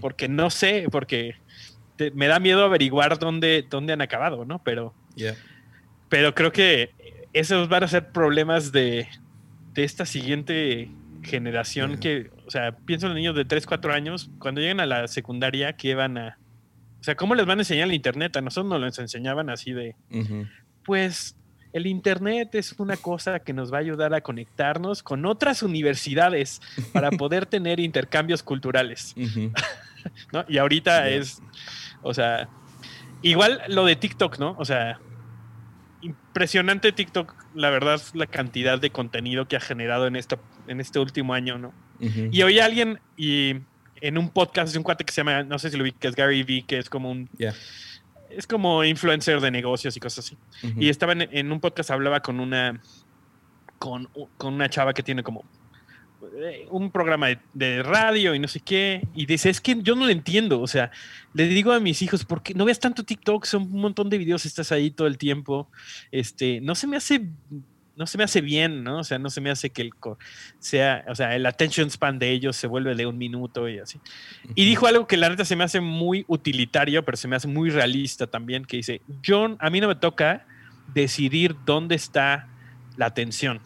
porque 0.02 0.28
no 0.28 0.50
sé, 0.50 0.88
porque 0.92 1.36
me 2.14 2.28
da 2.28 2.40
miedo 2.40 2.64
averiguar 2.64 3.18
dónde, 3.18 3.66
dónde 3.70 3.94
han 3.94 4.02
acabado, 4.02 4.46
¿no? 4.46 4.62
Pero, 4.64 4.94
pero 6.10 6.36
creo 6.36 6.52
que 6.52 6.92
esos 7.34 7.70
van 7.70 7.84
a 7.84 7.88
ser 7.88 8.12
problemas 8.12 8.72
de, 8.72 9.08
de 9.74 9.84
esta 9.84 10.06
siguiente 10.06 10.90
generación 11.24 11.98
que, 11.98 12.32
o 12.46 12.52
sea, 12.52 12.72
pienso 12.72 13.08
en 13.08 13.14
los 13.14 13.18
niños 13.18 13.36
de 13.36 13.46
3, 13.46 13.66
4 13.66 13.94
años, 13.94 14.30
cuando 14.40 14.62
llegan 14.62 14.80
a 14.80 14.86
la 14.86 15.08
secundaria, 15.08 15.74
¿qué 15.74 15.96
van 15.96 16.18
a... 16.18 16.38
O 17.00 17.04
sea, 17.04 17.16
¿cómo 17.16 17.36
les 17.36 17.46
van 17.46 17.60
a 17.60 17.62
enseñar 17.62 17.88
el 17.88 17.94
Internet? 17.94 18.36
A 18.38 18.42
nosotros 18.42 18.70
nos 18.70 18.80
lo 18.98 19.04
enseñaban 19.04 19.50
así 19.50 19.72
de, 19.72 19.96
pues 20.84 21.36
el 21.74 21.86
Internet 21.86 22.56
es 22.56 22.74
una 22.80 22.98
cosa 22.98 23.40
que 23.40 23.54
nos 23.54 23.72
va 23.72 23.78
a 23.78 23.82
ayudar 23.82 24.14
a 24.14 24.22
conectarnos 24.22 25.04
con 25.04 25.26
otras 25.26 25.62
universidades 25.64 26.62
para 26.92 27.12
poder 27.18 27.46
tener 27.46 27.80
intercambios 27.80 28.44
culturales. 28.44 29.16
¿No? 30.34 30.46
Y 30.48 30.58
ahorita 30.58 31.10
es, 31.10 31.42
o 32.02 32.14
sea, 32.14 32.50
igual 33.22 33.62
lo 33.68 33.86
de 33.86 33.96
TikTok, 33.96 34.40
¿no? 34.40 34.56
O 34.58 34.66
sea, 34.66 35.00
impresionante 36.02 36.92
TikTok, 36.92 37.36
la 37.56 37.70
verdad, 37.70 38.02
la 38.14 38.28
cantidad 38.28 38.80
de 38.80 38.90
contenido 38.90 39.48
que 39.48 39.56
ha 39.56 39.60
generado 39.60 40.08
en, 40.08 40.16
esta, 40.16 40.38
en 40.68 40.80
este 40.80 41.00
último 41.00 41.34
año, 41.34 41.58
¿no? 41.58 41.74
Y 42.00 42.44
oí 42.44 42.60
a 42.60 42.66
alguien 42.66 43.00
y 43.16 43.56
en 44.02 44.18
un 44.18 44.30
podcast 44.30 44.72
de 44.72 44.78
un 44.78 44.84
cuate 44.84 45.04
que 45.04 45.12
se 45.12 45.22
llama, 45.22 45.44
no 45.44 45.58
sé 45.58 45.72
si 45.72 45.78
lo 45.78 45.84
vi, 45.84 45.92
que 45.92 46.08
es 46.08 46.16
Gary 46.16 46.44
Vee, 46.44 46.64
que 46.64 46.78
es 46.78 46.90
como 46.90 47.10
un... 47.10 47.30
Es 48.30 48.46
como 48.46 48.84
influencer 48.84 49.40
de 49.40 49.50
negocios 49.50 49.96
y 49.96 50.00
cosas 50.00 50.26
así. 50.26 50.38
Y 50.78 50.90
estaba 50.90 51.14
en, 51.14 51.52
un 51.52 51.60
podcast, 51.60 51.92
hablaba 51.92 52.20
con 52.20 52.40
una, 52.40 52.82
con, 53.80 54.10
con 54.38 54.54
una 54.54 54.70
chava 54.70 54.94
que 54.94 55.02
tiene 55.02 55.24
como 55.24 55.46
un 56.70 56.92
programa 56.92 57.28
de, 57.54 57.84
radio 57.84 58.34
y 58.34 58.40
no 58.40 58.48
sé 58.48 58.60
qué, 58.60 59.08
y 59.16 59.26
dice, 59.26 59.50
es 59.50 59.62
que 59.62 59.78
yo 59.82 59.96
no 59.96 60.06
lo 60.06 60.12
entiendo, 60.12 60.62
o 60.62 60.68
sea, 60.68 60.92
le 61.34 61.48
digo 61.48 61.72
a 61.72 61.80
mis 61.80 62.02
hijos, 62.02 62.26
¿por 62.26 62.42
qué 62.42 62.54
no 62.54 62.66
ves 62.66 62.80
tanto 62.80 63.04
TikTok? 63.04 63.46
Son 63.46 63.64
un 63.64 63.82
montón 63.82 64.10
de 64.10 64.18
videos, 64.18 64.46
estás 64.46 64.72
ahí 64.72 64.92
todo 64.92 65.08
el 65.08 65.18
tiempo, 65.18 65.70
este, 66.12 66.62
no 66.62 66.76
se 66.76 66.88
me 66.88 66.98
hace 66.98 67.22
no 67.98 68.06
se 68.06 68.20
me 68.20 68.24
hace 68.24 68.42
bien, 68.42 68.84
¿no? 68.84 69.00
O 69.00 69.04
sea, 69.04 69.18
no 69.18 69.32
se 69.32 69.42
me 69.42 69.50
hace 69.50 69.72
que 69.72 69.82
el 69.82 69.92
sea, 70.60 71.04
o 71.08 71.16
sea, 71.16 71.36
el 71.36 71.48
attention 71.48 71.90
span 71.90 72.20
de 72.20 72.30
ellos 72.30 72.56
se 72.56 72.68
vuelve 72.68 72.94
de 72.94 73.08
un 73.08 73.18
minuto 73.18 73.68
y 73.68 73.80
así. 73.80 74.00
Y 74.54 74.66
dijo 74.66 74.86
algo 74.86 75.08
que 75.08 75.18
la 75.18 75.30
neta 75.30 75.46
se 75.46 75.56
me 75.56 75.64
hace 75.64 75.82
muy 75.82 76.24
utilitario, 76.28 77.04
pero 77.04 77.18
se 77.18 77.28
me 77.28 77.36
hace 77.36 77.48
muy 77.48 77.72
realista 77.72 78.28
también, 78.28 78.66
que 78.66 78.78
dice, 78.78 79.02
John, 79.26 79.58
a 79.60 79.72
mí 79.72 79.82
no 79.82 79.88
me 79.88 79.96
toca 79.96 80.46
decidir 80.94 81.56
dónde 81.66 81.96
está 81.96 82.48
la 82.98 83.08
atención. 83.08 83.62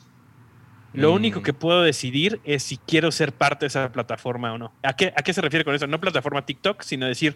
Lo 0.93 1.11
mm. 1.11 1.15
único 1.15 1.41
que 1.41 1.53
puedo 1.53 1.81
decidir 1.81 2.41
es 2.43 2.63
si 2.63 2.77
quiero 2.77 3.11
ser 3.11 3.31
parte 3.31 3.65
de 3.65 3.67
esa 3.67 3.91
plataforma 3.91 4.53
o 4.53 4.57
no. 4.57 4.73
¿A 4.83 4.93
qué, 4.95 5.13
¿A 5.15 5.21
qué 5.21 5.33
se 5.33 5.41
refiere 5.41 5.63
con 5.63 5.73
eso? 5.73 5.87
No 5.87 5.99
plataforma 5.99 6.45
TikTok, 6.45 6.81
sino 6.81 7.05
decir, 7.05 7.35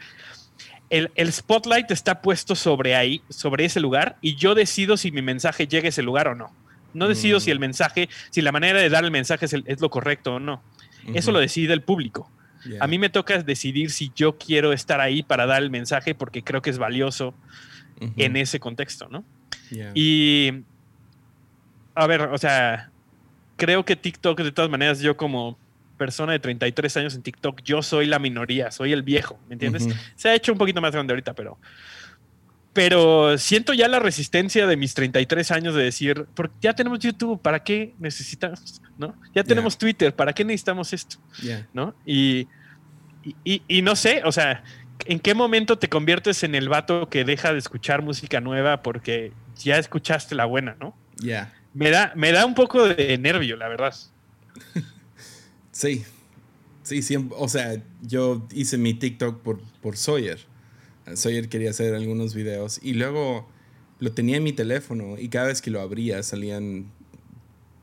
el, 0.90 1.12
el, 1.16 1.32
spotlight 1.32 1.90
está 1.92 2.22
puesto 2.22 2.56
sobre 2.56 2.96
ahí, 2.96 3.22
sobre 3.30 3.66
ese 3.66 3.80
lugar, 3.80 4.18
y 4.22 4.36
yo 4.36 4.56
decido 4.56 4.98
si 4.98 5.12
mi 5.12 5.22
mensaje 5.22 5.68
llega 5.68 5.86
a 5.86 5.90
ese 5.90 6.04
lugar 6.04 6.28
o 6.28 6.36
no. 6.36 6.52
No 6.94 7.08
decido 7.08 7.40
si 7.40 7.52
el 7.52 7.60
mm. 7.60 7.62
mensaje, 7.62 8.10
si 8.30 8.42
la 8.42 8.52
manera 8.52 8.80
de 8.80 8.90
dar 8.90 9.04
el 9.04 9.12
mensaje 9.12 9.46
es, 9.46 9.82
lo 9.82 9.90
correcto 9.90 10.36
o 10.36 10.40
no. 10.40 10.62
Eso 11.14 11.32
lo 11.32 11.40
decide 11.40 11.74
el 11.74 11.84
público. 11.84 12.32
A 12.80 12.88
mí 12.88 12.98
me 12.98 13.10
toca 13.10 13.44
decidir 13.44 13.92
si 13.92 14.12
yo 14.16 14.38
quiero 14.38 14.74
estar 14.74 15.00
ahí 15.00 15.22
para 15.22 15.46
dar 15.46 15.62
el 15.62 15.70
mensaje 15.70 16.16
porque 16.16 16.44
creo 16.44 16.64
que 16.64 16.72
es 16.72 16.80
valioso 16.80 17.36
en 18.18 18.38
ese 18.38 18.60
contexto, 18.60 19.08
¿no? 19.10 19.24
Y, 19.94 20.52
a 21.94 22.08
ver, 22.08 22.22
o 22.22 22.38
sea, 22.38 22.92
creo 23.56 23.86
que 23.86 23.96
TikTok, 23.96 24.40
de 24.42 24.52
todas 24.52 24.70
maneras, 24.70 25.00
yo 25.00 25.18
como 25.18 25.58
persona 25.98 26.34
de 26.34 26.40
33 26.40 26.98
años 26.98 27.16
en 27.16 27.22
TikTok, 27.22 27.62
yo 27.64 27.82
soy 27.82 28.06
la 28.06 28.20
minoría, 28.20 28.72
soy 28.72 28.92
el 28.92 29.04
viejo, 29.04 29.40
¿me 29.48 29.54
entiendes? 29.54 29.88
Se 30.16 30.30
ha 30.30 30.36
hecho 30.36 30.52
un 30.52 30.58
poquito 30.58 30.82
más 30.82 30.92
grande 30.92 31.14
ahorita, 31.14 31.34
pero 31.34 31.58
pero 32.76 33.38
siento 33.38 33.74
ya 33.74 33.88
la 33.88 34.00
resistencia 34.00 34.68
de 34.68 34.76
mis 34.76 34.94
33 34.94 35.50
años 35.52 35.76
de 35.76 35.82
decir, 35.82 36.26
porque 36.36 36.56
ya 36.60 36.74
tenemos 36.74 37.00
YouTube, 37.00 37.42
¿para 37.42 37.64
qué 37.64 37.94
necesitamos? 38.00 38.82
¿no? 38.98 39.16
Ya 39.34 39.46
tenemos 39.46 39.78
Twitter, 39.78 40.14
¿para 40.14 40.34
qué 40.34 40.44
necesitamos 40.44 40.92
esto? 40.92 41.16
¿no? 41.72 41.96
Y, 42.06 42.50
y, 43.46 43.82
no 43.82 43.96
sé, 43.96 44.24
o 44.26 44.32
sea, 44.34 44.62
¿en 45.06 45.22
qué 45.22 45.34
momento 45.34 45.78
te 45.78 45.88
conviertes 45.88 46.44
en 46.44 46.54
el 46.54 46.68
vato 46.68 47.08
que 47.08 47.24
deja 47.24 47.54
de 47.54 47.60
escuchar 47.60 48.02
música 48.02 48.42
nueva 48.42 48.82
porque 48.82 49.32
ya 49.56 49.78
escuchaste 49.78 50.36
la 50.36 50.44
buena, 50.44 50.76
¿no? 50.78 50.98
Ya. 51.16 51.54
Me, 51.76 51.92
da, 51.92 52.12
me 52.16 52.32
da 52.32 52.48
un 52.48 52.56
poco 52.56 52.88
de 52.88 53.20
nervio, 53.20 53.56
la 53.56 53.68
verdad. 53.68 53.94
sí, 55.72 56.04
sí, 56.82 57.04
siempre, 57.04 57.38
o 57.40 57.48
sea, 57.48 57.80
yo 58.02 58.48
hice 58.52 58.80
mi 58.80 58.96
TikTok 58.96 59.42
por, 59.42 59.62
por 59.82 59.96
Sawyer 59.96 60.40
Sawyer 61.14 61.50
quería 61.50 61.70
hacer 61.70 61.94
algunos 61.94 62.34
videos 62.34 62.80
y 62.82 62.94
luego 62.94 63.48
lo 64.00 64.12
tenía 64.12 64.38
en 64.38 64.44
mi 64.44 64.54
teléfono 64.54 65.18
y 65.20 65.30
cada 65.30 65.48
vez 65.48 65.62
que 65.62 65.70
lo 65.70 65.82
abría 65.82 66.24
salían 66.24 66.88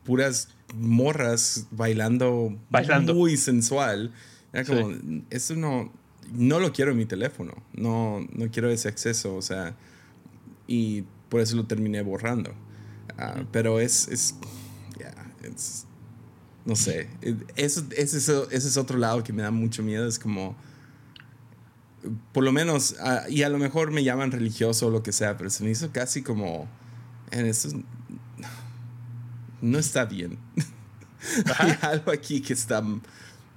puras 0.05 0.49
morras 0.75 1.69
bailando, 1.71 2.59
bailando. 2.71 3.15
muy 3.15 3.37
sensual. 3.37 4.13
Era 4.53 4.65
como, 4.65 4.93
eso 5.31 5.55
no, 5.55 5.93
no 6.33 6.59
lo 6.59 6.73
quiero 6.73 6.91
en 6.91 6.99
mi 6.99 7.07
teléfono, 7.07 7.55
no, 7.73 8.27
no 8.33 8.51
quiero 8.51 8.71
ese 8.71 8.89
acceso, 8.89 9.35
o 9.37 9.43
sea, 9.43 9.77
y 10.67 11.05
por 11.29 11.41
eso 11.41 11.57
lo 11.57 11.67
terminé 11.67 12.03
borrando. 12.03 12.53
Ah, 13.19 13.43
pero 13.53 13.81
es, 13.81 14.09
es, 14.09 14.35
es, 15.43 15.87
no 16.65 16.77
sé, 16.77 17.09
eso, 17.57 17.85
ese, 17.97 18.17
ese 18.17 18.57
es 18.57 18.77
otro 18.77 18.99
lado 18.99 19.23
que 19.25 19.33
me 19.33 19.43
da 19.43 19.51
mucho 19.51 19.83
miedo, 19.83 20.07
es 20.07 20.19
como 20.19 20.57
por 22.33 22.45
lo 22.45 22.53
menos, 22.53 22.97
y 23.29 23.43
a 23.43 23.49
lo 23.49 23.59
mejor 23.59 23.91
me 23.91 24.03
llaman 24.03 24.33
religioso 24.33 24.89
o 24.89 24.91
lo 24.91 25.03
que 25.03 25.13
sea, 25.13 25.37
pero 25.37 25.51
se 25.51 25.65
me 25.65 25.71
hizo 25.71 25.93
casi 25.93 26.23
como, 26.23 26.69
en 27.31 27.47
eso 27.47 27.69
no 29.61 29.79
está 29.79 30.05
bien. 30.05 30.39
Hay 31.59 31.77
algo 31.83 32.11
aquí 32.11 32.41
que 32.41 32.53
está 32.53 32.83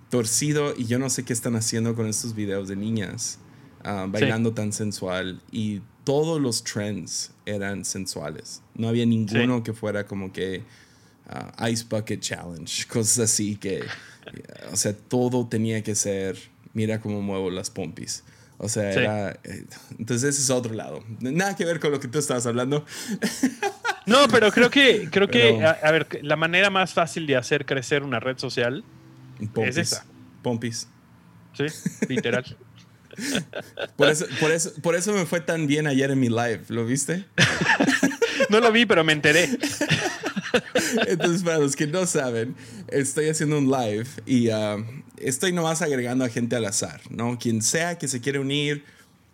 torcido 0.10 0.76
y 0.78 0.86
yo 0.86 1.00
no 1.00 1.10
sé 1.10 1.24
qué 1.24 1.34
están 1.34 1.56
haciendo 1.56 1.96
con 1.96 2.08
estos 2.08 2.36
videos 2.36 2.68
de 2.68 2.76
niñas 2.76 3.40
ah, 3.84 4.06
bailando 4.08 4.54
tan 4.54 4.72
sensual 4.72 5.42
y 5.52 5.82
todos 6.04 6.40
los 6.40 6.64
trends 6.64 7.32
eran 7.46 7.86
sensuales. 7.86 8.62
No 8.76 8.88
había 8.88 9.06
ninguno 9.06 9.64
que 9.64 9.74
fuera 9.74 10.06
como 10.06 10.32
que 10.32 10.64
ah, 11.28 11.70
Ice 11.70 11.86
Bucket 11.90 12.20
Challenge, 12.20 12.86
cosas 12.90 13.20
así 13.32 13.56
que, 13.56 13.84
o 14.72 14.76
sea, 14.76 14.94
todo 14.94 15.48
tenía 15.48 15.84
que 15.84 15.96
ser, 15.96 16.38
mira 16.74 17.00
cómo 17.00 17.22
muevo 17.22 17.50
las 17.50 17.70
pompis. 17.70 18.24
O 18.58 18.70
sea, 18.70 18.92
era. 18.92 19.32
Eh, 19.44 19.66
entonces, 20.00 20.30
ese 20.30 20.42
es 20.42 20.50
otro 20.50 20.74
lado. 20.74 21.04
Nada 21.20 21.58
que 21.58 21.66
ver 21.66 21.80
con 21.82 21.92
lo 21.92 22.00
que 22.00 22.08
tú 22.08 22.20
estabas 22.20 22.46
hablando. 22.46 22.86
No, 24.08 24.28
pero 24.28 24.52
creo 24.52 24.70
que, 24.70 25.10
creo 25.12 25.28
que 25.28 25.66
a, 25.66 25.92
ver, 25.92 26.20
la 26.22 26.36
manera 26.36 26.70
más 26.70 26.94
fácil 26.94 27.26
de 27.26 27.38
hacer 27.38 27.66
crecer 27.66 28.04
una 28.04 28.20
red 28.20 28.38
social 28.38 28.84
es 29.64 29.78
esa. 29.78 30.06
Pompis. 30.44 30.88
Sí, 31.54 31.66
literal. 32.08 32.46
por, 33.96 34.10
eso, 34.10 34.26
por, 34.40 34.52
eso, 34.52 34.74
por 34.82 34.96
eso 34.96 35.14
me 35.14 35.26
fue 35.26 35.42
tan 35.42 35.68
bien 35.68 35.88
ayer 35.88 36.12
en 36.12 36.20
mi 36.20 36.30
live. 36.30 36.62
¿Lo 36.70 36.86
viste? 36.86 37.26
no 38.50 38.60
lo 38.60 38.72
vi, 38.72 38.86
pero 38.86 39.04
me 39.04 39.14
enteré. 39.14 39.50
Entonces, 41.08 41.44
para 41.44 41.58
los 41.58 41.76
que 41.76 41.88
no 41.88 42.06
saben, 42.06 42.56
estoy 42.88 43.30
haciendo 43.30 43.58
un 43.58 43.70
live 43.70 44.08
y 44.26 44.50
uh, 44.50 44.84
estoy 45.18 45.52
nomás 45.52 45.82
agregando 45.82 46.26
a 46.26 46.30
gente 46.30 46.56
al 46.56 46.66
azar, 46.66 47.02
¿no? 47.10 47.38
Quien 47.40 47.62
sea 47.62 47.98
que 47.98 48.08
se 48.08 48.22
quiere 48.22 48.40
unir, 48.40 48.84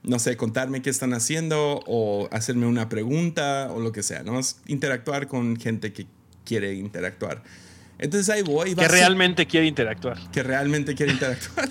no 0.04 0.20
sé, 0.20 0.36
contarme 0.38 0.82
qué 0.82 0.90
están 0.90 1.14
haciendo 1.14 1.82
o 1.86 2.28
hacerme 2.32 2.66
una 2.66 2.90
pregunta 2.90 3.70
o 3.72 3.80
lo 3.80 3.92
que 3.92 4.04
sea, 4.04 4.24
¿no? 4.24 4.40
Interactuar 4.68 5.28
con 5.28 5.58
gente 5.58 5.94
que 5.94 6.08
quiere 6.46 6.74
interactuar. 6.74 7.44
Entonces 8.00 8.30
ahí 8.30 8.42
voy. 8.42 8.74
Que 8.74 8.88
realmente 8.88 9.46
quiere 9.46 9.68
interactuar. 9.68 10.18
Que 10.32 10.42
realmente 10.42 10.96
quiere 10.96 11.12
interactuar. 11.12 11.70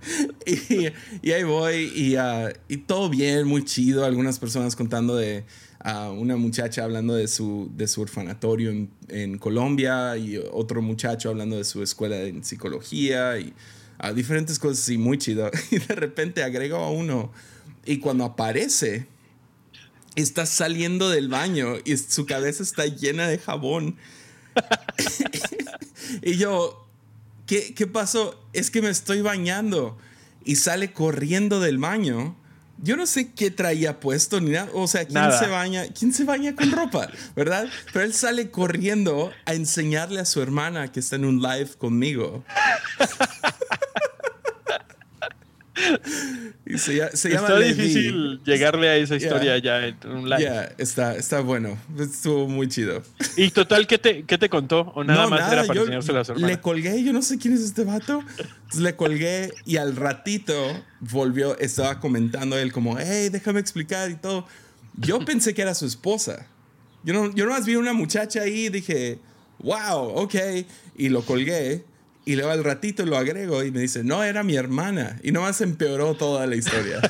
y, 0.46 1.32
ahí 1.32 1.42
voy 1.44 1.92
y, 1.94 2.16
uh, 2.16 2.50
y 2.68 2.78
todo 2.78 3.08
bien, 3.08 3.46
muy 3.46 3.64
chido. 3.64 4.04
Algunas 4.04 4.38
personas 4.38 4.76
contando 4.76 5.16
de 5.16 5.44
a 5.80 6.10
una 6.10 6.36
muchacha 6.36 6.84
hablando 6.84 7.14
de 7.14 7.28
su, 7.28 7.70
de 7.76 7.86
su 7.86 8.02
orfanatorio 8.02 8.70
en, 8.70 8.90
en, 9.08 9.38
Colombia 9.38 10.16
y 10.16 10.36
otro 10.36 10.82
muchacho 10.82 11.30
hablando 11.30 11.56
de 11.56 11.64
su 11.64 11.82
escuela 11.82 12.20
en 12.22 12.42
psicología 12.42 13.38
y 13.38 13.54
a 13.98 14.12
diferentes 14.12 14.58
cosas 14.58 14.88
y 14.88 14.98
muy 14.98 15.18
chido. 15.18 15.50
Y 15.70 15.78
de 15.78 15.94
repente 15.94 16.42
agrego 16.42 16.78
a 16.78 16.90
uno 16.90 17.32
y 17.84 17.98
cuando 17.98 18.24
aparece 18.24 19.06
está 20.14 20.46
saliendo 20.46 21.08
del 21.10 21.28
baño 21.28 21.76
y 21.84 21.96
su 21.96 22.26
cabeza 22.26 22.62
está 22.62 22.86
llena 22.86 23.28
de 23.28 23.38
jabón. 23.38 23.96
y 26.22 26.36
yo, 26.36 26.87
¿qué, 27.48 27.74
¿qué 27.74 27.88
pasó? 27.88 28.40
Es 28.52 28.70
que 28.70 28.80
me 28.80 28.90
estoy 28.90 29.22
bañando 29.22 29.98
y 30.44 30.54
sale 30.54 30.92
corriendo 30.92 31.58
del 31.58 31.78
baño 31.78 32.36
yo 32.80 32.96
no 32.96 33.06
sé 33.06 33.32
qué 33.32 33.50
traía 33.50 33.98
puesto 33.98 34.40
ni 34.40 34.50
nada. 34.52 34.70
O 34.72 34.86
sea, 34.86 35.04
¿quién 35.04 35.32
se 35.32 35.46
baña? 35.48 35.86
¿Quién 35.88 36.12
se 36.12 36.24
baña 36.24 36.54
con 36.54 36.70
ropa? 36.70 37.08
¿Verdad? 37.34 37.68
Pero 37.92 38.04
él 38.04 38.14
sale 38.14 38.50
corriendo 38.50 39.32
a 39.46 39.54
enseñarle 39.54 40.20
a 40.20 40.24
su 40.24 40.40
hermana 40.40 40.92
que 40.92 41.00
está 41.00 41.16
en 41.16 41.24
un 41.24 41.42
live 41.42 41.70
conmigo. 41.76 42.44
se, 46.76 47.34
está 47.34 47.58
difícil 47.58 48.40
llegarle 48.44 48.88
a 48.88 48.96
esa 48.96 49.16
historia 49.16 49.58
ya 49.58 49.86
en 49.86 49.96
un 50.06 50.28
live. 50.28 50.42
Ya, 50.42 50.72
está, 50.78 51.16
está 51.16 51.40
bueno. 51.40 51.78
Estuvo 51.98 52.48
muy 52.48 52.68
chido. 52.68 53.02
¿Y 53.36 53.50
total 53.50 53.86
qué 53.86 53.98
te, 53.98 54.24
qué 54.24 54.38
te 54.38 54.48
contó? 54.48 54.92
¿O 54.94 55.04
nada 55.04 55.26
más 55.28 55.52
era 55.52 55.64
para 55.64 55.80
enseñarse 55.80 56.16
a 56.16 56.24
su 56.24 56.32
hermana? 56.32 56.48
Le 56.48 56.60
colgué, 56.60 57.02
yo 57.02 57.12
no 57.12 57.22
sé 57.22 57.38
quién 57.38 57.54
es 57.54 57.60
este 57.60 57.84
vato. 57.84 58.22
Entonces 58.38 58.80
le 58.80 58.96
colgué 58.96 59.52
y 59.64 59.76
al 59.76 59.96
ratito 59.96 60.54
volvió, 61.00 61.58
estaba 61.58 62.00
comentando 62.00 62.58
él 62.58 62.72
como, 62.72 62.98
hey, 62.98 63.28
déjame 63.30 63.60
explicar 63.60 64.10
y 64.10 64.16
todo. 64.16 64.46
Yo 64.96 65.18
pensé 65.24 65.54
que 65.54 65.62
era 65.62 65.74
su 65.74 65.86
esposa. 65.86 66.46
Yo 67.04 67.14
no, 67.14 67.32
yo 67.34 67.46
nomás 67.46 67.64
vi 67.64 67.76
una 67.76 67.92
muchacha 67.92 68.42
ahí 68.42 68.66
y 68.66 68.68
dije, 68.68 69.18
wow, 69.60 70.08
ok. 70.14 70.34
Y 70.96 71.08
lo 71.08 71.22
colgué. 71.22 71.84
Y 72.28 72.36
luego 72.36 72.50
al 72.50 72.62
ratito 72.62 73.06
lo 73.06 73.16
agrego 73.16 73.64
y 73.64 73.70
me 73.70 73.80
dice, 73.80 74.04
no, 74.04 74.22
era 74.22 74.42
mi 74.42 74.54
hermana. 74.54 75.18
Y 75.22 75.32
nomás 75.32 75.62
empeoró 75.62 76.14
toda 76.14 76.46
la 76.46 76.56
historia. 76.56 77.00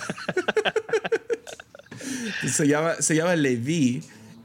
se, 2.49 2.69
llama, 2.69 2.95
se 3.01 3.17
llama 3.17 3.35
Levi 3.35 4.05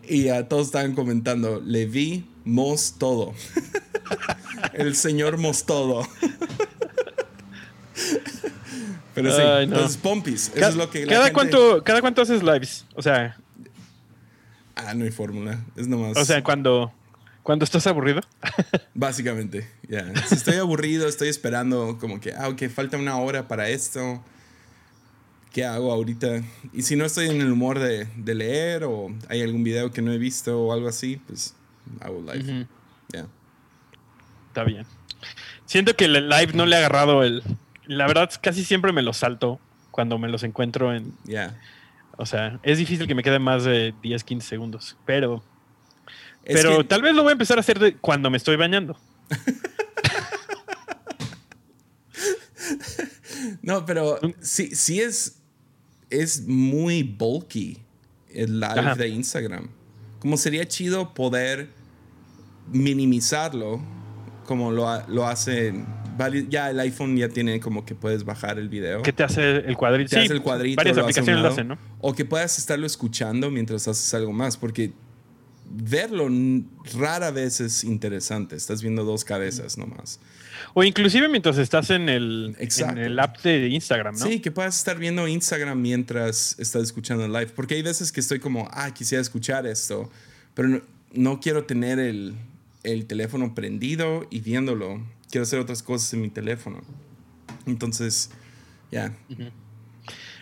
y 0.09 0.29
a 0.29 0.49
todos 0.49 0.65
estaban 0.65 0.95
comentando, 0.95 1.61
Levi 1.63 2.27
Mos 2.43 2.95
Todo. 2.97 3.35
El 4.73 4.95
señor 4.95 5.37
Mos 5.37 5.67
Todo. 5.67 6.07
Pero 9.13 9.29
sí, 9.87 9.99
pompis. 10.01 10.51
Eso 10.55 10.69
es 10.69 10.75
lo 10.75 10.89
que 10.89 11.05
cada, 11.05 11.31
cuánto, 11.33 11.83
¿Cada 11.83 12.01
cuánto 12.01 12.23
haces 12.23 12.41
lives? 12.41 12.87
O 12.95 13.03
sea... 13.03 13.37
Ah, 14.73 14.95
no 14.95 15.05
hay 15.05 15.11
fórmula. 15.11 15.63
Es 15.75 15.87
nomás... 15.87 16.17
O 16.17 16.25
sea, 16.25 16.43
cuando 16.43 16.91
¿Cuando 17.43 17.65
estás 17.65 17.85
aburrido? 17.87 18.21
Básicamente, 18.93 19.69
ya. 19.89 20.15
Si 20.27 20.35
estoy 20.35 20.55
aburrido, 20.55 21.07
estoy 21.07 21.27
esperando 21.27 21.97
como 21.99 22.21
que, 22.21 22.33
ah, 22.33 22.47
ok, 22.47 22.69
falta 22.69 22.97
una 22.97 23.17
hora 23.17 23.49
para 23.49 23.67
esto. 23.67 24.23
¿Qué 25.51 25.65
hago 25.65 25.91
ahorita? 25.91 26.41
Y 26.71 26.83
si 26.83 26.95
no 26.95 27.05
estoy 27.05 27.27
en 27.27 27.41
el 27.41 27.51
humor 27.51 27.79
de, 27.79 28.05
de 28.15 28.33
leer 28.33 28.85
o 28.85 29.13
hay 29.27 29.41
algún 29.41 29.63
video 29.63 29.91
que 29.91 30.01
no 30.01 30.13
he 30.13 30.17
visto 30.17 30.59
o 30.59 30.73
algo 30.73 30.87
así, 30.87 31.17
pues 31.27 31.53
hago 31.99 32.21
live. 32.21 32.65
Ya. 33.09 33.27
Está 34.47 34.63
bien. 34.63 34.85
Siento 35.65 35.95
que 35.95 36.05
el 36.05 36.29
live 36.29 36.53
no 36.53 36.65
le 36.65 36.77
ha 36.77 36.79
agarrado 36.79 37.23
el... 37.23 37.43
La 37.85 38.07
verdad, 38.07 38.31
casi 38.41 38.63
siempre 38.63 38.93
me 38.93 39.01
los 39.01 39.17
salto 39.17 39.59
cuando 39.91 40.17
me 40.17 40.29
los 40.29 40.43
encuentro 40.43 40.95
en... 40.95 41.13
Ya. 41.25 41.59
O 42.15 42.25
sea, 42.25 42.59
es 42.63 42.77
difícil 42.77 43.05
que 43.05 43.15
me 43.15 43.23
queden 43.23 43.41
más 43.41 43.65
de 43.65 43.93
10, 44.01 44.23
15 44.23 44.47
segundos, 44.47 44.97
pero 45.05 45.43
pero 46.43 46.85
tal 46.85 47.01
vez 47.01 47.15
lo 47.15 47.23
voy 47.23 47.29
a 47.29 47.33
empezar 47.33 47.57
a 47.57 47.61
hacer 47.61 47.97
cuando 47.97 48.29
me 48.29 48.37
estoy 48.37 48.55
bañando. 48.55 48.97
no, 53.61 53.85
pero 53.85 54.19
sí, 54.41 54.75
sí 54.75 55.01
es, 55.01 55.39
es 56.09 56.47
muy 56.47 57.03
bulky 57.03 57.79
el 58.33 58.59
live 58.59 58.95
de 58.97 59.07
Instagram. 59.09 59.69
Como 60.19 60.37
sería 60.37 60.67
chido 60.67 61.13
poder 61.13 61.69
minimizarlo 62.71 63.81
como 64.45 64.71
lo, 64.71 64.85
lo 65.07 65.27
hacen. 65.27 65.85
Ya 66.49 66.69
el 66.69 66.79
iPhone 66.79 67.17
ya 67.17 67.27
tiene 67.27 67.59
como 67.59 67.85
que 67.85 67.95
puedes 67.95 68.23
bajar 68.23 68.59
el 68.59 68.69
video. 68.69 69.01
Que 69.01 69.11
te 69.11 69.23
hace 69.23 69.57
el 69.57 69.75
cuadrito. 69.75 70.11
Te 70.11 70.19
hace 70.19 70.33
el 70.33 70.41
cuadrito. 70.41 70.77
Varias 70.77 70.97
aplicaciones 70.97 71.41
lo 71.41 71.47
hacen, 71.47 71.67
¿no? 71.69 71.77
O 71.99 72.13
que 72.13 72.23
puedas 72.23 72.57
estarlo 72.59 72.85
escuchando 72.85 73.49
mientras 73.49 73.87
haces 73.87 74.13
algo 74.13 74.31
más. 74.31 74.55
Porque 74.55 74.93
verlo 75.69 76.29
rara 76.97 77.31
vez 77.31 77.61
es 77.61 77.83
interesante. 77.83 78.55
Estás 78.55 78.81
viendo 78.81 79.03
dos 79.03 79.23
cabezas 79.25 79.77
nomás. 79.77 80.19
O 80.73 80.83
inclusive 80.83 81.27
mientras 81.29 81.57
estás 81.57 81.89
en 81.89 82.09
el, 82.09 82.55
en 82.59 82.97
el 82.97 83.19
app 83.19 83.41
de 83.41 83.67
Instagram, 83.69 84.15
¿no? 84.17 84.25
Sí, 84.25 84.39
que 84.39 84.51
puedas 84.51 84.77
estar 84.77 84.97
viendo 84.97 85.27
Instagram 85.27 85.79
mientras 85.79 86.57
estás 86.59 86.83
escuchando 86.83 87.25
el 87.25 87.33
live. 87.33 87.47
Porque 87.55 87.75
hay 87.75 87.81
veces 87.81 88.11
que 88.11 88.19
estoy 88.19 88.39
como, 88.39 88.67
ah, 88.71 88.93
quisiera 88.93 89.21
escuchar 89.21 89.65
esto, 89.67 90.09
pero 90.53 90.81
no, 91.11 91.39
quiero 91.39 91.65
tener 91.65 91.99
el, 91.99 92.35
teléfono 93.07 93.53
prendido 93.55 94.27
y 94.29 94.41
viéndolo. 94.41 95.01
Quiero 95.29 95.43
hacer 95.43 95.59
otras 95.59 95.81
cosas 95.81 96.13
en 96.13 96.21
mi 96.21 96.29
teléfono. 96.29 96.81
Entonces, 97.65 98.29
ya. 98.91 99.13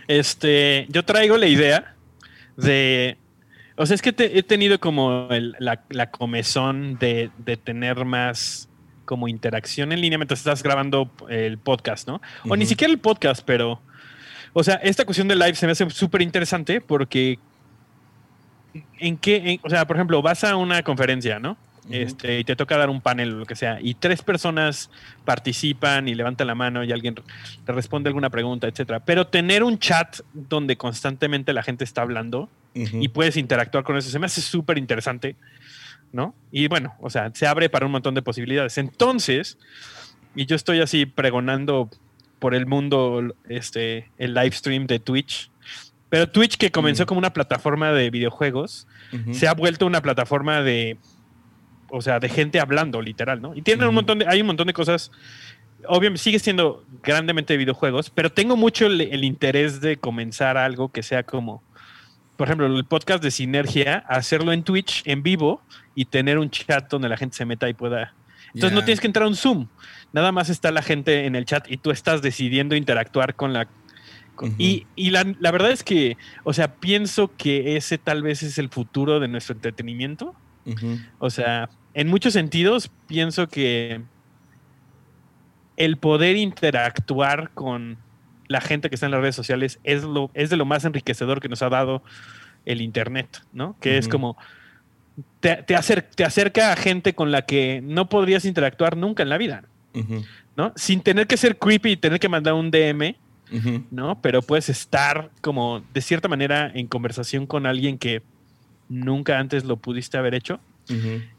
Este, 0.07 0.87
yo 0.89 1.05
traigo 1.05 1.37
la 1.37 1.47
idea 1.47 1.95
de 2.57 3.17
o 3.81 3.85
sea, 3.85 3.95
es 3.95 4.01
que 4.03 4.13
he 4.17 4.43
tenido 4.43 4.79
como 4.79 5.27
la, 5.59 6.11
comezón 6.11 6.99
de, 6.99 7.31
tener 7.63 8.05
más 8.05 8.69
como 9.05 9.27
interacción 9.27 9.91
en 9.91 10.01
línea 10.01 10.19
mientras 10.19 10.39
estás 10.39 10.61
grabando 10.61 11.09
el 11.29 11.57
podcast, 11.57 12.07
¿no? 12.07 12.21
O 12.47 12.55
ni 12.55 12.67
siquiera 12.67 12.93
el 12.93 12.99
podcast, 12.99 13.41
pero... 13.43 13.81
O 14.53 14.63
sea, 14.63 14.75
esta 14.75 15.05
cuestión 15.05 15.27
de 15.29 15.35
live 15.35 15.55
se 15.55 15.65
me 15.65 15.71
hace 15.71 15.89
súper 15.89 16.21
interesante 16.21 16.79
porque... 16.79 17.39
¿En 18.99 19.17
qué? 19.17 19.59
o 19.63 19.69
sea, 19.69 19.85
por 19.87 19.95
ejemplo, 19.95 20.21
vas 20.21 20.43
a 20.43 20.55
una 20.55 20.83
conferencia, 20.83 21.39
¿no? 21.39 21.57
Este, 21.89 22.39
y 22.39 22.43
te 22.43 22.55
toca 22.55 22.77
dar 22.77 22.89
un 22.89 23.01
panel 23.01 23.33
o 23.33 23.37
lo 23.39 23.45
que 23.45 23.55
sea, 23.55 23.79
y 23.81 23.95
tres 23.95 24.21
personas 24.21 24.91
participan 25.25 26.07
y 26.07 26.13
levantan 26.13 26.47
la 26.47 26.55
mano 26.55 26.83
y 26.83 26.91
alguien 26.91 27.15
te 27.15 27.71
responde 27.71 28.09
alguna 28.09 28.29
pregunta, 28.29 28.67
etcétera. 28.67 28.99
Pero 28.99 29.27
tener 29.27 29.63
un 29.63 29.79
chat 29.79 30.19
donde 30.33 30.77
constantemente 30.77 31.53
la 31.53 31.63
gente 31.63 31.83
está 31.83 32.03
hablando 32.03 32.49
y 32.73 33.09
puedes 33.09 33.35
interactuar 33.35 33.83
con 33.83 33.97
eso, 33.97 34.09
se 34.09 34.19
me 34.19 34.27
hace 34.27 34.41
súper 34.41 34.77
interesante, 34.77 35.35
¿no? 36.13 36.35
Y 36.51 36.67
bueno, 36.67 36.93
o 37.01 37.09
sea, 37.09 37.31
se 37.33 37.47
abre 37.47 37.67
para 37.69 37.85
un 37.85 37.91
montón 37.91 38.15
de 38.15 38.21
posibilidades. 38.21 38.77
Entonces, 38.77 39.57
y 40.35 40.45
yo 40.45 40.55
estoy 40.55 40.79
así 40.79 41.05
pregonando 41.05 41.89
por 42.39 42.55
el 42.55 42.65
mundo 42.65 43.35
este, 43.49 44.09
el 44.17 44.33
live 44.33 44.51
stream 44.51 44.87
de 44.87 44.99
Twitch, 44.99 45.51
pero 46.09 46.29
Twitch 46.29 46.57
que 46.57 46.71
comenzó 46.71 47.05
como 47.05 47.19
una 47.19 47.33
plataforma 47.33 47.91
de 47.91 48.09
videojuegos, 48.09 48.87
se 49.31 49.47
ha 49.47 49.53
vuelto 49.53 49.85
una 49.85 50.01
plataforma 50.01 50.61
de 50.61 50.97
o 51.91 52.01
sea, 52.01 52.19
de 52.19 52.29
gente 52.29 52.59
hablando, 52.59 53.01
literal, 53.01 53.41
¿no? 53.41 53.53
Y 53.53 53.61
tienen 53.61 53.87
un 53.87 53.95
montón 53.95 54.19
de, 54.19 54.25
hay 54.27 54.41
un 54.41 54.47
montón 54.47 54.67
de 54.67 54.73
cosas. 54.73 55.11
Obviamente 55.87 56.23
sigue 56.23 56.39
siendo 56.39 56.85
grandemente 57.03 57.57
videojuegos, 57.57 58.09
pero 58.09 58.31
tengo 58.31 58.55
mucho 58.55 58.85
el, 58.85 59.23
interés 59.23 59.81
de 59.81 59.97
comenzar 59.97 60.57
algo 60.57 60.91
que 60.91 61.03
sea 61.03 61.23
como, 61.23 61.63
por 62.37 62.47
ejemplo, 62.47 62.67
el 62.67 62.85
podcast 62.85 63.23
de 63.23 63.31
Sinergia, 63.31 63.97
hacerlo 64.07 64.53
en 64.53 64.63
Twitch 64.63 65.03
en 65.05 65.21
vivo 65.21 65.61
y 65.95 66.05
tener 66.05 66.37
un 66.37 66.49
chat 66.49 66.89
donde 66.89 67.09
la 67.09 67.17
gente 67.17 67.35
se 67.35 67.45
meta 67.45 67.67
y 67.67 67.73
pueda. 67.73 68.13
Entonces 68.53 68.73
no 68.73 68.83
tienes 68.83 68.99
que 68.99 69.07
entrar 69.07 69.25
a 69.25 69.27
un 69.27 69.35
Zoom, 69.35 69.67
nada 70.13 70.31
más 70.31 70.49
está 70.49 70.71
la 70.71 70.81
gente 70.81 71.25
en 71.25 71.35
el 71.35 71.45
chat 71.45 71.69
y 71.71 71.77
tú 71.77 71.91
estás 71.91 72.21
decidiendo 72.21 72.75
interactuar 72.75 73.35
con 73.35 73.53
la 73.53 73.67
Y, 74.57 74.87
y 74.95 75.09
la, 75.09 75.25
la, 75.39 75.51
verdad 75.51 75.71
es 75.71 75.83
que, 75.83 76.17
o 76.43 76.53
sea, 76.53 76.75
pienso 76.75 77.31
que 77.37 77.75
ese 77.77 77.97
tal 77.97 78.23
vez 78.23 78.43
es 78.43 78.57
el 78.57 78.69
futuro 78.69 79.19
de 79.19 79.27
nuestro 79.27 79.55
entretenimiento. 79.55 80.35
O 81.19 81.29
sea, 81.29 81.69
en 81.93 82.07
muchos 82.07 82.33
sentidos 82.33 82.91
pienso 83.07 83.47
que 83.47 84.01
el 85.77 85.97
poder 85.97 86.35
interactuar 86.35 87.51
con 87.53 87.97
la 88.47 88.61
gente 88.61 88.89
que 88.89 88.95
está 88.95 89.07
en 89.07 89.13
las 89.13 89.21
redes 89.21 89.35
sociales 89.35 89.79
es, 89.83 90.03
lo, 90.03 90.29
es 90.33 90.49
de 90.49 90.57
lo 90.57 90.65
más 90.65 90.85
enriquecedor 90.85 91.39
que 91.39 91.49
nos 91.49 91.61
ha 91.61 91.69
dado 91.69 92.03
el 92.65 92.81
Internet, 92.81 93.43
¿no? 93.53 93.75
Que 93.79 93.97
es 93.97 94.07
como, 94.07 94.37
te, 95.39 95.57
te, 95.63 95.75
te, 95.75 96.23
acerca 96.23 96.71
a 96.71 96.75
gente 96.75 97.13
con 97.13 97.31
la 97.31 97.43
que 97.43 97.81
no 97.83 98.09
podrías 98.09 98.45
interactuar 98.45 98.97
nunca 98.97 99.23
en 99.23 99.29
la 99.29 99.37
vida, 99.37 99.63
¿no? 100.55 100.73
Sin 100.75 101.01
tener 101.01 101.27
que 101.27 101.37
ser 101.37 101.57
creepy 101.57 101.91
y 101.91 101.97
tener 101.97 102.19
que 102.19 102.29
mandar 102.29 102.53
un 102.53 102.69
DM, 102.69 103.15
¿no? 103.89 104.21
Pero 104.21 104.41
puedes 104.41 104.69
estar 104.69 105.31
como, 105.41 105.83
de 105.93 106.01
cierta 106.01 106.27
manera, 106.27 106.71
en 106.73 106.87
conversación 106.87 107.47
con 107.47 107.65
alguien 107.65 107.97
que 107.97 108.21
nunca 108.89 109.39
antes 109.39 109.63
lo 109.63 109.77
pudiste 109.77 110.17
haber 110.17 110.35
hecho. 110.35 110.59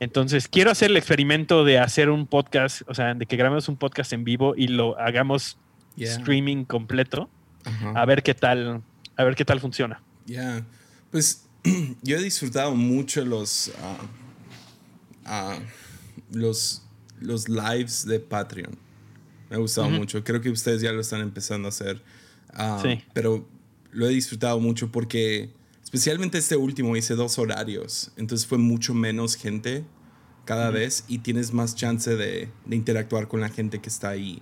Entonces, 0.01 0.49
quiero 0.49 0.71
hacer 0.71 0.91
el 0.91 0.97
experimento 0.97 1.65
de 1.65 1.79
hacer 1.79 2.11
un 2.11 2.27
podcast, 2.27 2.83
o 2.89 2.95
sea, 2.95 3.15
de 3.15 3.27
que 3.27 3.37
grabemos 3.37 3.69
un 3.69 3.77
podcast 3.77 4.13
en 4.13 4.25
vivo 4.25 4.55
y 4.57 4.69
lo 4.69 4.99
hagamos 4.99 5.59
streaming 5.97 6.65
completo. 6.65 7.29
A 7.95 8.05
ver 8.05 8.23
qué 8.23 8.35
tal, 8.35 8.83
a 9.17 9.25
ver 9.25 9.35
qué 9.37 9.45
tal 9.45 9.61
funciona. 9.61 10.03
Ya, 10.27 10.65
pues 11.11 11.47
yo 12.03 12.17
he 12.17 12.23
disfrutado 12.23 12.75
mucho 12.75 13.25
los, 13.25 13.73
ah, 13.81 13.99
ah, 15.25 15.59
los, 16.33 16.83
los 17.21 17.49
lives 17.49 18.07
de 18.07 18.21
Patreon. 18.21 18.77
Me 19.51 19.57
ha 19.57 19.59
gustado 19.59 19.91
mucho. 19.91 20.25
Creo 20.25 20.41
que 20.41 20.51
ustedes 20.51 20.81
ya 20.81 20.93
lo 20.93 21.01
están 21.01 21.21
empezando 21.21 21.69
a 21.69 21.71
hacer. 21.71 22.03
Ah, 22.55 22.81
sí. 22.83 23.03
Pero 23.13 23.47
lo 23.91 24.07
he 24.07 24.11
disfrutado 24.11 24.59
mucho 24.59 24.91
porque 24.91 25.51
Especialmente 25.93 26.39
este 26.39 26.57
último 26.57 26.97
hice 26.97 27.15
dos 27.17 27.39
horarios, 27.39 28.13
entonces 28.17 28.47
fue 28.47 28.57
mucho 28.57 28.95
menos 28.95 29.37
gente 29.37 29.85
cada 30.47 30.71
vez 30.71 31.05
y 31.07 31.19
tienes 31.19 31.53
más 31.53 31.75
chance 31.77 32.17
de, 32.17 32.49
interactuar 32.71 33.29
con 33.29 33.43
la 33.43 33.51
gente 33.51 33.79
que 33.79 33.91
está 33.91 34.09
ahí. 34.09 34.41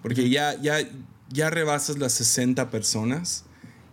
Porque 0.00 0.30
ya, 0.30 0.58
ya, 0.58 0.78
ya 1.28 1.50
rebasas 1.50 1.98
las 1.98 2.14
60 2.14 2.70
personas 2.70 3.44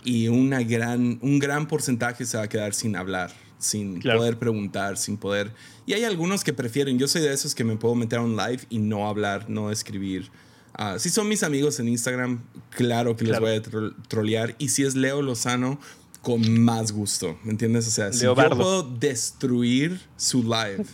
y 0.05 0.29
una 0.29 0.63
gran, 0.63 1.19
un 1.21 1.39
gran 1.39 1.67
porcentaje 1.67 2.25
se 2.25 2.37
va 2.37 2.43
a 2.43 2.47
quedar 2.47 2.73
sin 2.73 2.95
hablar, 2.95 3.33
sin 3.59 3.99
poder 3.99 4.39
preguntar, 4.39 4.95
sin 4.95 5.17
poder... 5.17 5.51
Y 5.85 5.91
hay 5.91 6.05
algunos 6.05 6.45
que 6.45 6.53
prefieren, 6.53 6.97
yo 6.97 7.09
soy 7.09 7.21
de 7.21 7.33
esos 7.33 7.53
que 7.53 7.65
me 7.65 7.75
puedo 7.75 7.95
meter 7.95 8.19
a 8.19 8.21
un 8.21 8.37
live 8.37 8.61
y 8.69 8.79
no 8.79 9.09
hablar, 9.09 9.49
no 9.49 9.71
escribir. 9.71 10.31
Ah, 10.73 10.97
si 10.99 11.09
son 11.09 11.27
mis 11.27 11.43
amigos 11.43 11.81
en 11.81 11.89
Instagram, 11.89 12.41
claro 12.69 13.17
que 13.17 13.25
les 13.25 13.41
voy 13.41 13.51
a 13.51 13.61
trolear. 14.07 14.55
Y 14.57 14.69
si 14.69 14.83
es 14.83 14.95
Leo 14.95 15.21
Lozano, 15.21 15.79
con 16.23 16.61
más 16.61 16.91
gusto, 16.93 17.37
¿me 17.43 17.51
entiendes? 17.51 17.85
O 17.85 17.91
sea, 17.91 18.13
si 18.13 18.23
yo 18.23 18.33
puedo 18.33 18.81
destruir 18.81 19.99
su 20.15 20.41
live, 20.41 20.85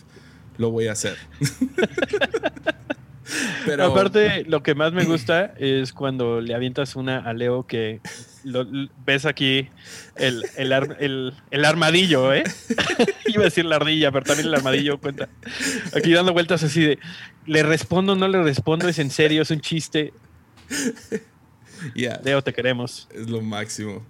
lo 0.58 0.72
voy 0.72 0.88
a 0.88 0.92
hacer. 0.92 1.16
Pero... 3.64 3.84
Aparte, 3.84 4.44
lo 4.46 4.64
que 4.64 4.74
más 4.74 4.92
me 4.92 5.04
gusta 5.04 5.54
es 5.56 5.92
cuando 5.92 6.40
le 6.40 6.52
avientas 6.52 6.96
una 6.96 7.20
a 7.20 7.32
Leo 7.32 7.64
que 7.64 8.00
lo, 8.42 8.66
ves 9.06 9.24
aquí 9.24 9.68
el, 10.16 10.44
el, 10.56 11.64
armadillo, 11.64 12.34
¿eh? 12.34 12.42
Iba 13.26 13.42
a 13.42 13.44
decir 13.44 13.66
la 13.66 13.76
ardilla, 13.76 14.10
pero 14.10 14.24
también 14.24 14.48
el 14.48 14.54
armadillo 14.54 14.98
cuenta. 14.98 15.28
Aquí 15.94 16.12
dando 16.12 16.32
vueltas 16.32 16.64
así 16.64 16.80
de, 16.80 16.98
le 17.46 17.62
respondo, 17.62 18.16
no 18.16 18.26
le 18.26 18.42
respondo, 18.42 18.88
es 18.88 18.98
en 18.98 19.10
serio, 19.10 19.42
es 19.42 19.52
un 19.52 19.60
chiste. 19.60 20.12
Leo, 21.94 22.42
te 22.42 22.52
queremos. 22.52 23.06
Es 23.14 23.30
lo 23.30 23.40
máximo. 23.40 24.04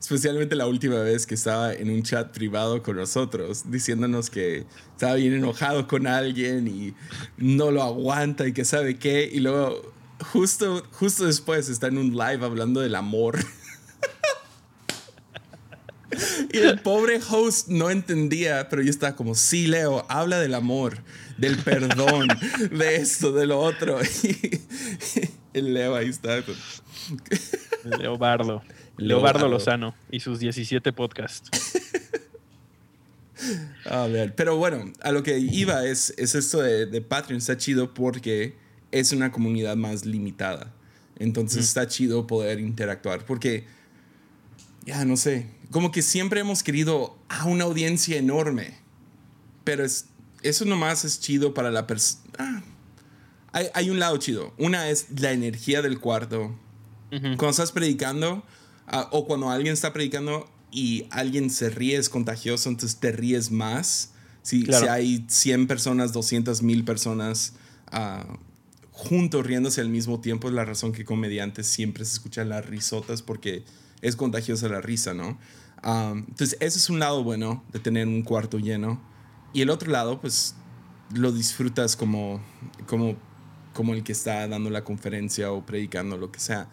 Especialmente 0.00 0.54
la 0.54 0.66
última 0.66 1.00
vez 1.00 1.26
que 1.26 1.34
estaba 1.34 1.72
en 1.72 1.90
un 1.90 2.02
chat 2.02 2.32
privado 2.32 2.82
con 2.82 2.96
nosotros, 2.96 3.70
diciéndonos 3.70 4.30
que 4.30 4.64
estaba 4.92 5.14
bien 5.14 5.34
enojado 5.34 5.88
con 5.88 6.06
alguien 6.06 6.68
y 6.68 6.94
no 7.36 7.70
lo 7.70 7.82
aguanta 7.82 8.46
y 8.46 8.52
que 8.52 8.64
sabe 8.64 8.98
qué. 8.98 9.28
Y 9.30 9.40
luego, 9.40 9.92
justo, 10.32 10.84
justo 10.92 11.26
después, 11.26 11.68
está 11.68 11.88
en 11.88 11.98
un 11.98 12.12
live 12.12 12.44
hablando 12.44 12.80
del 12.80 12.94
amor. 12.94 13.38
y 16.52 16.58
el 16.58 16.80
pobre 16.80 17.20
host 17.28 17.68
no 17.68 17.90
entendía, 17.90 18.68
pero 18.68 18.82
yo 18.82 18.90
estaba 18.90 19.16
como, 19.16 19.34
sí, 19.34 19.66
Leo, 19.66 20.06
habla 20.08 20.38
del 20.38 20.54
amor, 20.54 21.02
del 21.38 21.58
perdón, 21.58 22.28
de 22.70 22.96
esto, 22.96 23.32
de 23.32 23.46
lo 23.46 23.58
otro. 23.58 23.98
Y 25.54 25.60
el 25.60 25.74
Leo 25.74 25.96
ahí 25.96 26.08
está. 26.08 26.38
Leobardo. 27.98 28.62
Leobardo 28.96 29.48
Lozano 29.48 29.94
y 30.10 30.20
sus 30.20 30.38
17 30.38 30.92
podcasts. 30.92 31.50
A 33.84 34.06
ver, 34.08 34.34
pero 34.34 34.56
bueno, 34.56 34.92
a 35.00 35.12
lo 35.12 35.22
que 35.22 35.38
iba 35.38 35.86
es, 35.86 36.12
es 36.18 36.34
esto 36.34 36.60
de, 36.60 36.86
de 36.86 37.00
Patreon, 37.00 37.38
está 37.38 37.56
chido 37.56 37.94
porque 37.94 38.56
es 38.90 39.12
una 39.12 39.30
comunidad 39.30 39.76
más 39.76 40.04
limitada. 40.04 40.74
Entonces 41.18 41.64
está 41.64 41.86
chido 41.88 42.26
poder 42.26 42.60
interactuar 42.60 43.24
porque, 43.24 43.64
ya 44.84 45.04
no 45.04 45.16
sé, 45.16 45.46
como 45.70 45.90
que 45.90 46.02
siempre 46.02 46.40
hemos 46.40 46.62
querido 46.62 47.16
a 47.28 47.44
una 47.44 47.64
audiencia 47.64 48.16
enorme, 48.16 48.78
pero 49.64 49.84
es, 49.84 50.06
eso 50.42 50.64
nomás 50.64 51.04
es 51.04 51.20
chido 51.20 51.54
para 51.54 51.70
la 51.70 51.86
persona. 51.86 52.22
Ah, 52.38 52.62
hay, 53.52 53.66
hay, 53.74 53.90
un 53.90 53.98
lado 53.98 54.16
chido. 54.18 54.54
Una 54.58 54.88
es 54.90 55.06
la 55.18 55.32
energía 55.32 55.82
del 55.82 55.98
cuarto. 55.98 56.54
Cuando 57.10 57.50
estás 57.50 57.72
predicando 57.72 58.44
ah, 58.86 59.08
o 59.12 59.26
cuando 59.26 59.50
alguien 59.50 59.72
está 59.72 59.92
predicando 59.92 60.48
y 60.70 61.06
alguien 61.10 61.50
se 61.50 61.70
ríe, 61.70 61.96
es 61.96 62.08
contagioso, 62.08 62.68
entonces 62.68 62.98
te 63.00 63.12
ríes 63.12 63.50
más. 63.50 64.12
Si, 64.42 64.64
si 64.64 64.72
hay 64.88 65.24
100 65.28 65.66
personas, 65.66 66.12
200 66.12 66.62
mil 66.62 66.84
personas 66.84 67.54
uh, 67.92 68.32
juntos 68.92 69.46
riéndose 69.46 69.80
al 69.80 69.88
mismo 69.88 70.20
tiempo, 70.20 70.48
es 70.48 70.54
la 70.54 70.64
razón 70.64 70.92
que 70.92 71.04
comediantes 71.04 71.66
siempre 71.66 72.04
se 72.04 72.14
escuchan 72.14 72.48
las 72.48 72.66
risotas 72.66 73.22
porque 73.22 73.64
es 74.02 74.16
contagiosa 74.16 74.68
la 74.68 74.80
risa, 74.80 75.14
¿no? 75.14 75.38
entonces, 75.84 76.56
ese 76.60 76.78
es 76.78 76.90
un 76.90 76.98
lado 76.98 77.22
bueno 77.22 77.62
de 77.72 77.78
tener 77.78 78.08
un 78.08 78.22
cuarto 78.22 78.58
lleno. 78.58 79.00
Y 79.52 79.62
el 79.62 79.70
otro 79.70 79.90
lado, 79.90 80.20
pues, 80.20 80.56
lo 81.14 81.30
disfrutas 81.32 81.96
como, 81.96 82.40
como, 82.86 83.16
como 83.74 83.94
el 83.94 84.02
que 84.02 84.12
está 84.12 84.46
dando 84.48 84.70
la 84.70 84.82
conferencia 84.82 85.52
o 85.52 85.64
predicando, 85.64 86.16
lo 86.16 86.32
que 86.32 86.40
sea. 86.40 86.68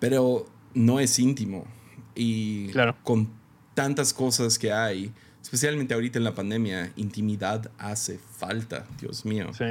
Pero 0.00 0.46
no 0.74 1.00
es 1.00 1.18
íntimo. 1.18 1.66
Y 2.14 2.70
con 3.02 3.30
tantas 3.74 4.12
cosas 4.12 4.58
que 4.58 4.72
hay, 4.72 5.12
especialmente 5.42 5.94
ahorita 5.94 6.18
en 6.18 6.24
la 6.24 6.34
pandemia, 6.34 6.92
intimidad 6.96 7.70
hace 7.78 8.18
falta, 8.18 8.86
Dios 9.00 9.24
mío. 9.24 9.52
Sí. 9.56 9.66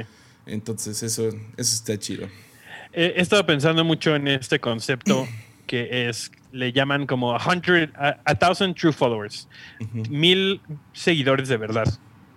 Entonces, 0.46 1.02
eso, 1.02 1.28
eso 1.28 1.36
está 1.56 1.98
chido. 1.98 2.26
He 2.92 3.20
estado 3.20 3.44
pensando 3.44 3.84
mucho 3.84 4.16
en 4.16 4.28
este 4.28 4.58
concepto 4.60 5.28
que 5.66 6.08
es, 6.08 6.32
le 6.50 6.72
llaman 6.72 7.06
como 7.06 7.36
a, 7.36 7.46
hundred, 7.46 7.90
a, 7.94 8.34
thousand 8.34 8.74
true 8.74 8.92
followers, 8.92 9.46
mil 10.08 10.60
seguidores 10.92 11.48
de 11.48 11.56
verdad. 11.58 11.86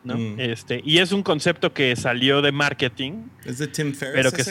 ¿no? 0.04 0.18
Mm. 0.18 0.40
Este, 0.40 0.82
y 0.84 0.98
es 0.98 1.12
un 1.12 1.24
concepto 1.24 1.74
que 1.74 1.96
salió 1.96 2.42
de 2.42 2.52
marketing. 2.52 3.24
¿Es 3.46 3.58
de 3.58 3.68
Tim 3.68 3.94
Ferriss? 3.94 4.16
Pero 4.16 4.32
que 4.32 4.44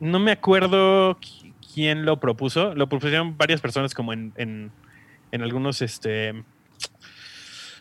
no 0.00 0.18
me 0.18 0.32
acuerdo 0.32 1.18
quién 1.76 2.06
lo 2.06 2.18
propuso. 2.18 2.74
Lo 2.74 2.88
propusieron 2.88 3.36
varias 3.36 3.60
personas 3.60 3.92
como 3.92 4.14
en, 4.14 4.32
en, 4.36 4.70
en 5.30 5.42
algunos 5.42 5.82
este, 5.82 6.32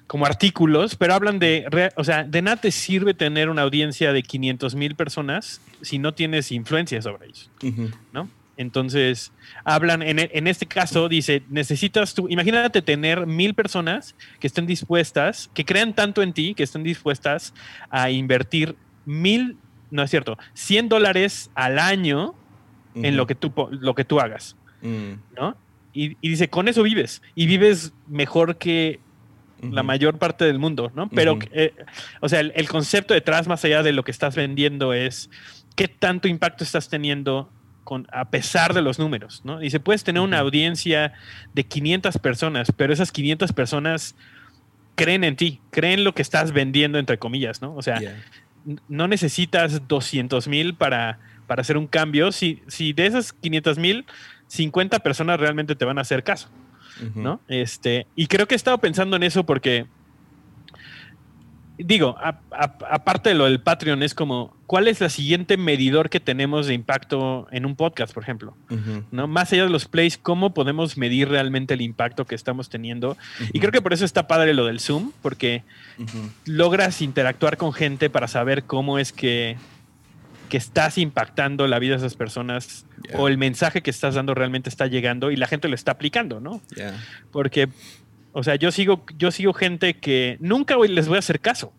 como 0.06 0.26
artículos, 0.26 0.98
pero 0.98 1.14
hablan 1.14 1.40
de, 1.40 1.66
o 1.96 2.04
sea, 2.04 2.26
de 2.26 2.42
nada 2.42 2.58
te 2.58 2.72
sirve 2.72 3.14
tener 3.14 3.50
una 3.50 3.62
audiencia 3.62 4.12
de 4.12 4.22
500 4.22 4.76
mil 4.76 4.96
personas 4.96 5.62
si 5.82 5.98
no 5.98 6.14
tienes 6.14 6.52
influencia 6.52 7.02
sobre 7.02 7.28
ellos, 7.28 7.50
¿no? 8.12 8.30
Entonces, 8.58 9.32
hablan, 9.64 10.02
en, 10.02 10.20
en, 10.20 10.48
este 10.48 10.66
caso, 10.66 11.08
dice, 11.08 11.44
necesitas 11.50 12.14
tú, 12.14 12.28
imagínate 12.30 12.82
tener 12.82 13.26
mil 13.26 13.54
personas 13.54 14.14
que 14.42 14.48
estén 14.48 14.66
dispuestas, 14.66 15.50
que 15.54 15.64
crean 15.64 15.96
tanto 15.96 16.22
en 16.22 16.34
ti, 16.34 16.54
que 16.54 16.64
estén 16.64 16.84
dispuestas 16.84 17.54
a 17.90 18.12
invertir 18.12 18.76
mil, 19.06 19.58
no 19.90 20.04
es 20.04 20.10
cierto, 20.10 20.38
100 20.54 20.90
dólares 20.90 21.50
al 21.56 21.80
año 21.80 22.36
en 22.96 23.18
lo 23.18 23.28
que 23.28 23.36
tú, 23.36 23.54
lo 23.72 23.96
que 23.96 24.06
tú 24.06 24.20
hagas, 24.20 24.56
mm. 24.82 25.14
¿no? 25.38 25.56
Y, 25.94 26.18
y, 26.22 26.30
dice, 26.30 26.50
con 26.50 26.68
eso 26.68 26.84
vives, 26.84 27.22
y 27.36 27.46
vives 27.48 27.94
mejor 28.08 28.58
que 28.58 29.00
la 29.62 29.84
mayor 29.84 30.18
parte 30.18 30.46
del 30.46 30.60
mundo, 30.60 30.92
¿no? 30.96 31.10
Pero, 31.10 31.40
eh, 31.52 31.74
o 32.22 32.30
sea, 32.30 32.40
el, 32.40 32.68
concepto 32.68 33.14
detrás, 33.14 33.48
más 33.48 33.64
allá 33.66 33.84
de 33.84 33.94
lo 33.94 34.04
que 34.04 34.12
estás 34.12 34.36
vendiendo, 34.36 34.94
es 34.94 35.30
qué 35.76 35.88
tanto 35.88 36.28
impacto 36.28 36.64
estás 36.64 36.90
teniendo 36.90 37.50
con, 37.84 38.08
a 38.12 38.30
pesar 38.30 38.74
de 38.74 38.82
los 38.82 39.00
números, 39.00 39.42
¿no? 39.44 39.62
Y 39.62 39.70
se 39.70 39.80
puedes 39.80 40.04
tener 40.04 40.22
una 40.22 40.40
audiencia 40.40 41.14
de 41.54 41.64
500 41.64 42.18
personas, 42.18 42.72
pero 42.76 42.94
esas 42.94 43.12
500 43.12 43.54
personas 43.54 44.16
creen 44.96 45.24
en 45.24 45.36
ti, 45.36 45.62
creen 45.72 46.04
lo 46.04 46.14
que 46.14 46.22
estás 46.22 46.52
vendiendo, 46.52 46.98
entre 46.98 47.18
comillas, 47.18 47.62
¿no? 47.62 47.76
O 47.76 47.82
sea, 47.82 48.00
no 48.88 49.08
necesitas 49.08 49.88
200 49.88 50.48
mil 50.48 50.76
para, 50.76 51.20
para 51.48 51.62
hacer 51.62 51.78
un 51.78 51.88
cambio. 51.88 52.32
Si, 52.32 52.62
si 52.68 52.94
de 52.94 53.08
esas 53.08 53.34
500 53.34 53.78
mil, 53.78 54.06
50 54.48 55.00
personas 55.00 55.40
realmente 55.40 55.76
te 55.76 55.86
van 55.86 55.98
a 55.98 56.02
hacer 56.02 56.24
caso. 56.24 56.50
¿no? 57.14 57.42
Este, 57.48 58.08
y 58.16 58.28
creo 58.28 58.48
que 58.48 58.56
he 58.56 58.58
estado 58.58 58.78
pensando 58.78 59.18
en 59.18 59.24
eso 59.24 59.46
porque, 59.46 59.86
digo, 61.78 62.16
aparte 62.90 63.30
de 63.30 63.36
lo 63.36 63.46
del 63.46 63.60
Patreon, 63.60 64.02
es 64.02 64.14
como, 64.14 64.56
¿cuál 64.66 64.88
es 64.88 65.02
la 65.02 65.10
siguiente 65.10 65.58
medidor 65.58 66.10
que 66.10 66.22
tenemos 66.22 66.68
de 66.68 66.74
impacto 66.74 67.48
en 67.52 67.66
un 67.66 67.76
podcast, 67.76 68.14
por 68.14 68.24
ejemplo? 68.24 68.56
¿No? 69.12 69.28
Más 69.28 69.52
allá 69.52 69.64
de 69.64 69.70
los 69.70 69.90
plays, 69.90 70.18
¿cómo 70.18 70.54
podemos 70.54 70.98
medir 70.98 71.28
realmente 71.28 71.74
el 71.74 71.82
impacto 71.82 72.26
que 72.26 72.36
estamos 72.36 72.70
teniendo? 72.70 73.18
Y 73.52 73.60
creo 73.60 73.74
que 73.74 73.82
por 73.82 73.92
eso 73.92 74.06
está 74.06 74.28
padre 74.28 74.54
lo 74.54 74.66
del 74.66 74.80
Zoom, 74.80 75.12
porque 75.22 75.64
logras 76.46 77.02
interactuar 77.02 77.58
con 77.58 77.74
gente 77.74 78.10
para 78.10 78.30
saber 78.30 78.64
cómo 78.64 79.00
es 79.00 79.12
que 79.12 79.58
que 80.50 80.58
estás 80.58 80.98
impactando 80.98 81.68
la 81.68 81.80
vida 81.80 81.92
de 81.92 81.98
esas 81.98 82.16
personas 82.16 82.86
o 83.14 83.28
el 83.28 83.38
mensaje 83.38 83.82
que 83.82 83.90
estás 83.90 84.16
dando 84.16 84.34
realmente 84.34 84.70
está 84.70 84.88
llegando 84.88 85.32
y 85.32 85.36
la 85.36 85.48
gente 85.48 85.68
lo 85.68 85.76
está 85.76 85.92
aplicando, 85.92 86.40
¿no? 86.40 86.62
Porque, 87.32 87.70
o 88.34 88.44
sea, 88.44 88.56
yo 88.56 88.72
sigo, 88.72 89.06
yo 89.18 89.32
sigo 89.32 89.54
gente 89.54 89.96
que 89.96 90.38
nunca 90.40 90.76
les 90.78 91.08
voy 91.08 91.18
a 91.18 91.20
hacer 91.20 91.40
caso, 91.40 91.74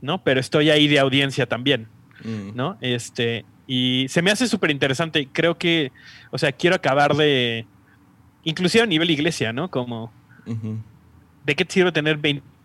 ¿no? 0.00 0.22
Pero 0.24 0.40
estoy 0.40 0.70
ahí 0.70 0.88
de 0.88 0.98
audiencia 0.98 1.46
también, 1.46 1.88
mm. 2.24 2.54
¿no? 2.54 2.78
Este, 2.80 3.44
y 3.66 4.06
se 4.08 4.22
me 4.22 4.30
hace 4.30 4.46
súper 4.46 4.70
interesante. 4.70 5.28
Creo 5.32 5.56
que, 5.56 5.92
o 6.30 6.38
sea, 6.38 6.52
quiero 6.52 6.76
acabar 6.76 7.14
de, 7.14 7.66
inclusive 8.42 8.84
a 8.84 8.86
nivel 8.86 9.10
iglesia, 9.10 9.52
¿no? 9.52 9.70
Como, 9.70 10.12
¿de 11.44 11.54
qué 11.54 11.64
te 11.64 11.74
sirve 11.74 11.92
tener 11.92 12.18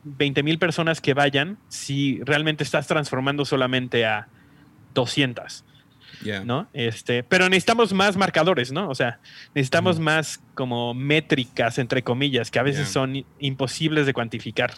20 0.04 0.44
mil 0.44 0.60
personas 0.60 1.02
que 1.02 1.14
vayan 1.14 1.58
si 1.68 2.20
realmente 2.24 2.64
estás 2.64 2.88
transformando 2.88 3.46
solamente 3.46 4.06
a 4.06 4.28
200. 4.94 5.66
¿No? 6.44 6.68
Este, 6.74 7.24
pero 7.24 7.48
necesitamos 7.48 7.94
más 7.94 8.18
marcadores, 8.18 8.72
¿no? 8.72 8.90
O 8.90 8.96
sea, 8.96 9.20
necesitamos 9.56 10.00
más 10.00 10.42
como 10.54 10.94
métricas, 10.94 11.78
entre 11.78 12.04
comillas, 12.04 12.52
que 12.52 12.60
a 12.60 12.64
veces 12.64 12.90
son 12.90 13.26
imposibles 13.40 14.06
de 14.06 14.14
cuantificar. 14.14 14.74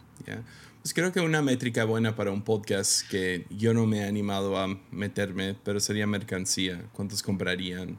Pues 0.82 0.94
creo 0.94 1.12
que 1.12 1.20
una 1.20 1.42
métrica 1.42 1.84
buena 1.86 2.16
para 2.16 2.32
un 2.32 2.44
podcast 2.44 3.08
que 3.10 3.46
yo 3.50 3.74
no 3.74 3.86
me 3.86 4.00
he 4.00 4.04
animado 4.06 4.58
a 4.58 4.68
meterme, 4.92 5.56
pero 5.64 5.80
sería 5.80 6.06
mercancía. 6.08 6.84
¿Cuántos 6.94 7.24
comprarían? 7.24 7.98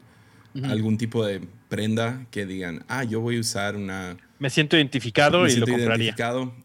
Algún 0.63 0.97
tipo 0.97 1.25
de 1.25 1.41
prenda 1.67 2.27
que 2.29 2.45
digan, 2.45 2.85
ah, 2.87 3.03
yo 3.03 3.21
voy 3.21 3.37
a 3.37 3.39
usar 3.39 3.75
una... 3.75 4.17
Me 4.37 4.51
siento 4.51 4.77
identificado 4.77 5.47
y 5.47 5.55
lo 5.55 5.65
compraría. 5.65 6.15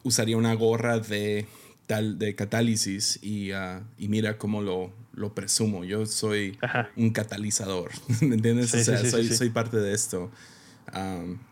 Usaría 0.03 0.36
una 0.36 0.55
gorra 0.55 0.99
de 0.99 1.46
tal 1.86 2.18
de 2.18 2.34
catálisis 2.34 3.18
y, 3.22 3.53
uh, 3.53 3.82
y 3.96 4.09
mira 4.09 4.36
cómo 4.36 4.61
lo 4.61 4.92
lo 5.19 5.35
presumo, 5.35 5.85
yo 5.85 6.07
soy 6.07 6.57
un 6.97 7.11
catalizador, 7.11 7.91
¿me 8.21 8.37
entiendes? 8.37 8.73
o 8.73 8.79
sea, 8.79 9.05
soy, 9.05 9.29
soy, 9.29 9.51
parte 9.51 9.77
de 9.77 9.93
esto. 9.93 10.31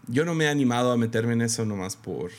yo 0.06 0.24
no 0.24 0.34
me 0.34 0.44
he 0.44 0.48
animado 0.48 0.92
a 0.92 0.96
meterme 0.96 1.32
en 1.32 1.42
eso 1.42 1.66
nomás 1.66 1.96
por 1.96 2.30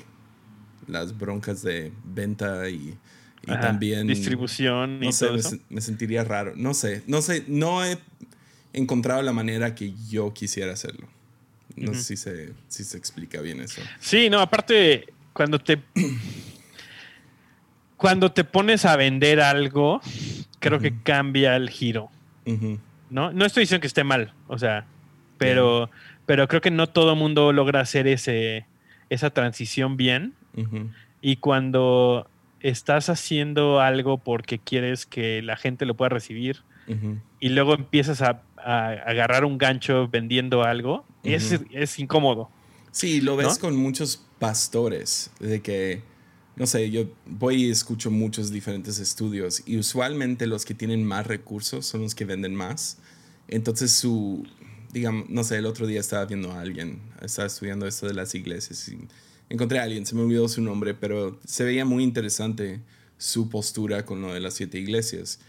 las 0.88 1.18
broncas 1.18 1.62
de 1.62 1.92
venta 2.06 2.70
y, 2.70 2.98
y 3.44 3.52
también... 3.60 4.08
Distribución 4.08 5.04
y 5.04 5.12
todo 5.12 5.36
eso. 5.36 5.58
Me, 5.70 5.82
sentiría 5.82 6.24
raro. 6.24 6.54
No 6.56 6.74
sé, 6.74 7.04
no 7.08 7.22
sé, 7.22 7.44
no 7.48 7.84
he 7.84 8.00
encontrado 8.74 9.22
la 9.22 9.34
manera 9.34 9.76
que 9.76 9.94
yo 10.10 10.34
quisiera 10.34 10.74
hacerlo. 10.74 11.08
No 11.76 11.94
sé 11.94 12.04
si 12.04 12.18
se, 12.18 12.54
si 12.70 12.84
se 12.84 12.98
explica 12.98 13.42
bien 13.42 13.60
eso. 13.60 13.82
Sí, 14.00 14.30
no, 14.30 14.40
aparte, 14.40 15.14
cuando 15.34 15.60
te... 15.60 15.84
cuando 17.98 18.32
te 18.32 18.44
pones 18.44 18.86
a 18.86 18.96
vender 18.96 19.42
algo, 19.42 20.00
creo 20.68 20.80
que 20.80 20.94
cambia 21.02 21.56
el 21.56 21.70
giro. 21.70 22.10
¿no? 23.10 23.32
no 23.32 23.46
estoy 23.46 23.62
diciendo 23.62 23.82
que 23.82 23.88
esté 23.88 24.04
mal, 24.04 24.34
o 24.48 24.58
sea, 24.58 24.86
pero, 25.38 25.90
pero 26.26 26.48
creo 26.48 26.62
que 26.62 26.72
no 26.72 26.88
todo 26.88 27.16
mundo 27.16 27.52
logra 27.52 27.82
hacer 27.82 28.08
ese, 28.08 28.66
esa 29.10 29.30
transición 29.30 29.98
bien. 29.98 30.34
Y 31.22 31.36
cuando 31.36 32.28
estás 32.62 33.10
haciendo 33.10 33.80
algo 33.80 34.18
porque 34.18 34.58
quieres 34.58 35.06
que 35.06 35.44
la 35.44 35.56
gente 35.56 35.86
lo 35.86 35.96
pueda 35.96 36.10
recibir 36.10 36.64
y 37.40 37.50
luego 37.50 37.76
empiezas 37.76 38.22
a, 38.22 38.42
agarrar 38.58 39.46
un 39.46 39.58
gancho 39.58 40.08
vendiendo 40.08 40.64
algo, 40.64 41.06
es, 41.24 41.60
es, 41.72 42.00
incómodo. 42.00 42.50
Sí, 42.92 43.22
lo 43.22 43.38
ves 43.38 43.60
con 43.60 43.78
muchos 43.78 44.26
pastores, 44.40 45.32
de 45.40 45.62
que, 45.62 46.02
no 46.58 46.66
sé, 46.66 46.90
yo 46.90 47.08
voy 47.28 47.66
y 47.66 47.70
escucho 47.70 48.10
muchos 48.10 48.52
diferentes 48.52 48.98
estudios 49.00 49.62
y 49.68 49.78
usualmente 49.78 50.48
los 50.48 50.66
que 50.66 50.74
tienen 50.74 51.04
más 51.04 51.28
recursos 51.28 51.86
son 51.86 52.02
los 52.02 52.16
que 52.16 52.26
venden 52.26 52.56
más. 52.56 52.98
Entonces 53.48 53.92
su, 53.92 54.44
digamos, 54.92 55.30
no 55.30 55.44
sé, 55.44 55.58
el 55.58 55.68
otro 55.68 55.86
día 55.86 56.00
estaba 56.00 56.26
viendo 56.26 56.52
a 56.52 56.62
alguien, 56.62 57.00
estaba 57.22 57.46
estudiando 57.46 57.86
esto 57.86 58.08
de 58.08 58.16
las 58.16 58.34
iglesias 58.34 58.90
y 58.90 58.98
encontré 59.50 59.78
a 59.78 59.84
alguien, 59.84 60.08
se 60.08 60.16
me 60.16 60.22
olvidó 60.22 60.50
su 60.50 60.62
nombre, 60.62 60.96
pero 60.96 61.40
se 61.46 61.64
veía 61.64 61.86
muy 61.86 62.04
interesante 62.04 62.82
su 63.20 63.50
postura 63.50 64.04
con 64.04 64.24
lo 64.24 64.34
de 64.34 64.40
las 64.40 64.56
siete 64.56 64.80
iglesias. 64.80 65.40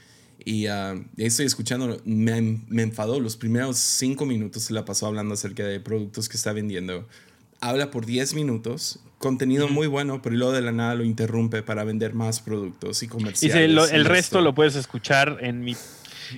Y 0.45 0.69
uh, 0.69 1.05
estoy 1.17 1.47
escuchando, 1.47 2.01
me, 2.05 2.63
me, 2.69 2.83
enfadó. 2.83 3.19
Los 3.19 3.37
primeros 3.37 3.79
cinco 3.79 4.25
minutos 4.25 4.63
se 4.63 4.73
la 4.73 4.85
pasó 4.85 5.07
hablando 5.07 5.35
acerca 5.35 5.65
de 5.65 5.81
productos 5.81 6.29
que 6.29 6.37
está 6.37 6.53
vendiendo. 6.53 7.09
Habla 7.61 7.91
por 7.91 8.07
10 8.07 8.35
minutos, 8.35 9.01
contenido 9.19 9.69
muy 9.69 9.87
bueno, 9.87 10.23
pero 10.23 10.37
luego 10.37 10.53
de 10.53 10.63
la 10.63 10.73
nada 10.73 10.95
lo 10.95 11.05
interrumpe 11.05 11.63
para 11.63 11.85
vender 11.85 12.15
más 12.15 12.41
productos 12.41 13.03
y 13.03 13.09
comerciales. 13.09 13.69
Dice, 13.69 13.97
el 13.97 14.05
resto 14.05 14.41
lo 14.41 14.55
puedes 14.55 14.77
escuchar 14.77 15.39
en 15.41 15.61
mi... 15.61 15.77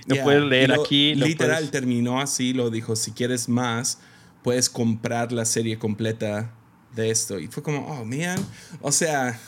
Lo 0.07 0.22
puedes 0.22 0.43
leer 0.43 0.72
aquí. 0.72 1.14
literal 1.14 1.70
terminó 1.70 2.20
así, 2.20 2.53
lo 2.53 2.70
dijo, 2.70 2.95
si 2.95 3.11
quieres 3.11 3.49
más, 3.49 3.99
puedes 4.43 4.70
comprar 4.70 5.33
la 5.33 5.45
serie 5.45 5.78
completa 5.78 6.53
de 6.95 7.11
esto. 7.11 7.39
Y 7.39 7.49
fue 7.49 7.62
como, 7.62 7.87
oh, 7.87 8.05
man. 8.05 8.39
O 8.81 8.93
sea, 8.93 9.39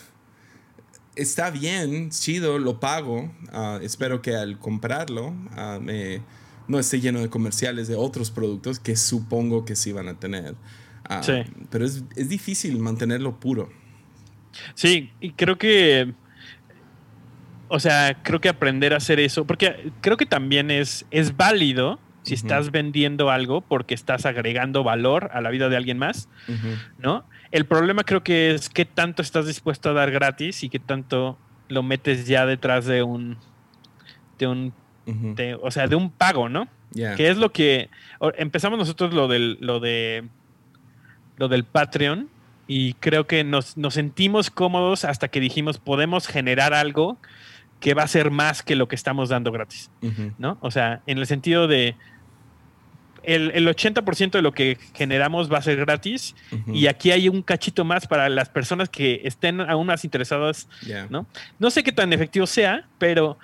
está 1.15 1.51
bien, 1.51 2.11
chido, 2.11 2.59
lo 2.59 2.81
pago. 2.81 3.33
Ah, 3.53 3.79
espero 3.83 4.23
que 4.23 4.35
al 4.35 4.59
comprarlo 4.59 5.35
ah, 5.53 5.79
no 6.69 6.79
esté 6.79 7.01
lleno 7.01 7.21
de 7.21 7.29
comerciales 7.29 7.89
de 7.89 7.95
otros 7.95 8.31
productos 8.31 8.79
que 8.79 8.97
supongo 8.97 9.65
que 9.65 9.77
sí 9.77 9.93
van 9.93 10.09
a 10.09 10.19
tener. 10.19 10.55
Ah, 11.09 11.23
sí. 11.23 11.45
Pero 11.71 11.85
es, 11.85 12.05
es, 12.17 12.29
difícil 12.29 12.79
mantenerlo 12.79 13.39
puro. 13.39 13.71
Sí, 14.75 15.11
y 15.21 15.33
creo 15.33 15.59
que. 15.59 16.13
O 17.69 17.81
sea, 17.81 18.23
creo 18.23 18.41
que 18.41 18.49
aprender 18.49 18.93
a 18.93 18.99
hacer 18.99 19.19
eso, 19.19 19.47
porque 19.47 19.91
creo 20.03 20.17
que 20.19 20.27
también 20.27 20.71
es, 20.71 21.07
es 21.11 21.37
válido 21.37 21.99
si 22.23 22.35
estás 22.35 22.71
vendiendo 22.71 23.31
algo 23.31 23.63
porque 23.63 23.95
estás 23.95 24.27
agregando 24.27 24.85
valor 24.85 25.31
a 25.33 25.41
la 25.41 25.51
vida 25.51 25.69
de 25.69 25.77
alguien 25.77 25.99
más, 25.99 26.29
¿no? 26.99 27.25
El 27.51 27.67
problema 27.67 28.05
creo 28.05 28.23
que 28.23 28.55
es 28.55 28.69
qué 28.69 28.85
tanto 28.85 29.23
estás 29.23 29.47
dispuesto 29.47 29.91
a 29.91 29.93
dar 29.93 30.11
gratis 30.11 30.63
y 30.63 30.69
qué 30.69 30.79
tanto 30.79 31.37
lo 31.69 31.83
metes 31.83 32.27
ya 32.27 32.47
detrás 32.47 32.87
de 32.87 33.03
un, 33.03 33.39
de 34.39 34.47
un, 34.47 34.73
o 35.61 35.71
sea, 35.71 35.89
de 35.89 35.97
un 35.97 36.11
pago, 36.11 36.49
¿no? 36.49 36.69
Que 36.95 37.29
es 37.29 37.37
lo 37.37 37.53
que 37.53 37.91
empezamos 38.37 38.79
nosotros 38.79 39.13
lo 39.15 39.27
del, 39.27 39.59
lo 39.61 39.81
de, 39.81 40.29
lo 41.37 41.49
del 41.49 41.65
Patreon 41.65 42.29
y 42.67 42.95
creo 42.95 43.27
que 43.27 43.45
nos, 43.45 43.77
nos 43.77 43.95
sentimos 43.95 44.51
cómodos 44.51 45.05
hasta 45.05 45.29
que 45.29 45.41
dijimos 45.41 45.79
podemos 45.79 46.27
generar 46.27 46.75
algo 46.75 47.19
que 47.81 47.95
va 47.95 48.05
a 48.05 48.09
ser 48.09 48.31
más 48.31 48.63
que 48.63 48.77
lo 48.77 48.87
que 48.87 48.95
estamos 48.95 49.29
dando 49.29 49.51
gratis, 49.51 49.91
¿no? 50.39 50.57
O 50.61 50.71
sea, 50.71 51.03
en 51.07 51.19
el 51.19 51.27
sentido 51.27 51.67
de 51.67 51.97
el, 53.25 53.51
el 53.55 53.69
80% 53.69 54.31
de 54.31 54.43
lo 54.43 54.53
que 54.53 54.79
generamos 54.95 55.53
va 55.53 55.59
a 55.59 55.63
ser 55.63 55.77
gratis 55.77 56.35
y 56.73 56.87
aquí 56.87 57.11
hay 57.11 57.29
un 57.29 57.43
cachito 57.43 57.85
más 57.85 58.07
para 58.07 58.29
las 58.29 58.49
personas 58.49 58.89
que 58.89 59.21
estén 59.25 59.61
aún 59.61 59.87
más 59.89 60.05
interesadas, 60.05 60.69
¿no? 61.11 61.27
No 61.59 61.71
sé 61.71 61.83
qué 61.83 61.93
tan 61.93 62.13
efectivo 62.13 62.47
sea, 62.47 62.87
pero, 62.99 63.39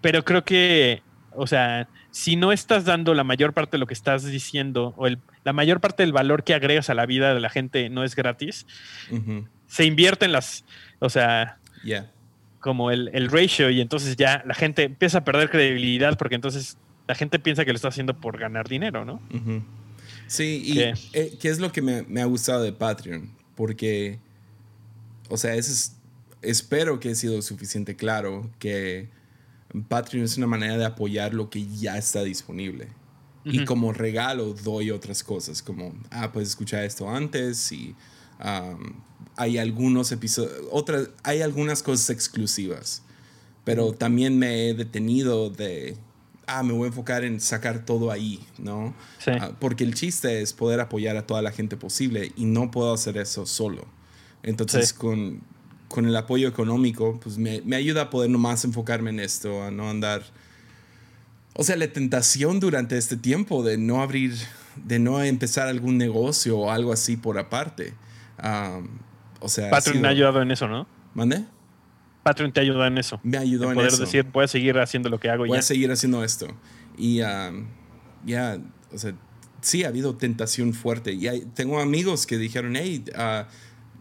pero 0.00 0.24
creo 0.24 0.44
que, 0.44 1.02
o 1.34 1.46
sea, 1.46 1.88
si 2.18 2.34
no 2.34 2.50
estás 2.50 2.84
dando 2.84 3.14
la 3.14 3.22
mayor 3.22 3.52
parte 3.52 3.76
de 3.76 3.78
lo 3.78 3.86
que 3.86 3.94
estás 3.94 4.24
diciendo 4.24 4.92
o 4.96 5.06
el, 5.06 5.20
la 5.44 5.52
mayor 5.52 5.80
parte 5.80 6.02
del 6.02 6.12
valor 6.12 6.42
que 6.42 6.52
agregas 6.52 6.90
a 6.90 6.94
la 6.94 7.06
vida 7.06 7.32
de 7.32 7.38
la 7.38 7.48
gente 7.48 7.88
no 7.90 8.02
es 8.02 8.16
gratis, 8.16 8.66
se 9.68 9.84
invierte 9.84 10.24
en 10.24 10.32
las, 10.32 10.64
o 10.98 11.10
sea, 11.10 11.58
como 12.58 12.90
el, 12.90 13.08
el 13.12 13.30
ratio 13.30 13.70
y 13.70 13.80
entonces 13.80 14.16
ya 14.16 14.42
la 14.48 14.54
gente 14.54 14.82
empieza 14.82 15.18
a 15.18 15.24
perder 15.24 15.48
credibilidad 15.48 16.18
porque 16.18 16.34
entonces 16.34 16.76
la 17.06 17.14
gente 17.14 17.38
piensa 17.38 17.64
que 17.64 17.70
lo 17.70 17.76
está 17.76 17.86
haciendo 17.86 18.18
por 18.18 18.36
ganar 18.36 18.68
dinero, 18.68 19.04
¿no? 19.04 19.22
Sí, 20.26 20.60
y 20.64 20.74
¿Qué? 20.74 20.94
Eh, 21.12 21.38
¿qué? 21.40 21.48
es 21.50 21.60
lo 21.60 21.70
que 21.70 21.82
me, 21.82 22.20
ha 22.20 22.24
gustado 22.24 22.64
de 22.64 22.72
Patreon? 22.72 23.30
Porque, 23.54 24.18
o 25.28 25.36
sea, 25.36 25.54
es, 25.54 25.96
espero 26.42 26.98
que 26.98 27.10
he 27.10 27.14
sido 27.14 27.40
suficiente 27.42 27.94
claro 27.94 28.50
que 28.58 29.08
Patreon 29.88 30.24
es 30.24 30.36
una 30.36 30.46
manera 30.46 30.76
de 30.76 30.84
apoyar 30.84 31.34
lo 31.34 31.50
que 31.50 31.66
ya 31.66 31.98
está 31.98 32.22
disponible. 32.22 32.88
Y 33.44 33.64
como 33.64 33.94
regalo 33.94 34.52
doy 34.52 34.90
otras 34.90 35.22
cosas, 35.22 35.62
como, 35.62 35.94
ah, 36.10 36.32
puedes 36.32 36.50
escuchar 36.50 36.84
esto 36.84 37.08
antes 37.08 37.72
y 37.72 37.94
hay 39.36 39.56
algunos 39.56 40.12
episodios, 40.12 40.52
otras, 40.70 41.08
hay 41.22 41.40
algunas 41.40 41.82
cosas 41.82 42.10
exclusivas. 42.10 43.02
Pero 43.64 43.92
también 43.92 44.38
me 44.38 44.68
he 44.68 44.74
detenido 44.74 45.50
de 45.50 45.96
ah, 46.48 46.62
me 46.62 46.72
voy 46.72 46.84
a 46.84 46.86
enfocar 46.88 47.24
en 47.24 47.40
sacar 47.40 47.84
todo 47.84 48.10
ahí, 48.10 48.40
¿no? 48.58 48.94
Sí. 49.18 49.30
Ah, 49.38 49.52
porque 49.60 49.84
el 49.84 49.94
chiste 49.94 50.40
es 50.40 50.52
poder 50.52 50.80
apoyar 50.80 51.16
a 51.16 51.26
toda 51.26 51.42
la 51.42 51.52
gente 51.52 51.76
posible 51.76 52.32
y 52.36 52.46
no 52.46 52.70
puedo 52.70 52.92
hacer 52.92 53.18
eso 53.18 53.46
solo. 53.46 53.86
Entonces, 54.42 54.92
con, 54.92 55.42
con, 55.88 56.06
el 56.06 56.16
apoyo 56.16 56.48
económico, 56.48 57.18
pues 57.22 57.38
me, 57.38 57.60
me, 57.62 57.76
ayuda 57.76 58.02
a 58.02 58.10
poder 58.10 58.30
nomás 58.30 58.64
enfocarme 58.64 59.10
en 59.10 59.20
esto, 59.20 59.62
a 59.62 59.70
no 59.70 59.88
andar... 59.90 60.22
O 61.54 61.64
sea, 61.64 61.76
la 61.76 61.88
tentación 61.88 62.60
durante 62.60 62.96
este 62.96 63.16
tiempo 63.16 63.64
de 63.64 63.78
no 63.78 64.00
abrir, 64.00 64.34
de 64.76 64.98
no 65.00 65.22
empezar 65.22 65.66
algún 65.66 65.98
negocio 65.98 66.56
o 66.56 66.70
algo 66.70 66.92
así 66.92 67.16
por 67.16 67.38
aparte. 67.38 67.94
o 69.40 69.48
sea... 69.48 69.70
Patreon 69.70 70.00
me 70.00 70.08
ha 70.08 70.12
ayudado 70.12 70.40
en 70.40 70.50
eso, 70.52 70.68
¿no? 70.68 70.86
¿Mande? 71.14 71.44
Patreon 72.22 72.52
te 72.52 72.60
ayuda 72.60 72.86
en 72.86 72.98
eso. 72.98 73.18
Me 73.22 73.38
ayudó 73.38 73.70
en, 73.70 73.74
poder 73.74 73.88
eso. 73.88 74.02
decir, 74.02 74.24
voy 74.32 74.44
a 74.44 74.48
seguir 74.48 74.78
haciendo 74.78 75.08
lo 75.08 75.18
que 75.18 75.30
hago. 75.30 75.46
Voy 75.46 75.58
a 75.58 75.62
seguir 75.62 75.90
haciendo 75.90 76.22
esto. 76.22 76.46
Y 76.96 77.22
um, 77.22 77.66
ya, 78.26 78.58
o 78.92 78.98
sea, 78.98 79.14
sí 79.60 79.84
ha 79.84 79.88
habido 79.88 80.16
tentación 80.16 80.74
fuerte. 80.74 81.12
Y 81.12 81.28
tengo 81.54 81.80
amigos 81.80 82.26
que 82.26 82.36
dijeron, 82.36 82.76
hey, 82.76 83.04
uh, 83.16 83.44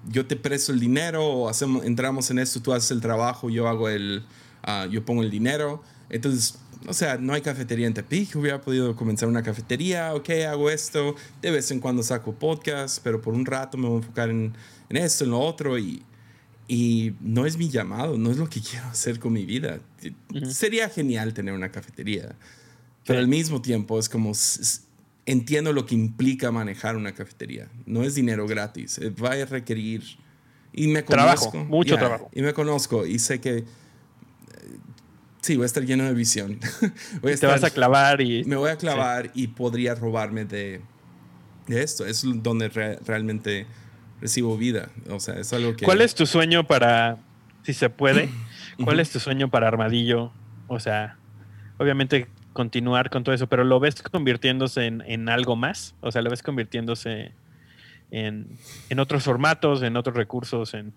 yo 0.08 0.26
te 0.26 0.36
presto 0.36 0.72
el 0.72 0.80
dinero, 0.80 1.26
o 1.26 1.50
hacemos, 1.50 1.86
entramos 1.86 2.30
en 2.32 2.40
esto, 2.40 2.62
tú 2.62 2.74
haces 2.74 2.92
el 2.92 3.02
trabajo, 3.02 3.50
yo 3.50 3.68
hago 3.68 3.90
el, 3.90 4.24
uh, 4.68 4.90
yo 4.90 5.06
pongo 5.06 5.24
el 5.24 5.30
dinero. 5.30 5.84
Entonces, 6.10 6.58
o 6.88 6.94
sea, 6.94 7.18
no 7.18 7.34
hay 7.34 7.42
cafetería 7.42 7.88
en 7.88 7.94
Tepic, 7.94 8.36
hubiera 8.36 8.62
podido 8.62 8.96
comenzar 8.96 9.28
una 9.28 9.44
cafetería, 9.44 10.14
ok, 10.14 10.30
hago 10.50 10.70
esto, 10.70 11.16
de 11.42 11.52
vez 11.52 11.72
en 11.72 11.80
cuando 11.80 12.04
saco 12.04 12.34
podcast, 12.34 13.00
pero 13.04 13.22
por 13.22 13.34
un 13.34 13.46
rato 13.46 13.78
me 13.78 13.88
voy 13.88 13.96
a 13.96 13.98
enfocar 13.98 14.30
en, 14.30 14.54
en 14.90 14.98
esto, 14.98 15.26
en 15.26 15.32
lo 15.32 15.40
otro, 15.40 15.78
y 15.78 16.04
y 16.68 17.14
no 17.22 17.46
es 17.46 17.58
mi 17.58 17.70
llamado, 17.70 18.18
no 18.18 18.30
es 18.30 18.38
lo 18.38 18.50
que 18.50 18.62
quiero 18.70 18.88
hacer 18.88 19.20
con 19.20 19.34
mi 19.34 19.46
vida. 19.46 19.80
Sería 20.50 20.90
genial 20.90 21.34
tener 21.34 21.54
una 21.54 21.72
cafetería, 21.72 22.36
pero 23.06 23.20
al 23.20 23.28
mismo 23.28 23.62
tiempo 23.62 23.98
es 24.00 24.10
como 24.10 24.34
entiendo 25.28 25.74
lo 25.74 25.86
que 25.86 25.94
implica 25.94 26.52
manejar 26.52 26.96
una 26.96 27.14
cafetería. 27.14 27.70
No 27.86 28.02
es 28.02 28.16
dinero 28.16 28.48
gratis, 28.48 28.98
eh, 28.98 29.12
va 29.12 29.34
a 29.34 29.46
requerir 29.46 30.04
y 30.74 30.88
me 30.88 31.04
conozco, 31.04 31.52
trabajo, 31.52 31.70
mucho 31.70 31.98
trabajo. 31.98 32.30
Y 32.34 32.42
me 32.42 32.54
conozco 32.54 33.06
y 33.06 33.20
sé 33.20 33.40
que 33.40 33.58
eh, 33.58 33.66
sí, 35.42 35.58
voy 35.58 35.64
a 35.64 35.66
estar 35.66 35.84
lleno 35.84 36.06
de 36.06 36.14
visión. 36.14 36.60
voy 37.22 37.34
a 37.34 37.38
Te 37.38 37.46
vas 37.46 37.64
a 37.64 37.70
clavar 37.70 38.22
y 38.22 38.46
me 38.46 38.56
voy 38.56 38.72
a 38.72 38.78
clavar 38.78 39.32
y 39.36 39.48
podría 39.48 39.96
robarme 39.96 40.46
de, 40.46 40.82
de 41.68 41.84
esto. 41.84 42.06
Es 42.06 42.24
donde 42.24 42.70
realmente 42.70 43.68
recibo 44.22 44.58
vida. 44.58 44.90
O 45.10 45.20
sea, 45.20 45.36
es 45.36 45.52
algo 45.52 45.76
que... 45.76 45.84
¿Cuál 45.84 46.02
es 46.02 46.16
tu 46.16 46.26
sueño 46.26 46.66
para, 46.66 47.18
si 47.64 47.74
se 47.74 47.90
puede, 47.90 48.30
cuál 48.84 49.02
es 49.02 49.10
tu 49.10 49.20
sueño 49.20 49.50
para 49.50 49.68
Armadillo? 49.68 50.32
O 50.68 50.80
sea, 50.80 51.18
obviamente 51.78 52.28
continuar 52.58 53.12
con 53.12 53.24
todo 53.24 53.36
eso, 53.36 53.46
pero 53.46 53.64
¿lo 53.64 53.80
ves 53.80 54.02
convirtiéndose 54.02 54.88
en, 54.88 55.30
algo 55.30 55.56
más? 55.56 55.94
O 56.02 56.12
sea, 56.12 56.24
¿lo 56.24 56.32
ves 56.32 56.42
convirtiéndose 56.42 57.32
en, 58.10 58.58
otros 58.98 59.26
formatos, 59.26 59.84
en 59.84 59.96
otros 59.96 60.16
recursos? 60.16 60.74
En... 60.74 60.92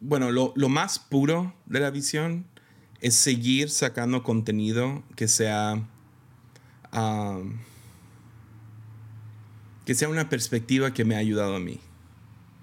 bueno, 0.00 0.30
lo, 0.32 0.68
más 0.70 0.98
puro 0.98 1.52
de 1.66 1.80
la 1.80 1.90
visión 1.90 2.46
es 3.02 3.14
seguir 3.14 3.68
sacando 3.68 4.22
contenido 4.22 5.02
que 5.16 5.28
sea 5.28 5.82
que 9.84 9.94
sea 9.94 10.08
una 10.08 10.30
perspectiva 10.30 10.94
que 10.94 11.04
me 11.04 11.14
ha 11.14 11.18
ayudado 11.18 11.56
a 11.56 11.60
mí. 11.60 11.78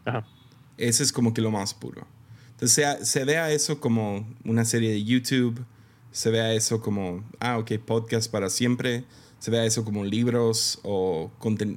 Ajá. 0.05 0.25
Ese 0.77 1.03
es 1.03 1.11
como 1.11 1.35
que 1.35 1.41
lo 1.41 1.51
más 1.51 1.75
puro. 1.75 2.07
Entonces 2.53 2.71
se, 2.71 3.05
se 3.05 3.25
vea 3.25 3.51
eso 3.51 3.79
como 3.79 4.27
una 4.43 4.65
serie 4.65 4.89
de 4.89 5.03
YouTube, 5.03 5.63
se 6.18 6.32
vea 6.32 6.51
eso 6.51 6.82
como, 6.82 7.24
ah, 7.39 7.59
ok, 7.59 7.74
podcast 7.86 8.32
para 8.32 8.49
siempre, 8.49 9.03
se 9.38 9.51
vea 9.51 9.65
eso 9.65 9.86
como 9.86 10.03
libros 10.03 10.80
o, 10.82 11.30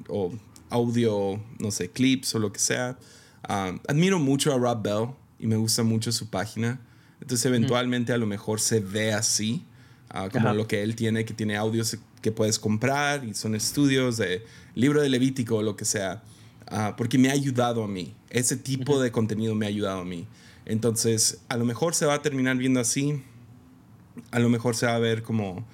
o 0.09 0.33
audio, 0.71 1.39
no 1.59 1.71
sé, 1.71 1.91
clips 1.91 2.35
o 2.35 2.39
lo 2.39 2.51
que 2.51 2.59
sea. 2.59 2.97
Ah, 3.43 3.79
admiro 3.87 4.19
mucho 4.19 4.55
a 4.55 4.57
Rob 4.57 4.83
Bell 4.83 5.09
y 5.39 5.47
me 5.47 5.57
gusta 5.57 5.83
mucho 5.83 6.11
su 6.11 6.31
página. 6.31 6.81
Entonces 7.21 7.45
eventualmente 7.45 8.15
a 8.15 8.17
lo 8.17 8.25
mejor 8.25 8.61
se 8.61 8.81
ve 8.81 9.13
así, 9.13 9.67
ah, 10.09 10.31
como 10.33 10.55
lo 10.55 10.67
que 10.67 10.83
él 10.83 10.97
tiene, 10.97 11.27
que 11.27 11.35
tiene 11.35 11.59
audios 11.59 11.99
que 12.23 12.33
puedes 12.33 12.59
comprar 12.59 13.27
y 13.27 13.35
son 13.35 13.55
estudios 13.55 14.17
de 14.17 14.47
libro 14.75 15.03
de 15.03 15.11
Levítico 15.11 15.57
o 15.57 15.63
lo 15.63 15.77
que 15.77 15.85
sea. 15.85 16.23
ah, 16.69 16.95
porque 16.97 17.19
me 17.19 17.29
ha 17.29 17.33
ayudado 17.33 17.85
a 17.85 17.89
mí. 17.89 18.15
Ese 18.31 18.57
tipo 18.57 19.03
de 19.03 19.13
contenido 19.13 19.55
me 19.55 19.67
ha 19.67 19.69
ayudado 19.69 20.01
a 20.01 20.05
mí. 20.07 20.27
Entonces, 20.65 21.43
a 21.51 21.59
lo 21.59 21.67
mejor 21.67 21.95
se 21.95 22.07
va 22.07 22.15
a 22.15 22.23
terminar 22.23 22.57
viendo 22.57 22.81
así, 22.81 23.23
a 24.31 24.39
lo 24.39 24.49
mejor 24.49 24.77
se 24.77 24.87
va 24.87 24.95
a 24.95 24.99
ver 24.99 25.23
como, 25.23 25.65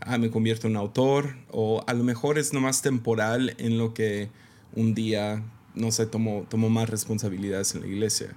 ah, 0.00 0.18
me 0.18 0.30
convierto 0.30 0.66
en 0.66 0.76
autor, 0.76 1.36
o 1.50 1.84
a 1.86 1.94
lo 1.94 2.04
mejor 2.04 2.38
es 2.38 2.52
nomás 2.52 2.82
temporal 2.82 3.54
en 3.58 3.78
lo 3.78 3.94
que 3.94 4.30
un 4.74 4.94
día, 4.94 5.42
no 5.74 5.90
sé, 5.90 6.06
tomo, 6.06 6.46
tomo 6.48 6.70
más 6.70 6.88
responsabilidades 6.88 7.74
en 7.74 7.82
la 7.82 7.86
iglesia. 7.86 8.34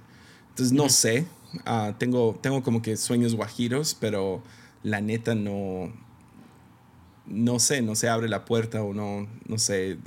Entonces, 0.50 0.72
no 0.72 0.88
sé, 0.88 1.26
ah, 1.64 1.94
tengo, 1.98 2.38
tengo 2.40 2.62
como 2.62 2.82
que 2.82 2.96
sueños 2.96 3.34
guajiros, 3.34 3.96
pero 3.98 4.42
la 4.82 5.00
neta 5.00 5.34
no, 5.34 5.92
no 7.26 7.58
sé, 7.58 7.82
no 7.82 7.94
se 7.94 8.08
abre 8.08 8.28
la 8.28 8.44
puerta 8.44 8.82
o 8.82 8.94
no, 8.94 9.26
no 9.46 9.58
sé. 9.58 9.98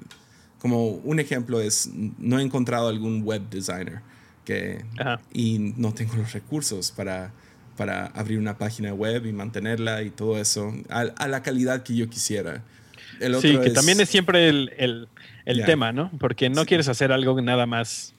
Como 0.59 0.89
un 0.89 1.19
ejemplo 1.19 1.61
es, 1.61 1.89
no 2.17 2.39
he 2.39 2.43
encontrado 2.43 2.89
algún 2.89 3.23
web 3.23 3.49
designer 3.49 4.01
que, 4.45 4.83
y 5.31 5.73
no 5.77 5.93
tengo 5.93 6.15
los 6.15 6.33
recursos 6.33 6.91
para, 6.91 7.31
para 7.79 8.07
abrir 8.07 8.37
una 8.39 8.57
página 8.57 8.93
web 8.93 9.25
y 9.25 9.31
mantenerla 9.31 10.03
y 10.03 10.09
todo 10.09 10.37
eso 10.37 10.73
a, 10.89 11.27
la 11.29 11.41
calidad 11.41 11.81
que 11.81 11.95
yo 11.95 12.09
quisiera. 12.09 12.61
sí, 13.39 13.57
que 13.57 13.69
también 13.69 14.01
es 14.01 14.09
siempre 14.09 14.49
el, 14.49 15.07
tema, 15.65 15.93
¿no? 15.93 16.11
Porque 16.19 16.49
no 16.49 16.65
quieres 16.65 16.89
hacer 16.89 17.13
algo 17.13 17.41
nada 17.41 17.65
más 17.65 18.13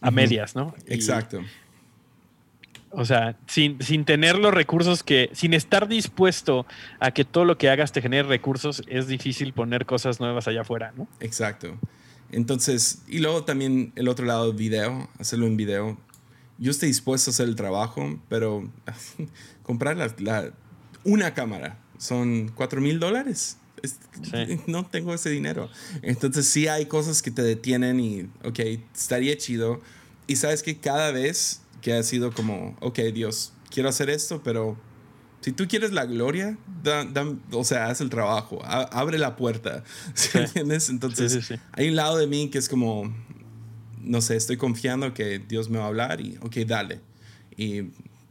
a 0.00 0.10
medias, 0.10 0.56
¿no? 0.56 0.74
Exacto. 0.86 1.42
O 2.88 3.04
sea, 3.04 3.36
sin, 3.46 3.78
sin, 3.82 4.06
tener 4.06 4.38
los 4.38 4.54
recursos 4.54 5.02
que, 5.02 5.28
sin 5.34 5.52
estar 5.52 5.86
dispuesto 5.86 6.64
a 6.98 7.10
que 7.10 7.26
todo 7.26 7.44
lo 7.44 7.58
que 7.58 7.68
hagas 7.68 7.92
te 7.92 8.00
genere 8.00 8.26
recursos, 8.26 8.82
es 8.86 9.06
difícil 9.06 9.52
poner 9.52 9.84
cosas 9.84 10.18
nuevas 10.18 10.48
allá 10.48 10.62
afuera, 10.62 10.94
¿no? 10.96 11.06
Exacto. 11.20 11.78
Entonces, 12.30 13.02
y 13.06 13.18
luego 13.18 13.44
también 13.44 13.92
el 13.96 14.08
otro 14.08 14.24
lado, 14.24 14.54
video, 14.54 15.10
hacerlo 15.18 15.46
en 15.46 15.58
video. 15.58 15.98
Yo 16.58 16.70
estoy 16.70 16.88
dispuesto 16.88 17.30
a 17.30 17.32
hacer 17.32 17.48
el 17.48 17.56
trabajo, 17.56 18.20
pero 18.28 18.70
comprar 19.62 19.96
la, 19.96 20.52
una 21.04 21.34
cámara 21.34 21.78
son 21.98 22.50
4 22.54 22.80
mil 22.80 23.00
dólares. 23.00 23.56
No 24.66 24.86
tengo 24.86 25.12
ese 25.12 25.30
dinero. 25.30 25.68
Entonces 26.02 26.46
sí 26.46 26.68
hay 26.68 26.86
cosas 26.86 27.22
que 27.22 27.30
te 27.30 27.42
detienen 27.42 27.98
y, 27.98 28.22
ok, 28.44 28.60
estaría 28.94 29.36
chido. 29.36 29.80
Y 30.26 30.36
sabes 30.36 30.62
que 30.62 30.78
cada 30.78 31.10
vez 31.10 31.62
que 31.80 31.92
ha 31.92 32.02
sido 32.02 32.32
como, 32.32 32.76
ok, 32.80 33.00
Dios, 33.12 33.52
quiero 33.70 33.88
hacer 33.88 34.08
esto, 34.08 34.42
pero 34.42 34.78
si 35.40 35.50
tú 35.50 35.66
quieres 35.66 35.90
la 35.92 36.06
gloria, 36.06 36.56
o 37.50 37.64
sea, 37.64 37.88
haz 37.88 38.00
el 38.00 38.08
trabajo, 38.08 38.60
abre 38.64 39.18
la 39.18 39.34
puerta, 39.34 39.82
entiendes? 40.34 40.88
Entonces, 40.88 41.52
hay 41.72 41.88
un 41.88 41.96
lado 41.96 42.16
de 42.16 42.28
mí 42.28 42.48
que 42.48 42.58
es 42.58 42.68
como, 42.68 43.12
no 44.02 44.20
sé, 44.20 44.36
estoy 44.36 44.56
confiando 44.56 45.14
que 45.14 45.38
Dios 45.38 45.70
me 45.70 45.78
va 45.78 45.84
a 45.84 45.88
hablar 45.88 46.20
y, 46.20 46.38
ok, 46.40 46.56
dale. 46.66 47.00
Y 47.56 47.82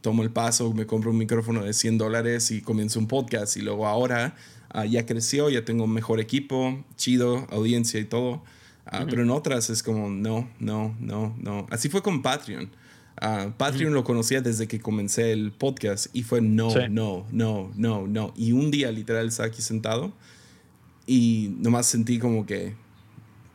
tomo 0.02 0.24
el 0.24 0.32
paso, 0.32 0.74
me 0.74 0.86
compro 0.86 1.12
un 1.12 1.18
micrófono 1.18 1.64
de 1.64 1.74
100 1.74 1.98
dólares 1.98 2.52
y 2.52 2.62
comienzo 2.62 3.00
un 3.00 3.08
podcast. 3.08 3.56
Y 3.58 3.62
luego 3.62 3.88
ahora 3.88 4.36
ah, 4.70 4.86
ya 4.86 5.06
creció, 5.06 5.50
ya 5.50 5.64
tengo 5.64 5.86
un 5.86 5.94
mejor 5.94 6.20
equipo, 6.20 6.84
chido, 6.96 7.48
audiencia 7.52 8.00
y 8.00 8.06
todo. 8.06 8.44
Ah, 8.86 9.06
pero 9.10 9.22
en 9.22 9.30
otras 9.30 9.70
es 9.70 9.84
como, 9.84 10.10
no, 10.10 10.50
no, 10.60 10.96
no, 11.00 11.36
no. 11.40 11.68
Así 11.70 11.88
fue 11.88 12.02
con 12.02 12.22
Patreon. 12.22 12.70
Uh, 13.22 13.52
Patreon 13.52 13.94
lo 13.94 14.04
conocía 14.04 14.42
desde 14.42 14.68
que 14.68 14.80
comencé 14.80 15.32
el 15.32 15.52
podcast 15.52 16.08
y 16.14 16.24
fue 16.24 16.42
no, 16.42 16.74
no, 16.90 17.28
no, 17.32 17.72
no, 17.76 18.08
no. 18.08 18.34
Y 18.36 18.52
un 18.52 18.72
día 18.72 18.92
literal 18.92 19.28
estaba 19.28 19.48
aquí 19.48 19.62
sentado 19.62 20.12
y 21.06 21.56
nomás 21.60 21.86
sentí 21.86 22.18
como 22.18 22.46
que 22.46 22.74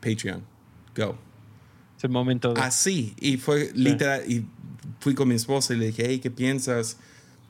Patreon, 0.00 0.42
go. 0.94 1.25
Es 2.06 2.10
el 2.10 2.12
momento. 2.12 2.54
Así. 2.56 3.14
Y 3.20 3.36
fue 3.36 3.70
literal. 3.74 4.22
Y 4.30 4.44
fui 5.00 5.14
con 5.14 5.28
mi 5.28 5.34
esposa 5.34 5.74
y 5.74 5.78
le 5.78 5.86
dije, 5.86 6.04
hey, 6.06 6.20
¿qué 6.20 6.30
piensas? 6.30 6.98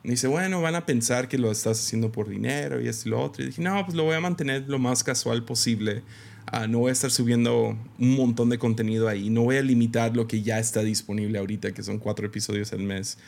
Y 0.05 0.11
dice, 0.11 0.29
bueno, 0.29 0.61
van 0.63 0.75
a 0.75 0.87
pensar 0.87 1.29
que 1.29 1.37
lo 1.37 1.51
estás 1.51 1.81
haciendo 1.81 2.13
por 2.13 2.29
dinero 2.29 2.81
y 2.81 2.89
esto 2.89 3.09
y 3.09 3.11
lo 3.11 3.23
otro. 3.23 3.43
Y 3.43 3.47
dije, 3.49 3.63
no, 3.63 3.85
pues 3.85 3.97
lo 3.97 4.05
voy 4.05 4.15
a 4.15 4.21
mantener 4.21 4.69
lo 4.69 4.79
más 4.79 5.03
casual 5.03 5.45
posible. 5.45 6.03
Ah, 6.47 6.69
no 6.69 6.79
voy 6.79 6.91
a 6.91 6.93
estar 6.93 7.11
subiendo 7.11 7.77
un 7.99 8.17
montón 8.17 8.49
de 8.51 8.59
contenido 8.59 9.09
ahí. 9.09 9.31
No 9.31 9.43
voy 9.43 9.57
a 9.57 9.63
limitar 9.63 10.15
lo 10.17 10.29
que 10.29 10.43
ya 10.43 10.59
está 10.61 10.83
disponible 10.83 11.39
ahorita, 11.39 11.73
que 11.73 11.83
son 11.83 11.99
cuatro 11.99 12.27
episodios 12.27 12.73
al 12.73 12.81
mes. 12.81 13.19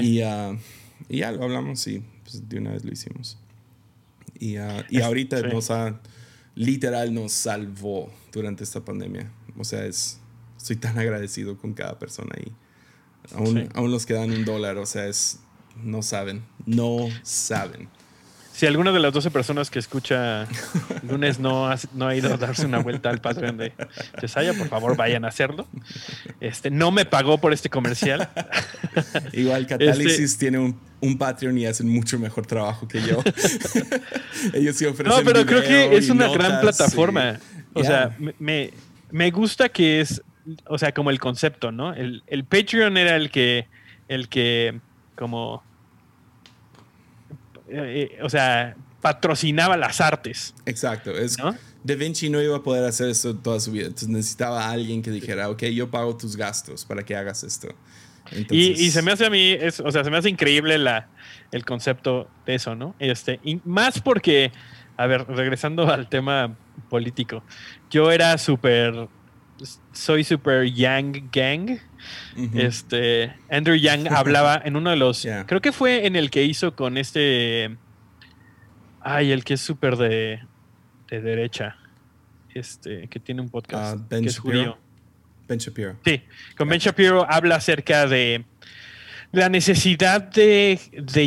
Y, 0.00 0.22
uh, 0.22 0.56
y, 1.08 1.18
ya 1.18 1.32
lo 1.32 1.42
hablamos 1.42 1.86
y 1.86 2.02
pues, 2.22 2.48
de 2.48 2.58
una 2.58 2.70
vez 2.70 2.84
lo 2.84 2.92
hicimos. 2.92 3.36
Y, 4.38 4.58
uh, 4.58 4.84
y 4.88 5.00
ahorita 5.00 5.42
nos 5.42 5.70
ha, 5.70 6.00
literal, 6.54 7.12
nos 7.12 7.32
salvó 7.32 8.12
durante 8.32 8.62
esta 8.62 8.84
pandemia. 8.84 9.30
O 9.58 9.64
sea, 9.64 9.84
es, 9.86 10.20
estoy 10.66 10.76
tan 10.76 10.98
agradecido 10.98 11.56
con 11.56 11.74
cada 11.74 11.98
persona 11.98 12.34
ahí. 12.36 12.52
Aún, 13.34 13.68
aún 13.74 13.90
los 13.90 14.06
que 14.06 14.14
dan 14.14 14.30
un 14.30 14.44
dólar, 14.44 14.78
o 14.78 14.86
sea, 14.86 15.06
es, 15.06 15.40
no 15.82 16.02
saben, 16.02 16.44
no 16.64 17.08
saben 17.22 17.88
si 18.56 18.64
alguna 18.64 18.90
de 18.90 19.00
las 19.00 19.12
12 19.12 19.30
personas 19.30 19.68
que 19.68 19.78
escucha 19.78 20.46
lunes 21.06 21.38
no 21.38 21.70
ha, 21.70 21.76
no 21.92 22.08
ha 22.08 22.16
ido 22.16 22.32
a 22.32 22.38
darse 22.38 22.64
una 22.64 22.78
vuelta 22.78 23.10
al 23.10 23.20
Patreon 23.20 23.58
de 23.58 23.74
Cesaya, 24.18 24.54
por 24.54 24.68
favor 24.68 24.96
vayan 24.96 25.26
a 25.26 25.28
hacerlo. 25.28 25.68
Este, 26.40 26.70
no 26.70 26.90
me 26.90 27.04
pagó 27.04 27.36
por 27.36 27.52
este 27.52 27.68
comercial. 27.68 28.30
Igual 29.34 29.66
Catálisis 29.66 30.20
este 30.20 30.38
tiene 30.38 30.58
un, 30.58 30.80
un, 31.02 31.18
Patreon 31.18 31.58
y 31.58 31.66
hacen 31.66 31.86
mucho 31.86 32.18
mejor 32.18 32.46
trabajo 32.46 32.88
que 32.88 33.02
yo. 33.02 33.22
Ellos 34.54 34.74
sí 34.74 34.86
ofrecen. 34.86 35.14
No, 35.14 35.22
pero 35.22 35.44
creo 35.44 35.60
que 35.60 35.94
es 35.94 36.08
una 36.08 36.28
gran 36.28 36.62
plataforma. 36.62 37.38
O 37.74 37.84
sea, 37.84 38.16
me, 38.38 38.72
me, 39.10 39.30
gusta 39.32 39.68
que 39.68 40.00
es, 40.00 40.22
o 40.66 40.78
sea, 40.78 40.92
como 40.92 41.10
el 41.10 41.18
concepto, 41.18 41.72
¿no? 41.72 41.94
El, 41.94 42.22
el 42.26 42.44
Patreon 42.44 42.96
era 42.96 43.16
el 43.16 43.30
que, 43.30 43.66
el 44.08 44.28
que, 44.28 44.80
como 45.16 45.62
eh, 47.68 48.10
eh, 48.12 48.22
o 48.22 48.30
sea, 48.30 48.76
patrocinaba 49.00 49.76
las 49.76 50.00
artes. 50.00 50.54
Exacto. 50.66 51.10
Es, 51.10 51.36
Da 51.36 51.94
Vinci 51.94 52.28
no 52.28 52.42
iba 52.42 52.56
a 52.56 52.62
poder 52.62 52.84
hacer 52.84 53.08
esto 53.08 53.36
toda 53.36 53.60
su 53.60 53.72
vida. 53.72 53.86
Entonces 53.86 54.08
necesitaba 54.08 54.64
a 54.64 54.70
alguien 54.70 55.02
que 55.02 55.10
dijera, 55.10 55.48
ok, 55.48 55.64
yo 55.64 55.90
pago 55.90 56.16
tus 56.16 56.36
gastos 56.36 56.84
para 56.84 57.04
que 57.04 57.16
hagas 57.16 57.44
esto. 57.44 57.68
Y, 58.50 58.90
se 58.90 59.02
me 59.02 59.12
hace 59.12 59.24
a 59.24 59.30
mí, 59.30 59.56
o 59.84 59.92
sea, 59.92 60.02
se 60.02 60.10
me 60.10 60.16
hace 60.16 60.28
increíble 60.28 60.78
la, 60.78 61.08
el 61.52 61.64
concepto 61.64 62.28
de 62.44 62.56
eso, 62.56 62.74
¿no? 62.74 62.96
Este, 62.98 63.38
y 63.44 63.60
más 63.64 64.00
porque, 64.00 64.50
a 64.96 65.06
ver, 65.06 65.28
regresando 65.28 65.88
al 65.88 66.08
tema 66.08 66.56
político, 66.88 67.44
yo 67.88 68.10
era 68.10 68.36
súper, 68.36 69.06
soy 69.92 70.24
súper 70.24 70.72
Yang 70.72 71.30
Gang. 71.32 71.78
Este, 72.54 73.34
Andrew 73.50 73.76
Yang 73.76 74.08
hablaba 74.10 74.60
en 74.64 74.76
uno 74.76 74.90
de 74.90 74.96
los, 74.96 75.26
creo 75.46 75.60
que 75.60 75.72
fue 75.72 76.06
en 76.06 76.16
el 76.16 76.30
que 76.30 76.44
hizo 76.44 76.76
con 76.76 76.98
este, 76.98 77.76
ay, 79.00 79.32
el 79.32 79.44
que 79.44 79.54
es 79.54 79.60
súper 79.60 79.96
de, 79.96 80.40
de 81.08 81.20
derecha, 81.20 81.76
este, 82.54 83.08
que 83.08 83.20
tiene 83.20 83.40
un 83.40 83.48
podcast, 83.48 83.98
ah, 84.00 84.20
que 84.20 84.26
es 84.26 84.38
judío. 84.38 84.78
Ben 85.48 85.58
Shapiro. 85.58 85.96
Sí, 86.04 86.22
con 86.56 86.68
Ben 86.68 86.80
Shapiro 86.80 87.24
habla 87.30 87.56
acerca 87.56 88.06
de 88.06 88.44
la 89.36 89.50
necesidad 89.50 90.22
de, 90.22 90.78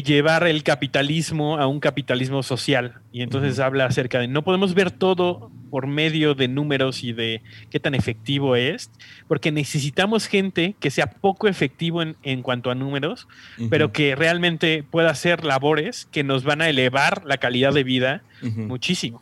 llevar 0.03 0.47
el 0.47 0.63
capitalismo 0.63 1.57
a 1.57 1.67
un 1.67 1.79
capitalismo 1.79 2.41
social. 2.41 2.95
Y 3.11 3.21
entonces 3.21 3.59
habla 3.59 3.85
acerca 3.85 4.19
de 4.19 4.27
no 4.27 4.43
podemos 4.43 4.73
ver 4.73 4.89
todo 4.89 5.51
por 5.69 5.85
medio 5.85 6.33
de 6.33 6.47
números 6.47 7.03
y 7.03 7.13
de 7.13 7.43
qué 7.69 7.79
tan 7.79 7.93
efectivo 7.93 8.55
es, 8.55 8.89
porque 9.27 9.51
necesitamos 9.51 10.25
gente 10.25 10.75
que 10.79 10.89
sea 10.89 11.11
poco 11.11 11.47
efectivo 11.47 12.01
en, 12.01 12.15
en 12.23 12.41
cuanto 12.41 12.71
a 12.71 12.75
números, 12.75 13.27
pero 13.69 13.91
que 13.91 14.15
realmente 14.15 14.83
pueda 14.89 15.11
hacer 15.11 15.45
labores 15.45 16.07
que 16.11 16.23
nos 16.23 16.43
van 16.43 16.61
a 16.61 16.69
elevar 16.69 17.23
la 17.25 17.37
calidad 17.37 17.73
de 17.73 17.83
vida 17.83 18.23
muchísimo. 18.41 19.21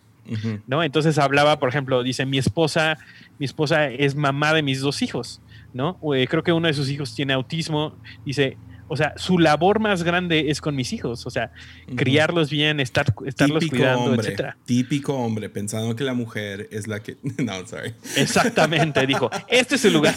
¿no? 0.66 0.84
Entonces 0.84 1.18
hablaba, 1.18 1.60
por 1.60 1.70
ejemplo, 1.70 2.04
dice, 2.04 2.26
mi 2.26 2.38
esposa, 2.38 2.98
mi 3.38 3.46
esposa 3.46 3.88
es 3.88 4.16
mamá 4.16 4.54
de 4.54 4.64
mis 4.64 4.80
dos 4.80 5.02
hijos, 5.02 5.42
¿no? 5.74 6.00
Eh, 6.16 6.28
creo 6.28 6.44
que 6.44 6.52
uno 6.52 6.68
de 6.68 6.74
sus 6.74 6.90
hijos 6.90 7.16
tiene 7.16 7.34
autismo, 7.34 7.96
dice, 8.26 8.58
o 8.88 8.96
sea, 8.96 9.14
su 9.18 9.38
labor 9.38 9.80
más 9.80 10.04
grande 10.04 10.50
es 10.50 10.62
con 10.62 10.76
mis 10.76 10.94
hijos, 10.94 11.26
o 11.26 11.30
sea, 11.30 11.52
criarlos 11.96 12.50
bien, 12.50 12.80
estar, 12.80 13.14
estarlos 13.26 13.60
típico 13.60 13.78
cuidando, 13.78 14.04
hombre, 14.06 14.28
etcétera. 14.28 14.58
Típico 14.66 15.14
hombre, 15.16 15.50
pensando 15.50 15.96
que 15.96 16.04
la 16.04 16.14
mujer 16.14 16.70
es 16.72 16.88
la 16.88 17.02
que. 17.02 17.18
No, 17.38 17.66
sorry. 17.66 17.94
Exactamente, 18.16 19.06
dijo, 19.06 19.30
este 19.48 19.76
es 19.76 19.86
el 19.86 19.94
lugar. 19.94 20.16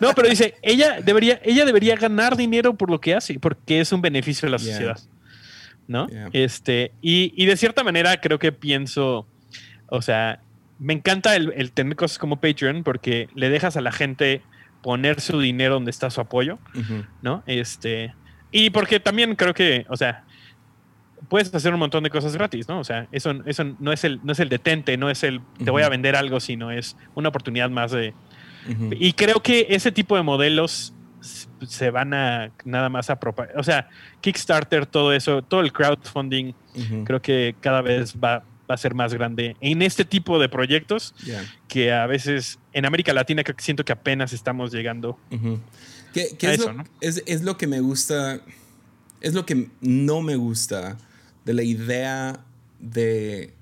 No, 0.00 0.12
pero 0.14 0.28
dice, 0.28 0.54
ella 0.62 1.00
debería, 1.00 1.40
ella 1.44 1.64
debería 1.64 1.96
ganar 1.96 2.36
dinero 2.36 2.74
por 2.74 2.90
lo 2.90 3.00
que 3.00 3.14
hace, 3.14 3.38
porque 3.38 3.80
es 3.80 3.92
un 3.92 4.02
beneficio 4.02 4.46
de 4.46 4.50
la 4.50 4.58
sociedad. 4.58 4.98
¿No? 5.88 6.08
Este, 6.32 6.92
y, 7.00 7.32
y, 7.36 7.46
de 7.46 7.56
cierta 7.56 7.84
manera 7.84 8.20
creo 8.20 8.40
que 8.40 8.50
pienso, 8.50 9.26
o 9.88 10.02
sea, 10.02 10.40
me 10.80 10.92
encanta 10.92 11.36
el, 11.36 11.52
el 11.56 11.70
tener 11.70 11.94
cosas 11.94 12.18
como 12.18 12.40
Patreon 12.40 12.82
porque 12.82 13.28
le 13.34 13.50
dejas 13.50 13.76
a 13.76 13.80
la 13.80 13.92
gente 13.92 14.42
poner 14.86 15.20
su 15.20 15.40
dinero 15.40 15.74
donde 15.74 15.90
está 15.90 16.10
su 16.10 16.20
apoyo, 16.20 16.60
¿no? 17.20 17.42
Este, 17.44 18.14
y 18.52 18.70
porque 18.70 19.00
también 19.00 19.34
creo 19.34 19.52
que, 19.52 19.84
o 19.88 19.96
sea, 19.96 20.22
puedes 21.28 21.52
hacer 21.52 21.74
un 21.74 21.80
montón 21.80 22.04
de 22.04 22.10
cosas 22.10 22.36
gratis, 22.36 22.68
¿no? 22.68 22.78
O 22.78 22.84
sea, 22.84 23.08
eso, 23.10 23.32
eso 23.46 23.64
no, 23.80 23.90
es 23.90 24.04
el, 24.04 24.20
no 24.22 24.30
es 24.30 24.38
el 24.38 24.48
detente, 24.48 24.96
no 24.96 25.10
es 25.10 25.24
el 25.24 25.40
te 25.64 25.72
voy 25.72 25.82
a 25.82 25.88
vender 25.88 26.14
algo, 26.14 26.38
sino 26.38 26.70
es 26.70 26.96
una 27.16 27.30
oportunidad 27.30 27.68
más 27.68 27.90
de, 27.90 28.14
Y 28.92 29.12
creo 29.14 29.42
que 29.42 29.66
ese 29.70 29.90
tipo 29.90 30.14
de 30.14 30.22
modelos 30.22 30.94
se 31.20 31.90
van 31.90 32.14
a 32.14 32.52
nada 32.64 32.88
más 32.88 33.10
a 33.10 33.18
propagar. 33.18 33.58
O 33.58 33.64
sea, 33.64 33.88
Kickstarter, 34.20 34.86
todo 34.86 35.12
eso, 35.12 35.42
todo 35.42 35.62
el 35.62 35.72
crowdfunding, 35.72 36.52
creo 37.02 37.20
que 37.20 37.56
cada 37.60 37.82
vez 37.82 38.14
va, 38.14 38.44
a 38.74 38.76
ser 38.76 38.94
más 38.94 39.14
grande 39.14 39.56
en 39.60 39.82
este 39.82 40.04
tipo 40.04 40.38
de 40.38 40.48
proyectos 40.48 41.14
que 41.68 41.92
a 41.92 42.06
veces 42.06 42.58
en 42.72 42.84
América 42.84 43.12
Latina 43.12 43.44
creo 43.44 43.56
que 43.56 43.64
siento 43.64 43.84
que 43.84 43.92
apenas 43.92 44.32
estamos 44.32 44.72
llegando. 44.72 45.18
es, 46.14 46.36
eso, 46.40 46.72
lo, 46.72 46.84
es, 47.00 47.42
lo 47.42 47.56
que 47.56 47.66
me 47.66 47.80
gusta, 47.80 48.40
es 49.20 49.34
lo 49.34 49.46
que 49.46 49.68
no 49.80 50.22
me 50.22 50.36
gusta 50.36 50.96
de 51.44 51.54
la 51.54 51.62
idea 51.62 52.44
de, 52.80 53.52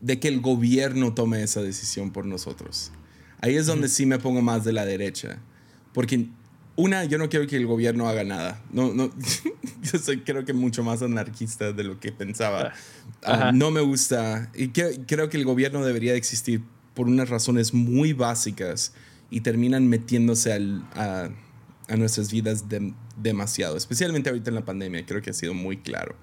de 0.00 0.20
que 0.20 0.28
el 0.28 0.40
gobierno 0.40 1.14
tome 1.14 1.42
esa 1.42 1.62
decisión 1.62 2.12
por 2.12 2.24
nosotros. 2.24 2.92
Ahí 3.40 3.56
es 3.56 3.66
donde 3.66 3.88
sí 3.88 4.06
me 4.06 4.18
pongo 4.18 4.40
más 4.40 4.64
de 4.64 4.72
la 4.72 4.86
derecha. 4.86 5.38
Porque 5.92 6.28
una, 6.76 7.04
yo 7.04 7.18
no 7.18 7.28
quiero 7.28 7.46
que 7.46 7.56
el 7.56 7.66
gobierno 7.66 8.08
haga 8.08 8.24
nada. 8.24 8.62
No, 8.72 8.92
no, 8.94 9.10
yo 9.82 9.98
soy 9.98 10.20
creo 10.20 10.44
que 10.44 10.52
mucho 10.52 10.82
más 10.82 11.02
anarquista 11.02 11.72
de 11.72 11.84
lo 11.84 12.00
que 12.00 12.12
pensaba. 12.12 12.72
Ah, 13.22 13.52
no 13.52 13.70
me 13.70 13.80
gusta. 13.80 14.50
Y 14.54 14.68
creo 14.68 15.28
que 15.28 15.36
el 15.36 15.44
gobierno 15.44 15.84
debería 15.84 16.14
existir 16.14 16.62
por 16.94 17.08
unas 17.08 17.28
razones 17.28 17.74
muy 17.74 18.12
básicas 18.12 18.92
y 19.30 19.40
terminan 19.40 19.88
metiéndose 19.88 20.52
a, 20.94 21.30
a, 21.88 21.96
nuestras 21.96 22.30
vidas 22.30 22.64
demasiado. 23.16 23.76
Especialmente 23.76 24.30
ahorita 24.30 24.50
en 24.50 24.54
la 24.54 24.64
pandemia, 24.64 25.04
creo 25.04 25.20
que 25.22 25.30
ha 25.30 25.34
sido 25.34 25.54
muy 25.54 25.78
claro. 25.78 26.16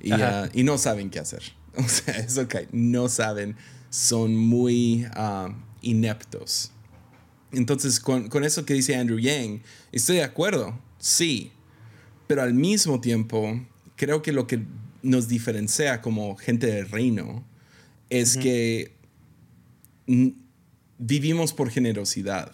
Y, 0.00 0.12
ah, 0.12 0.48
y 0.52 0.62
no 0.62 0.78
saben 0.78 1.10
qué 1.10 1.18
hacer. 1.18 1.42
O 1.78 1.86
sea, 1.86 2.14
es 2.14 2.38
ok. 2.38 2.54
No 2.72 3.10
saben. 3.10 3.54
Son 3.90 4.34
muy 4.34 5.06
ah, 5.12 5.54
ineptos. 5.82 6.72
Entonces, 7.52 8.00
con, 8.00 8.44
eso 8.44 8.64
que 8.64 8.74
dice 8.74 8.96
Andrew 8.96 9.18
Yang, 9.18 9.62
estoy 9.92 10.16
de 10.16 10.24
acuerdo, 10.24 10.78
sí, 10.98 11.52
pero 12.26 12.42
al 12.42 12.54
mismo 12.54 13.00
tiempo, 13.00 13.60
creo 13.96 14.22
que 14.22 14.32
lo 14.32 14.46
que 14.46 14.62
nos 15.02 15.28
diferencia 15.28 16.02
como 16.02 16.36
gente 16.36 16.66
del 16.66 16.88
reino 16.88 17.44
es 18.10 18.36
que 18.36 18.92
vivimos 20.98 21.52
por 21.52 21.70
generosidad. 21.70 22.52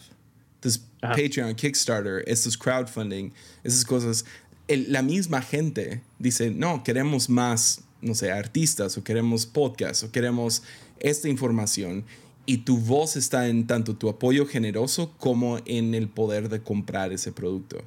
Entonces, 0.56 0.82
Patreon, 1.00 1.54
Kickstarter, 1.54 2.22
estos 2.26 2.56
crowdfunding, 2.56 3.32
esas 3.64 3.84
cosas, 3.84 4.24
la 4.68 5.02
misma 5.02 5.42
gente 5.42 6.02
dice, 6.18 6.50
no, 6.50 6.84
queremos 6.84 7.28
más, 7.28 7.82
no 8.00 8.14
sé, 8.14 8.30
artistas 8.30 8.96
o 8.96 9.04
queremos 9.04 9.46
podcasts 9.46 10.04
o 10.04 10.12
queremos 10.12 10.62
esta 11.00 11.28
información 11.28 12.04
y 12.46 12.58
tu 12.58 12.78
voz 12.78 13.16
está 13.16 13.48
en 13.48 13.66
tanto 13.66 13.96
tu 13.96 14.08
apoyo 14.08 14.46
generoso 14.46 15.12
como 15.18 15.58
en 15.64 15.94
el 15.94 16.08
poder 16.08 16.48
de 16.48 16.62
comprar 16.62 17.12
ese 17.12 17.32
producto. 17.32 17.82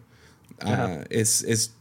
Ah, 0.59 1.03
es, 1.09 1.43
es, 1.43 1.73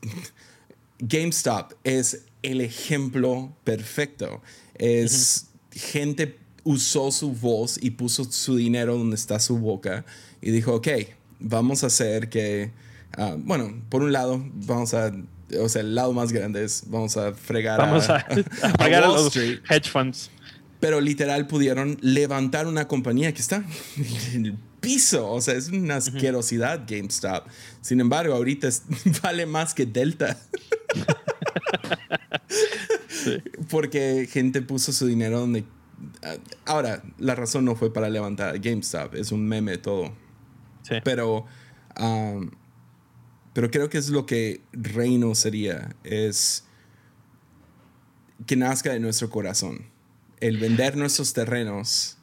GameStop 0.99 1.72
es 1.85 2.25
el 2.43 2.61
ejemplo 2.61 3.53
perfecto. 3.64 4.43
Es 4.75 5.47
gente 5.70 6.39
usó 6.64 7.11
su 7.12 7.33
voz 7.33 7.79
y 7.81 7.91
puso 7.91 8.25
su 8.25 8.57
dinero 8.57 8.97
donde 8.97 9.16
está 9.16 9.39
su 9.39 9.59
boca 9.59 10.05
y 10.41 10.51
dijo, 10.51 10.75
ok, 10.75 10.89
vamos 11.39 11.85
a 11.85 11.89
hacer 11.89 12.29
que, 12.29 12.72
ah, 13.16 13.37
bueno, 13.39 13.83
por 13.89 14.03
un 14.03 14.12
lado, 14.12 14.45
vamos 14.55 14.95
a, 14.95 15.12
o 15.61 15.68
sea, 15.68 15.83
el 15.83 15.95
lado 15.95 16.12
más 16.12 16.33
grande 16.33 16.64
es, 16.64 16.85
vamos 16.87 17.16
a 17.16 17.35
fregar 17.35 17.79
vamos 17.79 18.09
a, 18.09 18.16
a, 18.16 19.01
los 19.01 19.37
hedge 19.37 19.91
funds 19.91 20.31
pero 20.85 21.01
literal 21.01 21.47
pudieron 21.47 21.97
levantar 22.03 22.66
una 22.66 22.87
compañía 22.87 23.32
que 23.32 23.41
está 23.41 23.64
en 24.35 24.45
el 24.45 24.59
piso. 24.80 25.30
O 25.30 25.41
sea, 25.41 25.55
es 25.55 25.68
una 25.68 25.97
asquerosidad 25.97 26.82
GameStop. 26.87 27.47
Sin 27.80 28.01
embargo, 28.01 28.35
ahorita 28.35 28.68
vale 29.22 29.47
más 29.47 29.72
que 29.72 29.87
Delta. 29.87 30.39
Porque 33.70 34.28
gente 34.30 34.61
puso 34.61 34.93
su 34.93 35.07
dinero 35.07 35.41
donde... 35.41 35.64
Ah, 36.22 36.37
ahora, 36.66 37.03
la 37.16 37.35
razón 37.35 37.64
no 37.64 37.76
fue 37.76 37.91
para 37.91 38.11
levantar 38.11 38.61
GameStop, 38.61 39.14
es 39.14 39.32
un 39.32 39.49
meme 39.49 39.78
todo. 39.78 40.12
Sí. 40.82 40.97
Pero, 41.03 41.47
pero 43.55 43.70
creo 43.70 43.89
que 43.89 43.97
es 43.97 44.11
lo 44.11 44.26
que 44.26 44.61
reino 44.72 45.35
sería, 45.35 45.97
es 46.05 46.66
que 48.45 48.55
nazca 48.55 48.93
de 48.93 49.01
nuestro 49.01 49.30
corazón 49.30 49.94
el 50.45 50.59
vender 50.59 50.95
nuestros 50.95 51.33
terrenos 51.33 52.19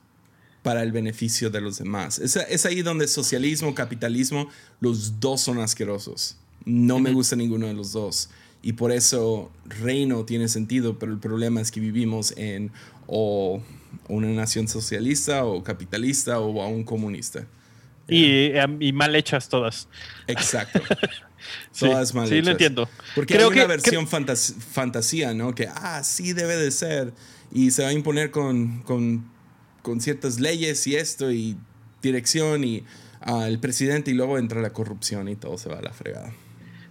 para 0.62 0.84
el 0.84 0.92
beneficio 0.92 1.50
de 1.50 1.60
los 1.60 1.80
demás. 1.80 2.20
Es, 2.20 2.66
ahí 2.68 2.84
donde 2.84 3.08
socialismo, 3.08 3.74
capitalismo, 3.74 4.48
los 4.80 5.20
dos 5.20 5.42
son 5.42 5.60
asquerosos. 5.60 6.38
No 6.64 7.00
me 7.00 7.12
gusta 7.14 7.36
ninguno 7.36 7.66
de 7.66 7.74
los 7.74 7.94
dos. 7.94 8.30
Y 8.62 8.74
por 8.74 8.92
eso 8.92 9.52
reino 9.66 10.24
tiene 10.24 10.48
sentido, 10.50 11.00
pero 11.00 11.12
el 11.12 11.18
problema 11.18 11.62
es 11.62 11.72
que 11.72 11.80
vivimos 11.80 12.36
en 12.38 12.72
o 13.08 13.60
una 14.08 14.28
nación 14.28 14.68
socialista 14.68 15.44
o 15.44 15.64
capitalista 15.64 16.40
o 16.40 16.68
un 16.68 16.84
comunista. 16.84 17.48
Y, 18.08 18.52
em, 18.54 18.94
mal 18.94 19.16
hechas 19.16 19.50
todas. 19.50 19.88
Exacto. 20.28 20.80
todas 21.80 22.14
mal 22.14 22.28
hechas. 22.28 22.38
Sí, 22.38 22.44
lo 22.44 22.52
entiendo. 22.52 22.88
Porque 23.16 23.34
Creo 23.34 23.50
hay 23.50 23.58
una 23.58 23.66
versión 23.66 24.08
fantasía, 24.08 25.34
¿no? 25.34 25.56
Que, 25.56 25.68
ah, 25.68 26.04
sí 26.04 26.34
debe 26.34 26.56
de 26.56 26.70
ser 26.70 27.14
y 27.52 27.72
se 27.72 27.84
va 27.84 27.90
a 27.90 27.94
imponer 27.94 28.32
con, 28.32 28.82
con, 28.84 29.26
con 29.82 30.02
ciertas 30.02 30.40
leyes 30.40 30.86
y 30.88 30.96
esto 30.96 31.32
y 31.32 31.58
dirección 32.02 32.64
y 32.64 32.84
al 33.20 33.60
presidente 33.60 34.12
y 34.12 34.14
luego 34.14 34.38
entra 34.38 34.62
la 34.62 34.72
corrupción 34.72 35.28
y 35.28 35.36
todo 35.36 35.58
se 35.58 35.70
va 35.70 35.80
a 35.80 35.82
la 35.82 35.94
fregada. 35.94 36.32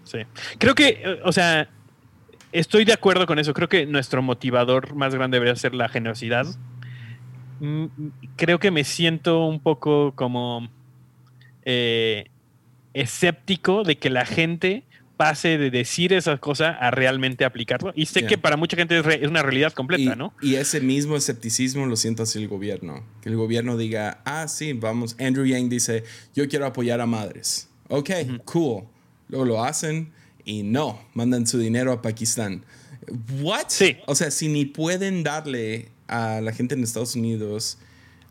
Sí. 0.05 0.19
Creo 0.59 0.75
que, 0.75 1.03
eh, 1.05 1.21
o 1.25 1.33
sea, 1.33 1.69
estoy 2.53 2.85
de 2.85 2.93
acuerdo 2.93 3.27
con 3.27 3.39
eso. 3.39 3.55
Creo 3.55 3.69
que 3.69 3.87
nuestro 3.87 4.23
motivador 4.23 4.95
más 4.95 5.15
grande 5.15 5.37
debería 5.37 5.57
ser 5.57 5.75
la 5.75 5.89
generosidad. 5.89 6.47
Mm, 7.61 7.87
creo 8.37 8.59
que 8.59 8.71
me 8.71 8.85
siento 8.85 9.45
un 9.47 9.61
poco 9.61 10.15
como 10.15 10.69
eh, 11.65 12.27
escéptico 12.95 13.83
de 13.83 13.99
que 13.99 14.11
la 14.11 14.25
gente 14.25 14.85
pase 15.21 15.59
de 15.59 15.71
decir 15.71 16.15
esa 16.15 16.39
cosa 16.39 16.71
a 16.71 16.91
realmente 16.91 17.45
aplicarlo. 17.45 17.93
Y 17.95 18.07
sé 18.07 18.25
que 18.25 18.39
para 18.39 18.57
mucha 18.57 18.75
gente 18.75 18.99
es, 18.99 19.29
una 19.29 19.43
realidad 19.43 19.75
completa, 19.75 20.17
¿no? 20.17 20.33
Y 20.41 20.55
ese 20.55 20.81
mismo 20.81 21.15
escepticismo 21.15 21.85
lo 21.85 21.97
siento 21.97 22.23
hacia 22.23 22.41
el 22.41 22.49
gobierno. 22.49 23.05
Que 23.21 23.29
el 23.29 23.37
gobierno 23.37 23.77
diga, 23.77 24.23
ah, 24.25 24.49
sí, 24.49 24.73
vamos. 24.73 25.17
Andrew 25.21 25.45
Yang 25.45 25.69
dice, 25.69 26.05
yo 26.35 26.49
quiero 26.49 26.65
apoyar 26.65 27.03
a 27.03 27.07
madres. 27.07 27.69
Ok, 27.89 28.09
cool. 28.47 28.85
Luego 29.29 29.45
lo 29.45 29.63
hacen 29.63 30.11
y 30.47 30.63
no, 30.63 30.99
mandan 31.13 31.47
su 31.47 31.59
dinero 31.59 31.93
a 31.93 32.01
Pakistán. 32.01 32.65
¿What? 33.43 33.67
Sí. 33.69 33.99
O 34.07 34.15
sea, 34.15 34.31
si 34.31 34.49
ni 34.49 34.65
pueden 34.65 35.23
darle 35.23 35.91
a 36.09 36.41
la 36.41 36.55
gente 36.55 36.77
en 36.77 36.83
Estados 36.83 37.15
Unidos 37.15 37.77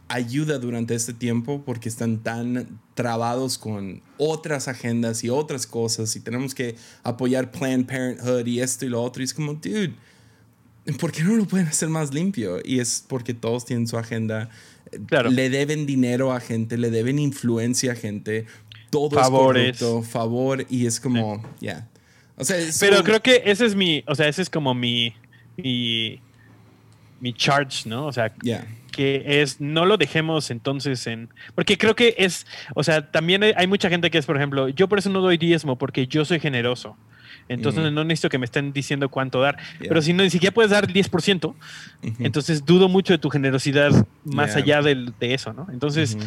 ayuda 0.09 0.57
durante 0.57 0.95
este 0.95 1.13
tiempo 1.13 1.61
porque 1.63 1.87
están 1.87 2.17
tan 2.17 2.79
trabados 2.95 3.57
con 3.57 4.01
otras 4.17 4.67
agendas 4.67 5.23
y 5.23 5.29
otras 5.29 5.65
cosas 5.67 6.15
y 6.15 6.19
tenemos 6.19 6.53
que 6.53 6.75
apoyar 7.03 7.51
Planned 7.51 7.85
Parenthood 7.85 8.45
y 8.45 8.59
esto 8.59 8.85
y 8.85 8.89
lo 8.89 9.01
otro. 9.01 9.21
Y 9.21 9.25
es 9.25 9.33
como, 9.33 9.53
dude, 9.53 9.93
¿por 10.99 11.11
qué 11.11 11.23
no 11.23 11.35
lo 11.35 11.45
pueden 11.45 11.67
hacer 11.67 11.89
más 11.89 12.13
limpio? 12.13 12.59
Y 12.65 12.79
es 12.79 13.05
porque 13.07 13.33
todos 13.33 13.65
tienen 13.65 13.87
su 13.87 13.97
agenda. 13.97 14.49
Le 15.29 15.49
deben 15.51 15.85
dinero 15.85 16.33
a 16.33 16.39
gente, 16.39 16.77
le 16.77 16.89
deben 16.89 17.19
influencia 17.19 17.93
a 17.93 17.95
gente. 17.95 18.47
Todo 18.89 19.11
Favores. 19.11 19.75
es 19.75 19.79
corrupto, 19.79 20.09
favor. 20.09 20.65
Y 20.69 20.87
es 20.87 20.99
como, 20.99 21.43
ya. 21.61 21.87
O 22.35 22.43
sea, 22.43 22.57
Pero 22.79 23.03
creo 23.03 23.21
que 23.21 23.43
ese 23.45 23.67
es 23.67 23.75
mi, 23.75 24.03
o 24.07 24.15
sea, 24.15 24.27
ese 24.27 24.41
es 24.41 24.49
como 24.49 24.73
mi, 24.73 25.13
mi, 25.57 26.19
mi 27.19 27.31
charge, 27.33 27.87
¿no? 27.87 28.07
O 28.07 28.11
sea, 28.11 28.33
yeah 28.41 28.67
que 28.99 29.41
es 29.41 29.61
no 29.61 29.85
lo 29.85 29.95
dejemos 29.95 30.51
entonces 30.51 31.07
en 31.07 31.29
porque 31.55 31.77
creo 31.77 31.95
que 31.95 32.15
es 32.17 32.45
o 32.75 32.83
sea 32.83 33.09
también 33.11 33.41
hay 33.55 33.65
mucha 33.65 33.87
gente 33.87 34.11
que 34.11 34.17
es 34.17 34.25
por 34.25 34.35
ejemplo 34.35 34.67
yo 34.67 34.89
por 34.89 34.99
eso 34.99 35.09
no 35.09 35.21
doy 35.21 35.37
diezmo 35.37 35.77
porque 35.77 36.05
yo 36.05 36.25
soy 36.25 36.41
generoso. 36.41 36.97
Entonces 37.47 37.93
no 37.93 38.03
necesito 38.03 38.27
que 38.27 38.37
me 38.37 38.43
estén 38.43 38.73
diciendo 38.73 39.07
cuánto 39.07 39.39
dar 39.39 39.57
pero 39.79 40.01
si 40.01 40.11
no 40.11 40.21
ni 40.21 40.29
siquiera 40.29 40.53
puedes 40.53 40.71
dar 40.71 40.85
10% 40.85 41.55
entonces 42.19 42.65
dudo 42.65 42.89
mucho 42.89 43.13
de 43.13 43.19
tu 43.19 43.29
generosidad 43.29 44.05
más 44.25 44.57
allá 44.57 44.81
de, 44.81 45.13
eso 45.21 45.53
no 45.53 45.65
entonces 45.71 46.17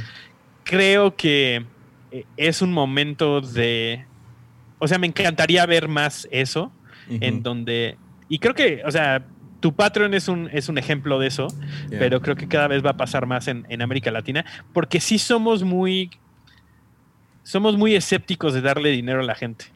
creo 0.65 1.15
que 1.15 1.67
eh, 2.11 2.25
es 2.39 2.63
un 2.63 2.73
momento 2.73 3.43
de 3.43 4.07
o 4.79 4.89
sea 4.89 4.97
me 4.97 5.09
encantaría 5.09 5.67
ver 5.67 5.89
más 5.89 6.27
eso 6.31 6.73
en 7.11 7.43
donde 7.43 7.99
y 8.31 8.39
creo 8.39 8.55
que 8.55 8.81
o 8.87 8.91
sea 8.91 9.27
tu 9.63 9.75
Patreon 9.75 10.13
es 10.13 10.27
un, 10.27 10.51
es 10.53 10.69
un 10.69 10.77
ejemplo 10.77 11.21
de 11.21 11.29
eso, 11.29 11.47
pero 11.89 12.21
creo 12.21 12.35
que 12.35 12.49
cada 12.49 12.67
vez 12.67 12.85
va 12.85 12.91
a 12.91 12.97
pasar 12.97 13.27
más 13.27 13.47
en, 13.47 13.81
América 13.81 14.11
Latina, 14.11 14.45
porque 14.73 15.01
sí 15.01 15.19
somos 15.19 15.63
muy, 15.63 16.11
somos 17.45 17.79
muy 17.79 17.95
escépticos 17.95 18.55
de 18.55 18.61
darle 18.61 18.91
dinero 18.91 19.21
a 19.21 19.25
la 19.25 19.37
gente. 19.37 19.67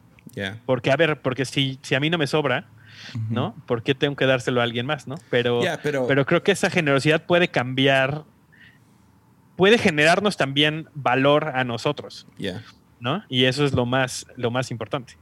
Porque, 0.66 0.91
a 0.91 0.97
ver, 0.97 1.22
porque 1.22 1.45
si, 1.45 1.78
si 1.82 1.95
a 1.95 2.01
mí 2.01 2.11
no 2.11 2.18
me 2.18 2.26
sobra, 2.26 2.66
¿no? 3.30 3.55
¿Por 3.66 3.84
qué 3.84 3.95
tengo 3.95 4.16
que 4.16 4.26
dárselo 4.26 4.61
a 4.61 4.64
alguien 4.64 4.87
más, 4.87 5.07
no? 5.07 5.14
Pero, 5.30 5.61
pero, 5.82 6.07
pero 6.09 6.26
creo 6.26 6.43
que 6.43 6.51
esa 6.51 6.68
generosidad 6.68 7.24
puede 7.24 7.49
cambiar 7.49 8.24
puede 9.57 9.78
generarnos 9.78 10.37
también 10.37 10.89
valor 10.95 11.53
a 11.55 11.64
nosotros. 11.64 12.26
¿No? 12.99 13.22
Y 13.28 13.45
eso 13.45 13.64
es 13.64 13.72
lo 13.72 13.87
más, 13.87 14.26
lo 14.37 14.51
más 14.51 14.70
importante. 14.70 15.14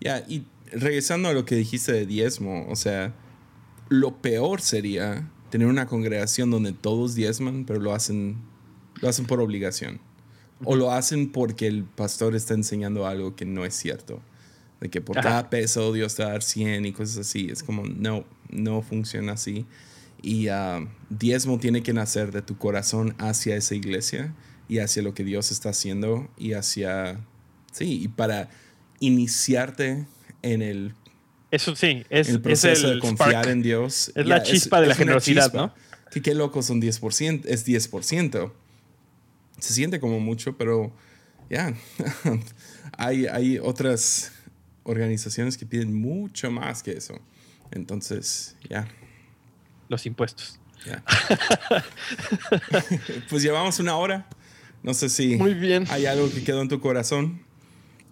Ya, 0.00 0.24
y 0.26 0.44
regresando 0.72 1.28
a 1.28 1.32
lo 1.32 1.44
que 1.44 1.54
dijiste 1.54 1.92
de 1.92 2.06
diezmo, 2.06 2.66
o 2.68 2.76
sea, 2.76 3.12
lo 3.90 4.22
peor 4.22 4.62
sería 4.62 5.28
tener 5.50 5.66
una 5.66 5.86
congregación 5.86 6.50
donde 6.50 6.72
todos 6.72 7.14
diezman, 7.14 7.66
pero 7.66 7.80
lo 7.80 7.92
hacen, 7.92 8.36
lo 9.02 9.08
hacen 9.08 9.26
por 9.26 9.40
obligación. 9.40 10.00
O 10.64 10.76
lo 10.76 10.92
hacen 10.92 11.32
porque 11.32 11.66
el 11.66 11.84
pastor 11.84 12.34
está 12.36 12.54
enseñando 12.54 13.06
algo 13.06 13.34
que 13.34 13.44
no 13.44 13.64
es 13.64 13.74
cierto. 13.74 14.22
De 14.80 14.90
que 14.90 15.00
por 15.00 15.20
cada 15.20 15.50
peso 15.50 15.92
Dios 15.92 16.14
te 16.14 16.22
va 16.22 16.30
a 16.30 16.32
dar 16.32 16.42
100 16.42 16.86
y 16.86 16.92
cosas 16.92 17.18
así. 17.18 17.48
Es 17.50 17.62
como, 17.62 17.84
no, 17.84 18.24
no 18.50 18.82
funciona 18.82 19.32
así. 19.32 19.66
Y 20.22 20.50
uh, 20.50 20.86
diezmo 21.08 21.58
tiene 21.58 21.82
que 21.82 21.92
nacer 21.92 22.30
de 22.30 22.42
tu 22.42 22.58
corazón 22.58 23.14
hacia 23.18 23.56
esa 23.56 23.74
iglesia 23.74 24.34
y 24.68 24.78
hacia 24.78 25.02
lo 25.02 25.14
que 25.14 25.24
Dios 25.24 25.50
está 25.50 25.70
haciendo 25.70 26.28
y 26.36 26.52
hacia, 26.52 27.18
sí, 27.72 28.02
y 28.02 28.08
para 28.08 28.50
iniciarte 29.00 30.06
en 30.42 30.62
el 30.62 30.94
eso 31.50 31.74
sí, 31.74 32.04
es 32.10 32.28
el 32.28 32.40
proceso 32.40 32.90
de 32.90 32.98
confiar 32.98 33.48
en 33.48 33.62
Dios. 33.62 34.12
Es 34.14 34.26
la 34.26 34.42
chispa 34.42 34.80
de 34.80 34.86
la 34.86 34.94
generosidad, 34.94 35.52
¿no? 35.52 35.74
Que 36.10 36.22
qué 36.22 36.34
loco 36.34 36.62
son 36.62 36.80
10%, 36.80 37.42
es 37.46 37.66
10%. 37.66 38.52
Se 39.58 39.74
siente 39.74 40.00
como 40.00 40.20
mucho, 40.20 40.56
pero 40.56 40.92
ya, 41.48 41.74
hay, 42.96 43.26
hay 43.26 43.58
otras 43.58 44.32
organizaciones 44.84 45.56
que 45.56 45.66
piden 45.66 45.94
mucho 45.94 46.50
más 46.50 46.82
que 46.82 46.92
eso. 46.92 47.20
Entonces, 47.70 48.56
ya. 48.68 48.88
Los 49.88 50.06
impuestos. 50.06 50.58
pues 53.28 53.42
llevamos 53.42 53.78
una 53.80 53.96
hora. 53.96 54.26
No 54.82 54.94
sé 54.94 55.10
si 55.10 55.36
Muy 55.36 55.54
bien. 55.54 55.84
hay 55.90 56.06
algo 56.06 56.30
que 56.30 56.42
quedó 56.42 56.62
en 56.62 56.68
tu 56.68 56.80
corazón. 56.80 57.42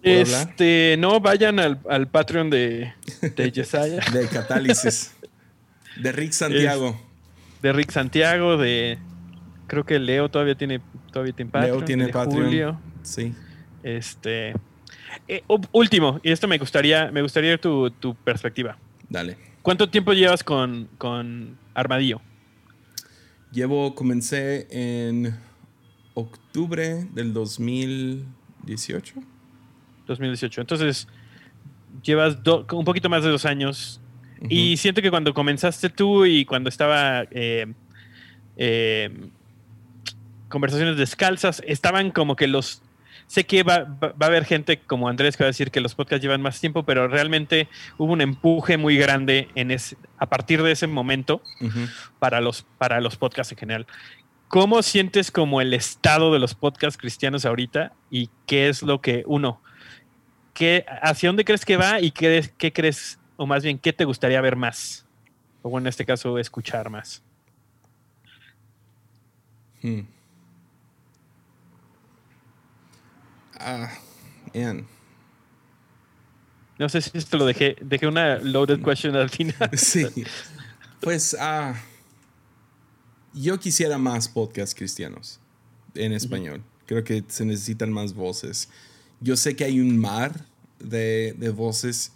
Este, 0.01 0.95
no, 0.97 1.19
vayan 1.19 1.59
al, 1.59 1.79
al 1.89 2.07
Patreon 2.07 2.49
de, 2.49 2.93
de 3.35 3.51
Yesaya. 3.51 3.99
de 4.13 4.27
Catálisis. 4.27 5.13
De 5.97 6.11
Rick 6.11 6.31
Santiago. 6.31 6.99
de 7.61 7.73
Rick 7.73 7.91
Santiago, 7.91 8.57
de. 8.57 8.97
Creo 9.67 9.85
que 9.85 9.99
Leo 9.99 10.29
todavía 10.29 10.55
tiene, 10.55 10.81
todavía 11.11 11.33
tiene 11.33 11.51
Patreon. 11.51 11.77
Leo 11.77 11.85
tiene 11.85 12.07
Patreon. 12.07 12.45
Julio. 12.45 12.79
Sí. 13.03 13.33
Este. 13.83 14.53
Eh, 15.27 15.43
último, 15.71 16.19
y 16.23 16.31
esto 16.31 16.47
me 16.47 16.57
gustaría, 16.57 17.11
me 17.11 17.21
gustaría 17.21 17.57
tu, 17.57 17.91
tu 17.91 18.15
perspectiva. 18.15 18.77
Dale. 19.09 19.37
¿Cuánto 19.61 19.89
tiempo 19.89 20.13
llevas 20.13 20.43
con, 20.43 20.87
con 20.97 21.57
Armadillo? 21.73 22.21
Llevo, 23.51 23.95
comencé 23.95 24.67
en 24.71 25.35
octubre 26.13 27.07
del 27.13 27.33
2018. 27.33 29.15
2018. 30.09 30.61
Entonces, 30.61 31.07
llevas 32.03 32.37
un 32.71 32.85
poquito 32.85 33.09
más 33.09 33.23
de 33.23 33.29
dos 33.29 33.45
años. 33.45 34.01
Y 34.49 34.77
siento 34.77 35.01
que 35.01 35.09
cuando 35.09 35.33
comenzaste 35.33 35.89
tú 35.89 36.25
y 36.25 36.45
cuando 36.45 36.69
estaba 36.69 37.23
eh, 37.31 37.73
eh, 38.55 39.29
conversaciones 40.47 40.97
descalzas, 40.97 41.61
estaban 41.65 42.11
como 42.11 42.35
que 42.35 42.47
los... 42.47 42.81
Sé 43.27 43.43
que 43.43 43.61
va, 43.61 43.83
va, 43.83 44.15
a 44.21 44.25
haber 44.25 44.43
gente 44.43 44.79
como 44.79 45.07
Andrés 45.07 45.37
que 45.37 45.43
va 45.43 45.47
a 45.47 45.51
decir 45.51 45.69
que 45.69 45.81
los 45.81 45.93
podcasts 45.93 46.23
llevan 46.23 46.41
más 46.41 46.59
tiempo, 46.59 46.83
pero 46.83 47.07
realmente 47.07 47.67
hubo 47.99 48.13
un 48.13 48.21
empuje 48.21 48.77
muy 48.77 48.97
grande 48.97 49.49
en 49.53 49.69
ese, 49.69 49.97
a 50.17 50.25
partir 50.25 50.63
de 50.63 50.71
ese 50.71 50.87
momento 50.87 51.43
para, 52.17 52.41
los, 52.41 52.65
para 52.79 53.01
los 53.01 53.17
podcasts 53.17 53.51
en 53.51 53.59
general. 53.59 53.87
¿Cómo 54.47 54.81
sientes 54.81 55.29
como 55.29 55.61
el 55.61 55.75
estado 55.75 56.33
de 56.33 56.39
los 56.39 56.55
podcasts 56.55 56.97
cristianos 56.97 57.45
ahorita 57.45 57.93
y 58.09 58.31
qué 58.47 58.67
es 58.67 58.81
lo 58.81 58.99
que 58.99 59.21
uno, 59.27 59.61
qué, 60.59 60.85
hacia 61.01 61.29
dónde 61.29 61.45
crees 61.45 61.63
que 61.63 61.77
va 61.77 62.01
y 62.01 62.11
qué, 62.11 62.51
qué 62.57 62.73
crees, 62.73 63.17
o 63.37 63.47
más 63.47 63.63
bien, 63.63 63.79
qué 63.79 63.93
te 63.93 64.03
gustaría 64.03 64.41
ver 64.41 64.57
más? 64.57 65.05
O 65.61 65.79
en 65.79 65.87
este 65.87 66.05
caso, 66.05 66.37
escuchar 66.37 66.89
más. 66.89 67.23
Hmm. 69.81 70.01
Ah, 73.57 73.89
man. 74.53 74.85
No 76.77 76.89
sé 76.89 77.01
si 77.01 77.17
esto 77.17 77.37
lo 77.37 77.45
dejé, 77.45 77.77
dejé 77.81 78.07
una 78.07 78.39
loaded 78.39 78.83
question 78.83 79.15
al 79.15 79.29
final. 79.29 79.69
Sí. 79.77 80.05
Pues, 80.99 81.37
ah, 81.39 81.73
yo 83.33 83.57
quisiera 83.57 83.97
más 83.97 84.27
podcasts 84.27 84.75
cristianos 84.75 85.39
en 85.95 86.11
español. 86.11 86.61
Creo 86.85 87.05
que 87.05 87.23
se 87.29 87.45
necesitan 87.45 87.93
más 87.93 88.13
voces. 88.13 88.67
Yo 89.21 89.37
sé 89.37 89.55
que 89.55 89.63
hay 89.63 89.79
un 89.79 89.97
mar 89.97 90.48
de, 90.79 91.35
de 91.37 91.49
voces, 91.49 92.11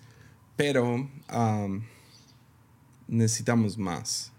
pero 0.55 1.09
um, 1.33 1.83
necesitamos 3.07 3.77
más. 3.77 4.31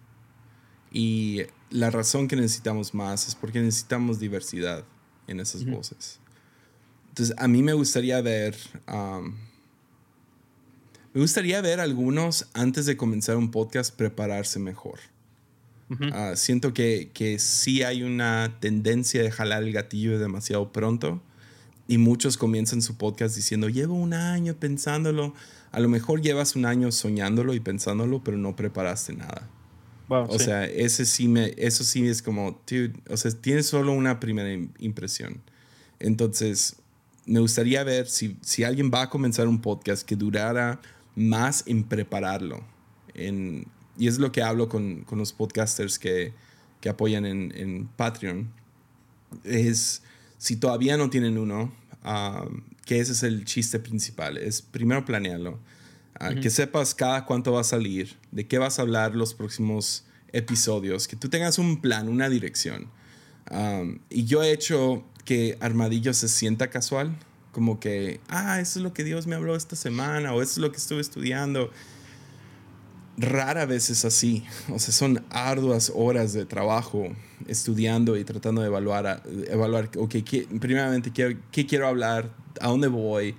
Y 0.93 1.43
la 1.70 1.91
razón 1.91 2.29
que 2.29 2.37
necesitamos 2.37 2.95
más 2.95 3.29
es 3.29 3.35
porque 3.35 3.61
necesitamos 3.61 4.20
diversidad 4.20 4.85
en 5.27 5.41
esas 5.41 5.64
voces. 5.64 6.20
Entonces, 7.09 7.35
a 7.39 7.49
mí 7.49 7.62
me 7.62 7.72
gustaría 7.72 8.20
ver... 8.20 8.57
Um, 8.93 9.35
me 11.12 11.20
gustaría 11.20 11.61
ver 11.61 11.79
algunos 11.79 12.49
antes 12.55 12.87
de 12.87 12.97
comenzar 12.97 13.37
un 13.37 13.53
podcast 13.53 13.95
prepararse 13.95 14.59
mejor. 14.59 14.99
Ah, 16.12 16.33
siento 16.35 16.75
que, 16.75 17.11
que 17.14 17.39
sí 17.39 17.85
hay 17.85 18.03
una 18.03 18.57
tendencia 18.59 19.22
de 19.22 19.31
jalar 19.31 19.62
el 19.62 19.72
gatillo 19.72 20.18
demasiado 20.18 20.72
pronto 20.72 21.22
y 21.87 21.99
muchos 21.99 22.37
comienzan 22.37 22.82
su 22.82 22.97
podcast 22.97 23.37
diciendo, 23.37 23.68
llevo 23.68 23.95
un 23.95 24.14
año 24.14 24.55
pensándolo. 24.55 25.35
A 25.72 25.80
lo 25.80 25.89
mejor 25.89 26.22
llevas 26.22 26.57
un 26.57 26.64
año 26.64 26.91
soñándolo 26.93 27.55
y 27.55 27.61
pensándolo, 27.61 28.22
pero 28.24 28.37
no 28.39 28.57
preparaste 28.57 29.14
nada. 29.14 29.49
o 30.09 30.39
sea, 30.39 30.64
ese 30.64 31.05
sí 31.05 31.28
me, 31.28 31.55
eso 31.57 31.85
sí 31.85 32.07
es 32.07 32.22
como, 32.22 32.61
dude, 32.66 32.95
o 33.11 33.16
sea, 33.16 33.30
tienes 33.32 33.66
solo 33.66 33.93
una 33.93 34.20
primera 34.20 34.53
impresión. 34.78 35.43
Entonces, 35.99 36.76
me 37.26 37.41
gustaría 37.41 37.82
ver 37.85 38.07
si, 38.09 38.37
si 38.43 38.64
alguien 38.64 38.91
va 38.93 39.03
a 39.03 39.11
comenzar 39.11 39.49
un 39.49 39.61
podcast 39.61 40.07
que 40.07 40.16
durara 40.16 40.80
más 41.14 41.64
en 41.66 41.85
prepararlo. 41.85 42.64
En, 43.14 43.66
y 43.97 44.09
es 44.09 44.18
lo 44.18 44.32
que 44.32 44.43
hablo 44.43 44.68
con, 44.68 45.03
con 45.05 45.18
los 45.18 45.32
podcasters 45.32 45.99
que, 45.99 46.32
que 46.80 46.89
apoyan 46.89 47.24
en, 47.24 47.53
en, 47.57 47.87
Patreon. 47.97 48.51
Es, 49.45 50.03
si 50.45 50.57
todavía 50.57 50.99
no 50.99 51.09
tienen 51.09 51.38
uno, 51.38 51.72
que 52.84 53.01
ese 53.01 53.12
es 53.12 53.22
el 53.22 53.47
chiste 53.47 53.78
principal, 53.78 54.36
es 54.36 54.61
primero 54.61 55.03
planearlo. 55.07 55.59
Uh, 56.20 56.38
Que 56.38 56.51
sepas 56.51 56.95
cada 56.95 57.24
cuánto 57.24 57.53
va 57.53 57.62
a 57.62 57.64
salir, 57.64 58.18
de 58.30 58.47
qué 58.47 58.59
vas 58.59 58.78
a 58.78 58.82
hablar 58.82 59.14
los 59.14 59.32
próximos 59.32 60.05
episodios, 60.34 61.09
que 61.09 61.16
tú 61.16 61.30
tengas 61.30 61.59
un 61.59 61.80
plan, 61.80 62.11
una 62.11 62.28
dirección. 62.28 62.88
Um, 63.51 64.01
y 64.11 64.26
yo 64.26 64.42
he 64.42 64.53
hecho 64.53 65.03
que 65.24 65.57
Armadillo 65.61 66.12
se 66.12 66.28
sienta 66.28 66.68
casual, 66.68 67.16
como 67.51 67.80
que, 67.80 68.21
ah, 68.29 68.61
eso 68.61 68.80
es 68.80 68.83
lo 68.83 68.92
que 68.92 69.03
Dios 69.03 69.26
me 69.26 69.37
habló 69.37 69.57
esta 69.57 69.76
semana, 69.76 70.34
o 70.34 70.42
eso 70.42 70.53
es 70.53 70.58
lo 70.58 70.71
que 70.71 70.76
estuve 70.76 71.00
estudiando 71.00 71.71
rara 73.16 73.66
vez 73.66 73.91
es 73.91 74.04
así. 74.04 74.45
O 74.72 74.78
sea, 74.78 74.92
son 74.92 75.24
arduas 75.30 75.92
horas 75.95 76.32
de 76.32 76.45
trabajo 76.45 77.08
estudiando 77.46 78.16
y 78.16 78.24
tratando 78.24 78.61
de 78.61 78.68
evaluar, 78.68 79.22
evaluar 79.49 79.91
ok, 79.96 80.16
¿qué, 80.24 80.46
primeramente, 80.61 81.12
¿qué, 81.12 81.36
¿qué, 81.50 81.66
quiero 81.66 81.86
hablar? 81.86 82.30
¿A 82.61 82.68
dónde 82.68 82.88
voy? 82.88 83.34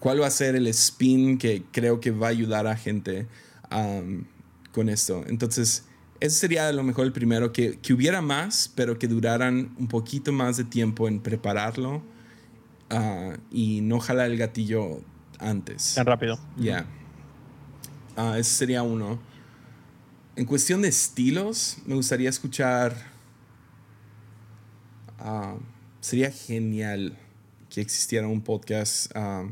¿Cuál 0.00 0.20
va 0.20 0.26
a 0.26 0.30
ser 0.30 0.56
el 0.56 0.66
spin 0.68 1.38
que 1.38 1.62
creo 1.72 2.00
que 2.00 2.10
va 2.10 2.26
a 2.26 2.30
ayudar 2.30 2.66
a 2.66 2.76
gente 2.76 3.26
um, 3.70 4.24
con 4.72 4.88
esto? 4.88 5.24
Entonces, 5.26 5.84
ese 6.20 6.36
sería 6.36 6.68
a 6.68 6.72
lo 6.72 6.82
mejor 6.82 7.06
el 7.06 7.12
primero, 7.12 7.52
que, 7.52 7.78
que, 7.78 7.92
hubiera 7.92 8.20
más, 8.20 8.70
pero 8.74 8.98
que 8.98 9.08
duraran 9.08 9.74
un 9.78 9.88
poquito 9.88 10.32
más 10.32 10.56
de 10.56 10.64
tiempo 10.64 11.08
en 11.08 11.20
prepararlo 11.20 12.02
uh, 12.90 13.32
y 13.50 13.80
no 13.80 14.00
jalar 14.00 14.30
el 14.30 14.36
gatillo 14.36 15.00
antes. 15.38 15.94
Tan 15.94 16.06
rápido. 16.06 16.38
Ya. 16.56 16.86
Ah, 18.16 18.38
ese 18.38 18.50
sería 18.50 18.82
uno. 18.82 19.18
En 20.36 20.44
cuestión 20.44 20.82
de 20.82 20.88
estilos, 20.88 21.78
me 21.86 21.94
gustaría 21.94 22.28
escuchar. 22.28 22.94
Ah, 25.18 25.56
sería 26.00 26.30
genial 26.30 27.16
que 27.70 27.80
existiera 27.80 28.26
un 28.26 28.40
podcast. 28.40 29.10
Ah, 29.14 29.46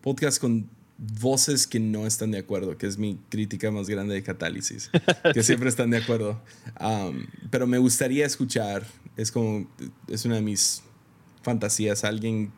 podcast 0.00 0.40
con 0.40 0.68
voces 0.98 1.66
que 1.66 1.78
no 1.78 2.06
están 2.06 2.30
de 2.30 2.38
acuerdo, 2.38 2.78
que 2.78 2.86
es 2.86 2.96
mi 2.98 3.18
crítica 3.28 3.70
más 3.70 3.88
grande 3.88 4.14
de 4.14 4.22
Catálisis, 4.22 4.90
que 5.34 5.42
siempre 5.42 5.68
están 5.68 5.90
de 5.90 5.98
acuerdo. 5.98 6.40
pero 7.50 7.66
me 7.66 7.78
gustaría 7.78 8.24
escuchar, 8.24 8.86
es 9.16 9.30
como, 9.30 9.68
es 10.08 10.24
una 10.24 10.36
de 10.36 10.42
mis 10.42 10.82
fantasías, 11.42 12.04
alguien, 12.04 12.50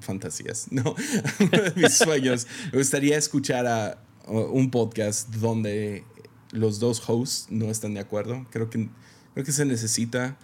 fantasías, 0.00 0.66
no, 0.70 0.94
uno 1.40 1.62
de 1.62 1.72
mis 1.76 1.94
sueños, 1.94 2.46
me 2.72 2.78
gustaría 2.78 3.16
escuchar 3.16 3.66
a 3.66 4.03
un 4.26 4.70
podcast 4.70 5.30
donde 5.34 6.04
los 6.50 6.78
dos 6.80 7.02
hosts 7.08 7.46
no 7.50 7.70
están 7.70 7.94
de 7.94 8.00
acuerdo. 8.00 8.46
Creo 8.50 8.70
que, 8.70 8.88
creo 9.34 9.44
que 9.44 9.52
se 9.52 9.64
necesita. 9.64 10.36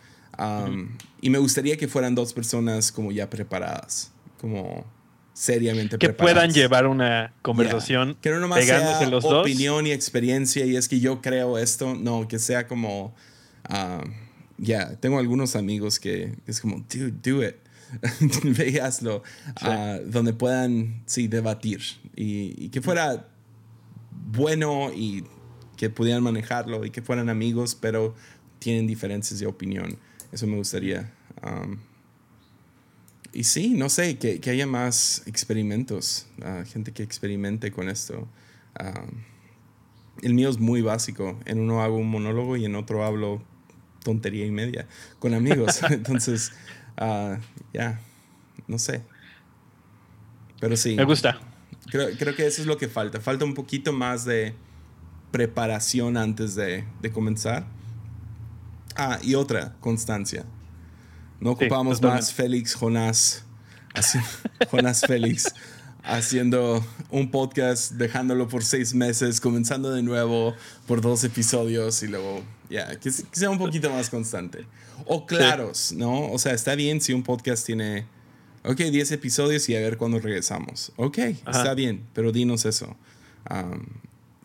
Y 1.21 1.31
me 1.31 1.39
gustaría 1.39 1.77
que 1.77 1.89
fueran 1.89 2.15
dos 2.15 2.33
personas 2.33 2.93
como 2.93 3.13
ya 3.13 3.29
preparadas, 3.29 4.13
como 4.39 4.85
seriamente 5.33 5.97
que 5.97 6.13
puedan 6.13 6.53
llevar 6.53 6.87
una 6.87 7.33
conversación 7.41 8.17
que 8.21 8.31
no 8.31 8.41
nomás 8.41 8.65
sea 8.65 9.07
los 9.09 9.25
opinión 9.25 9.87
y 9.87 9.93
experiencia 9.93 10.67
y 10.67 10.77
es 10.77 10.89
que 10.89 11.01
yo 11.01 11.23
creo 11.23 11.57
esto 11.57 11.95
no 11.95 12.29
que 12.29 12.39
sea 12.39 12.67
como 12.67 13.15
ya 14.59 14.97
tengo 14.97 15.19
algunos 15.19 15.57
amigos 15.57 15.99
que 15.99 16.35
es 16.47 16.61
como 16.61 16.85
dude 16.93 17.13
do 17.23 17.43
it 17.43 17.57
ve 18.57 18.81
hazlo 18.81 19.23
ah, 19.63 19.99
donde 20.05 20.35
puedan 20.35 21.03
sí 21.07 21.27
debatir 21.27 21.81
y, 22.15 22.69
que 22.69 22.83
fuera 22.83 23.29
bueno 24.33 24.91
y 24.95 25.25
que 25.77 25.91
pudieran 25.91 26.23
manejarlo 26.23 26.85
y 26.85 26.91
que 26.91 27.03
fueran 27.03 27.29
amigos 27.29 27.75
pero 27.75 28.15
tienen 28.59 28.87
diferencias 28.87 29.41
de 29.41 29.47
opinión 29.47 29.99
eso 30.33 30.47
me 30.47 30.57
gustaría 30.57 31.13
y 33.33 33.45
sí, 33.45 33.75
no 33.75 33.89
sé, 33.89 34.19
que, 34.19 34.51
haya 34.51 34.67
más 34.67 35.23
experimentos, 35.27 36.27
ah, 36.43 36.65
gente 36.67 36.93
que 36.93 37.03
experimente 37.03 37.71
con 37.71 37.89
esto. 37.89 38.29
Ah, 38.79 39.05
el 40.23 40.35
mío 40.35 40.51
es 40.51 40.59
muy 40.59 40.83
básico. 40.83 41.39
En 41.45 41.61
uno 41.61 41.83
hago 41.83 41.97
un 41.97 42.11
monólogo 42.11 42.57
y 42.57 42.65
en 42.65 42.75
otro 42.75 43.05
hablo 43.05 43.43
tontería 44.03 44.47
y 44.47 44.51
media 44.51 44.87
con 45.19 45.35
amigos. 45.35 45.81
Entonces, 45.91 46.53
uh, 47.01 47.37
ya, 47.73 48.01
no 48.67 48.79
sé. 48.79 49.03
Pero 50.61 50.77
sí. 50.77 50.97
Me 50.97 51.05
gusta. 51.05 51.41
Creo, 51.87 52.09
creo, 52.19 52.35
que 52.35 52.47
eso 52.47 52.61
es 52.61 52.67
lo 52.67 52.77
que 52.77 52.89
falta. 52.89 53.21
Falta 53.21 53.45
un 53.45 53.55
poquito 53.55 53.93
más 53.93 54.25
de 54.25 54.55
preparación 55.31 56.17
antes 56.17 56.55
de, 56.55 56.85
de 57.01 57.11
comenzar. 57.11 57.67
Ah, 58.97 59.19
y 59.23 59.35
otra, 59.35 59.75
constancia. 59.81 60.45
No 61.41 61.53
ocupamos 61.53 62.03
más 62.03 62.35
Félix 62.35 62.75
Jonás, 62.75 63.45
Jonás 64.71 65.01
Félix, 65.01 65.55
haciendo 66.03 66.85
un 67.11 67.31
podcast, 67.31 67.93
dejándolo 67.93 68.47
por 68.47 68.63
seis 68.63 68.93
meses, 68.93 69.41
comenzando 69.41 69.91
de 69.91 70.03
nuevo 70.03 70.55
por 70.87 71.01
dos 71.01 71.25
episodios 71.25 72.03
y 72.03 72.09
luego, 72.09 72.43
ya, 72.69 72.95
que, 73.01 73.11
sea 73.11 73.49
un 73.49 73.59
poquito 73.59 73.89
más 73.91 74.11
constante. 74.11 74.67
O 75.07 75.25
claros, 75.25 75.93
¿no? 75.93 76.31
O 76.31 76.39
sea, 76.39 76.53
está 76.53 76.75
bien 76.75 77.01
si 77.01 77.15
un 77.15 77.23
podcast 77.23 77.65
tiene, 77.65 78.05
ok, 78.65 78.77
10 78.77 79.13
episodios 79.13 79.69
y 79.69 79.77
a 79.77 79.81
ver 79.81 79.97
cuándo 79.97 80.19
regresamos. 80.19 80.93
Ok, 80.97 81.19
está 81.19 81.75
bien, 81.75 82.03
pero 82.13 82.33
dinos 82.33 82.65
eso. 82.65 82.97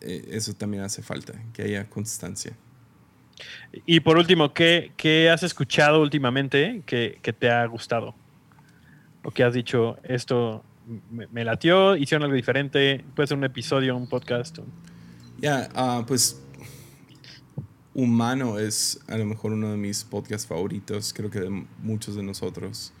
Eh, 0.00 0.28
eso 0.30 0.54
también 0.54 0.82
hace 0.82 1.02
falta, 1.02 1.32
que 1.52 1.62
haya 1.62 1.88
constancia. 1.88 2.56
Y 3.84 4.00
por 4.00 4.16
último, 4.16 4.52
¿qué, 4.54 5.30
has 5.32 5.42
escuchado 5.42 6.00
últimamente 6.00 6.82
que, 6.86 7.34
te 7.38 7.50
ha 7.50 7.64
gustado? 7.66 8.14
¿O 9.22 9.30
que 9.30 9.42
has 9.42 9.54
dicho, 9.54 9.98
esto 10.04 10.64
me, 11.10 11.44
latió, 11.44 11.96
hicieron 11.96 12.24
algo 12.24 12.36
diferente? 12.36 13.04
Puede 13.14 13.26
ser 13.26 13.36
un 13.36 13.44
episodio, 13.44 13.96
un 13.96 14.08
podcast. 14.08 14.58
Ya, 15.38 15.68
ah, 15.74 16.04
pues 16.06 16.40
Humano 17.96 18.58
es 18.58 19.00
a 19.08 19.16
lo 19.16 19.24
mejor 19.24 19.52
uno 19.52 19.70
de 19.70 19.78
mis 19.78 20.04
podcasts 20.04 20.46
favoritos, 20.46 21.14
creo 21.14 21.30
que 21.30 21.40
de 21.40 21.64
muchos 21.82 22.14
de 22.14 22.22
nosotros. 22.22 22.92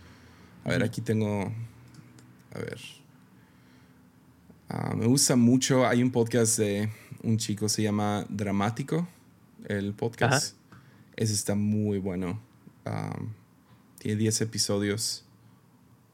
A 0.66 0.70
ver, 0.70 0.82
aquí 0.82 1.00
tengo, 1.00 1.52
a 2.52 2.58
ver, 2.58 2.80
ah, 4.68 4.94
me 4.96 5.06
gusta 5.06 5.36
mucho, 5.36 5.86
hay 5.86 6.02
un 6.02 6.10
podcast 6.10 6.58
de 6.58 6.90
un 7.22 7.38
chico, 7.38 7.68
se 7.68 7.82
llama 7.82 8.26
Dramático 8.28 9.06
el 9.68 9.94
podcast. 9.94 10.56
Ese 11.14 11.34
está 11.34 11.54
muy 11.54 11.98
bueno. 11.98 12.40
tiene 13.98 14.18
10 14.18 14.40
episodios. 14.40 15.24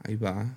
Ahí 0.05 0.17
va. 0.17 0.55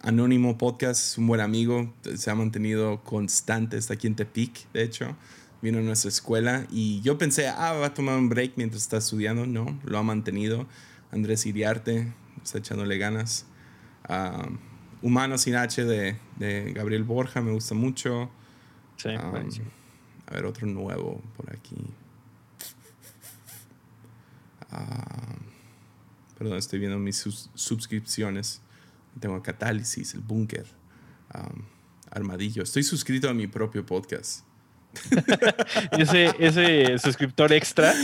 Anónimo 0.00 0.58
Podcast 0.58 1.16
un 1.16 1.26
buen 1.26 1.40
amigo. 1.40 1.94
Se 2.16 2.30
ha 2.30 2.34
mantenido 2.34 3.02
constante. 3.02 3.78
Está 3.78 3.94
aquí 3.94 4.06
en 4.06 4.16
Tepic, 4.16 4.70
de 4.72 4.82
hecho. 4.82 5.16
Vino 5.60 5.78
a 5.78 5.82
nuestra 5.82 6.08
escuela 6.08 6.66
y 6.70 7.00
yo 7.00 7.18
pensé, 7.18 7.48
ah, 7.48 7.72
va 7.72 7.86
a 7.86 7.94
tomar 7.94 8.16
un 8.16 8.28
break 8.28 8.52
mientras 8.56 8.82
está 8.82 8.98
estudiando. 8.98 9.46
No, 9.46 9.78
lo 9.84 9.98
ha 9.98 10.02
mantenido. 10.02 10.66
Andrés 11.10 11.46
Iriarte 11.46 12.12
está 12.42 12.58
echándole 12.58 12.98
ganas. 12.98 13.46
Humano 15.02 15.38
sin 15.38 15.56
H 15.56 15.84
de, 15.84 16.16
de 16.36 16.72
Gabriel 16.72 17.04
Borja 17.04 17.40
me 17.40 17.52
gusta 17.52 17.74
mucho. 17.74 18.30
Sí, 18.96 19.10
a 19.10 20.34
ver, 20.34 20.44
otro 20.44 20.66
nuevo 20.66 21.22
por 21.36 21.50
aquí. 21.52 21.76
perdón, 26.36 26.58
estoy 26.58 26.78
viendo 26.78 26.98
mis 26.98 27.16
suscripciones. 27.54 28.60
Tengo 29.18 29.42
Catálisis, 29.42 30.14
El 30.14 30.20
Búnker, 30.20 30.66
Armadillo. 32.10 32.62
Estoy 32.62 32.82
suscrito 32.82 33.28
a 33.28 33.34
mi 33.34 33.46
propio 33.46 33.84
podcast. 33.84 34.47
ese, 35.98 36.34
ese 36.38 36.98
suscriptor 36.98 37.52
extra 37.52 37.94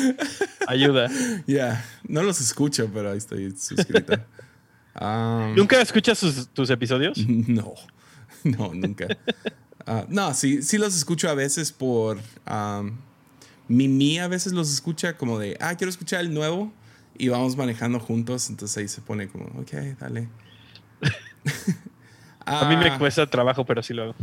ayuda. 0.67 1.11
Ya, 1.47 1.85
no 2.07 2.23
los 2.23 2.41
escucho, 2.41 2.91
pero 2.93 3.11
ahí 3.11 3.19
estoy 3.19 3.51
suscrito. 3.57 4.19
¿Nunca 5.57 5.81
escuchas 5.81 6.49
tus 6.53 6.71
episodios? 6.71 7.19
No, 7.47 7.75
no, 8.45 8.75
nunca. 8.75 9.07
Ah, 9.87 10.05
no, 10.09 10.35
sí, 10.35 10.63
sí 10.63 10.79
los 10.79 10.97
escucho 10.97 11.29
a 11.29 11.35
veces 11.35 11.73
por... 11.73 12.19
Mimi 13.67 14.19
a 14.19 14.29
veces 14.29 14.53
los 14.53 14.71
escucha 14.73 15.17
como 15.17 15.39
de, 15.39 15.57
ah, 15.61 15.75
quiero 15.77 15.89
escuchar 15.89 16.21
el 16.21 16.35
nuevo 16.35 16.73
y 17.17 17.29
vamos 17.29 17.57
manejando 17.57 17.99
juntos, 17.99 18.51
entonces 18.51 18.77
ahí 18.77 18.89
se 18.89 19.01
pone 19.01 19.29
como, 19.29 19.47
ok, 19.61 19.73
dale. 19.99 20.29
a 22.45 22.69
mí 22.69 22.77
me 22.77 22.91
ah. 22.91 22.99
cuesta 22.99 23.27
trabajo, 23.27 23.65
pero 23.65 23.83
sí 23.83 23.95
lo 23.95 24.03
hago. 24.03 24.15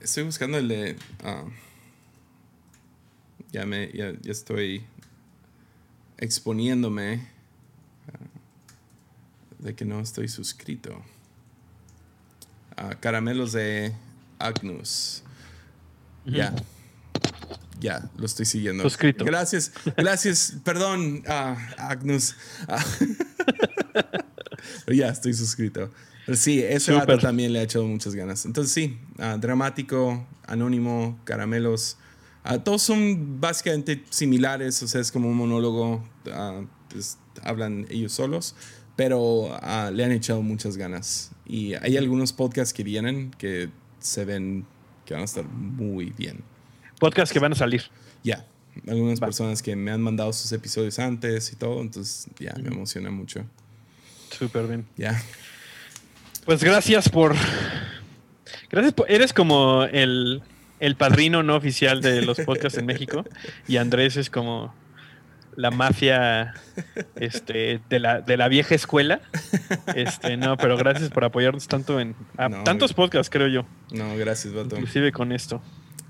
Estoy 0.00 0.22
buscando 0.24 0.58
el 0.58 0.68
de... 0.68 0.96
ya, 3.52 3.66
me, 3.66 3.90
ya, 3.92 4.12
estoy 4.24 4.84
exponiéndome 6.18 7.28
ah, 8.12 8.26
de 9.58 9.74
que 9.74 9.84
no 9.84 10.00
estoy 10.00 10.28
suscrito. 10.28 11.02
caramelos 13.00 13.52
de 13.52 13.92
Agnus. 14.38 15.22
Ya. 16.24 16.54
Ya, 17.80 18.10
lo 18.16 18.26
estoy 18.26 18.44
siguiendo. 18.44 18.82
Suscrito. 18.82 19.24
Gracias, 19.24 19.72
gracias. 19.96 20.56
Perdón, 20.64 21.22
uh, 21.26 21.56
Agnus. 21.78 22.34
Ah. 22.66 22.84
ya, 24.92 25.08
estoy 25.08 25.32
suscrito. 25.32 25.90
Sí, 26.36 26.62
ese 26.62 26.92
vato 26.92 27.18
también 27.18 27.52
le 27.52 27.60
ha 27.60 27.62
echado 27.62 27.86
muchas 27.86 28.14
ganas. 28.14 28.44
Entonces, 28.44 28.72
sí, 28.72 28.98
ah, 29.18 29.36
dramático, 29.40 30.26
anónimo, 30.46 31.18
caramelos. 31.24 31.96
todos 32.64 32.82
son 32.82 33.40
básicamente 33.40 34.04
similares, 34.10 34.82
o 34.82 34.88
sea, 34.88 35.00
es 35.00 35.12
como 35.12 35.28
un 35.28 35.36
monólogo. 35.36 36.04
Pues, 36.90 37.18
hablan 37.42 37.86
ellos 37.90 38.12
solos, 38.12 38.54
pero 38.96 39.58
le 39.92 40.04
han 40.04 40.12
echado 40.12 40.42
muchas 40.42 40.76
ganas. 40.76 41.32
Y 41.46 41.74
hay 41.74 41.96
algunos 41.96 42.32
podcasts 42.32 42.74
que 42.74 42.82
vienen 42.82 43.30
que 43.38 43.70
se 44.00 44.24
ven 44.24 44.66
que 45.04 45.14
van 45.14 45.22
a 45.22 45.24
estar 45.24 45.44
muy 45.44 46.12
bien. 46.16 46.42
Podcasts 47.00 47.32
que 47.32 47.38
van 47.38 47.52
a 47.52 47.56
salir. 47.56 47.84
Ya. 48.22 48.44
Algunas 48.86 49.18
personas 49.18 49.62
que 49.62 49.74
me 49.74 49.90
han 49.90 50.02
mandado 50.02 50.32
sus 50.32 50.52
episodios 50.52 50.98
antes 50.98 51.52
y 51.52 51.56
todo, 51.56 51.80
entonces 51.80 52.28
ya 52.38 52.54
me 52.62 52.68
emociona 52.68 53.10
mucho. 53.10 53.44
Súper 54.30 54.66
bien. 54.66 54.86
Ya. 54.96 55.20
Pues 56.48 56.64
gracias 56.64 57.10
por. 57.10 57.36
Gracias 58.70 58.94
por. 58.94 59.10
Eres 59.10 59.34
como 59.34 59.84
el, 59.84 60.42
el 60.80 60.96
padrino 60.96 61.42
no 61.42 61.54
oficial 61.54 62.00
de 62.00 62.22
los 62.22 62.40
podcasts 62.40 62.78
en 62.78 62.86
México 62.86 63.26
y 63.66 63.76
Andrés 63.76 64.16
es 64.16 64.30
como 64.30 64.74
la 65.56 65.70
mafia 65.70 66.54
este, 67.16 67.82
de, 67.90 67.98
la, 67.98 68.22
de 68.22 68.38
la 68.38 68.48
vieja 68.48 68.74
escuela. 68.74 69.20
Este, 69.94 70.38
no, 70.38 70.56
pero 70.56 70.78
gracias 70.78 71.10
por 71.10 71.22
apoyarnos 71.22 71.68
tanto 71.68 72.00
en 72.00 72.16
tantos 72.64 72.94
podcasts, 72.94 73.28
creo 73.28 73.48
yo. 73.48 73.66
No, 73.90 74.16
gracias, 74.16 74.54
Vato. 74.54 74.76
Inclusive 74.76 75.12
con 75.12 75.32
esto. 75.32 75.60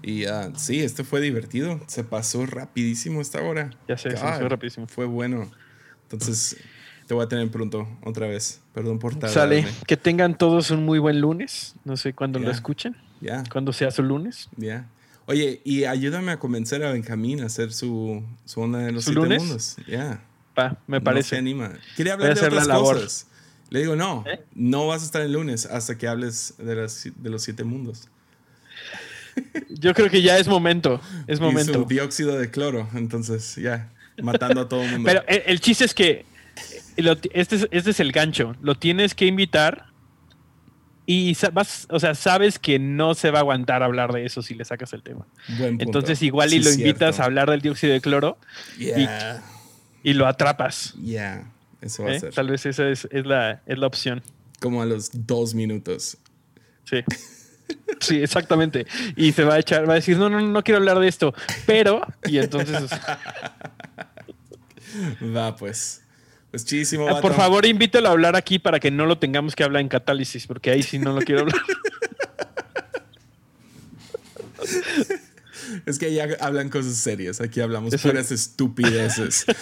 Y 0.03 0.25
uh, 0.29 0.53
sí, 0.55 0.85
esto 0.85 1.03
fue 1.03 1.21
divertido. 1.21 1.81
Se 1.89 2.05
pasó 2.05 2.47
rapidísimo 2.47 3.21
esta 3.21 3.43
hora. 3.43 3.71
Ya 3.89 3.99
sé, 3.99 4.13
se 4.13 4.19
pasó 4.19 4.49
rapidísimo. 4.49 4.87
Fue 4.87 5.05
bueno. 5.05 5.51
Entonces, 6.05 6.59
te 7.09 7.15
voy 7.15 7.25
a 7.25 7.29
tener 7.29 7.51
pronto, 7.51 7.89
otra 8.05 8.29
vez. 8.29 8.61
Perdón 8.75 8.99
por 8.99 9.15
tardarme. 9.15 9.63
Sale. 9.63 9.75
Que 9.87 9.97
tengan 9.97 10.39
todos 10.39 10.71
un 10.71 10.85
muy 10.85 10.99
buen 10.99 11.21
lunes. 11.21 11.75
No 11.85 11.97
sé 11.97 12.13
cuándo 12.13 12.39
lo 12.39 12.51
escuchen. 12.51 12.95
Ya. 13.21 13.43
Cuando 13.51 13.73
sea 13.73 13.91
su 13.91 14.03
lunes. 14.03 14.49
Ya. 14.57 14.87
Oye, 15.27 15.61
y 15.65 15.85
ayúdame 15.85 16.33
a 16.33 16.39
convencer 16.39 16.85
a 16.85 16.93
Benjamín 16.93 17.43
a 17.43 17.47
hacer 17.47 17.73
su, 17.73 18.23
su 18.45 18.61
onda 18.61 18.79
de 18.81 18.93
los 18.93 19.05
siete 19.05 19.21
mundos. 19.21 19.77
Ya. 19.89 20.23
Pa, 20.55 20.77
me 20.87 21.01
parece. 21.01 21.29
No 21.29 21.29
se 21.31 21.39
anima. 21.39 21.73
Quería 21.97 22.13
hablar 22.13 22.35
de 22.35 22.47
otras 22.47 22.69
cosas. 22.69 23.27
Le 23.71 23.81
digo, 23.81 23.97
no, 23.97 24.25
¿Eh? 24.27 24.41
no 24.55 24.87
vas 24.87 25.03
a 25.03 25.05
estar 25.07 25.23
el 25.23 25.33
lunes 25.33 25.67
hasta 25.67 25.97
que 25.97 26.09
hables 26.09 26.55
de, 26.59 26.75
las, 26.75 27.09
de 27.15 27.31
los 27.31 27.43
siete 27.43 27.65
mundos. 27.65 28.09
Yo 29.69 29.95
creo 29.95 30.11
que 30.11 30.23
ya 30.23 30.39
es 30.39 30.49
momento. 30.49 31.01
Es 31.27 31.41
momento. 31.41 31.85
dióxido 31.85 32.39
de 32.39 32.51
cloro. 32.51 32.89
Entonces, 32.95 33.57
ya. 33.57 33.91
matando 34.23 34.63
a 34.63 34.69
todo 34.69 34.83
el 34.83 34.93
mundo. 34.93 35.07
Pero 35.07 35.23
el, 35.27 35.61
chiste 35.61 35.85
es 35.85 35.95
que. 35.95 36.27
Este, 37.07 37.57
es, 37.57 37.69
este 37.71 37.91
es 37.91 38.01
el 38.01 38.13
gancho. 38.13 38.55
Lo 38.61 38.75
tienes 38.75 39.15
que 39.15 39.27
invitar. 39.27 39.87
Y 41.07 41.35
vas, 41.55 41.87
o 41.89 41.99
sea, 41.99 42.15
sabes 42.15 42.59
que 42.59 42.79
no 42.79 43.15
se 43.15 43.31
va 43.31 43.39
a 43.39 43.41
aguantar 43.41 43.83
hablar 43.83 44.13
de 44.13 44.27
eso 44.27 44.43
si 44.43 44.55
le 44.55 44.67
sacas 44.67 44.93
el 44.93 45.03
tema. 45.03 45.27
Entonces, 45.59 46.21
igual 46.21 46.53
y 46.53 46.63
lo 46.63 46.71
invitas 46.71 47.19
a 47.19 47.25
hablar 47.25 47.49
del 47.49 47.63
dióxido 47.63 47.95
de 47.95 48.03
cloro. 48.03 48.37
Y, 50.03 50.13
lo 50.13 50.27
atrapas. 50.27 50.95
Ya. 51.03 51.51
Eso 51.81 52.03
va 52.03 52.11
a 52.11 52.15
¿Eh? 52.15 52.21
ser. 52.21 52.35
Tal 52.35 52.49
vez 52.49 52.67
esa 52.67 52.91
es, 52.91 53.09
la, 53.11 53.63
es 53.65 53.79
la 53.79 53.87
opción. 53.87 54.23
Como 54.61 54.83
a 54.83 54.87
los 54.87 55.11
dos 55.27 55.55
minutos. 55.55 56.19
Sí. 56.85 57.03
Sí, 58.01 58.23
exactamente. 58.23 58.87
Y 59.17 59.33
se 59.33 59.45
va 59.45 59.55
a 59.55 59.59
echar, 59.59 59.89
va 59.89 59.93
a 59.93 59.97
decir, 59.97 60.17
no, 60.17 60.29
no, 60.29 60.41
no 60.41 60.63
quiero 60.63 60.79
hablar 60.79 60.99
de 60.99 61.09
esto, 61.09 61.35
pero, 61.67 62.01
y 62.27 62.39
entonces... 62.39 62.85
va, 65.37 65.57
pues. 65.57 66.03
Chísimo. 66.57 67.09
Ah, 67.09 67.21
por 67.21 67.35
favor, 67.35 67.67
invítelo 67.67 68.09
a 68.09 68.13
hablar 68.13 68.37
aquí 68.37 68.59
para 68.59 68.81
que 68.81 68.91
no 68.91 69.07
lo 69.07 69.19
tengamos 69.19 69.55
que 69.55 69.65
hablar 69.65 69.83
en 69.83 69.89
catálisis, 69.89 70.47
porque 70.47 70.71
ahí 70.71 70.83
sí 70.83 70.99
no 70.99 71.13
lo 71.13 71.21
quiero 71.21 71.43
hablar. 71.43 71.57
Es 75.87 75.99
que 75.99 76.13
ya 76.13 76.27
hablan 76.41 76.71
cosas 76.71 76.97
serias. 76.97 77.41
Aquí 77.41 77.61
hablamos 77.61 77.95
puras 77.97 78.33
estupideces. 78.33 79.47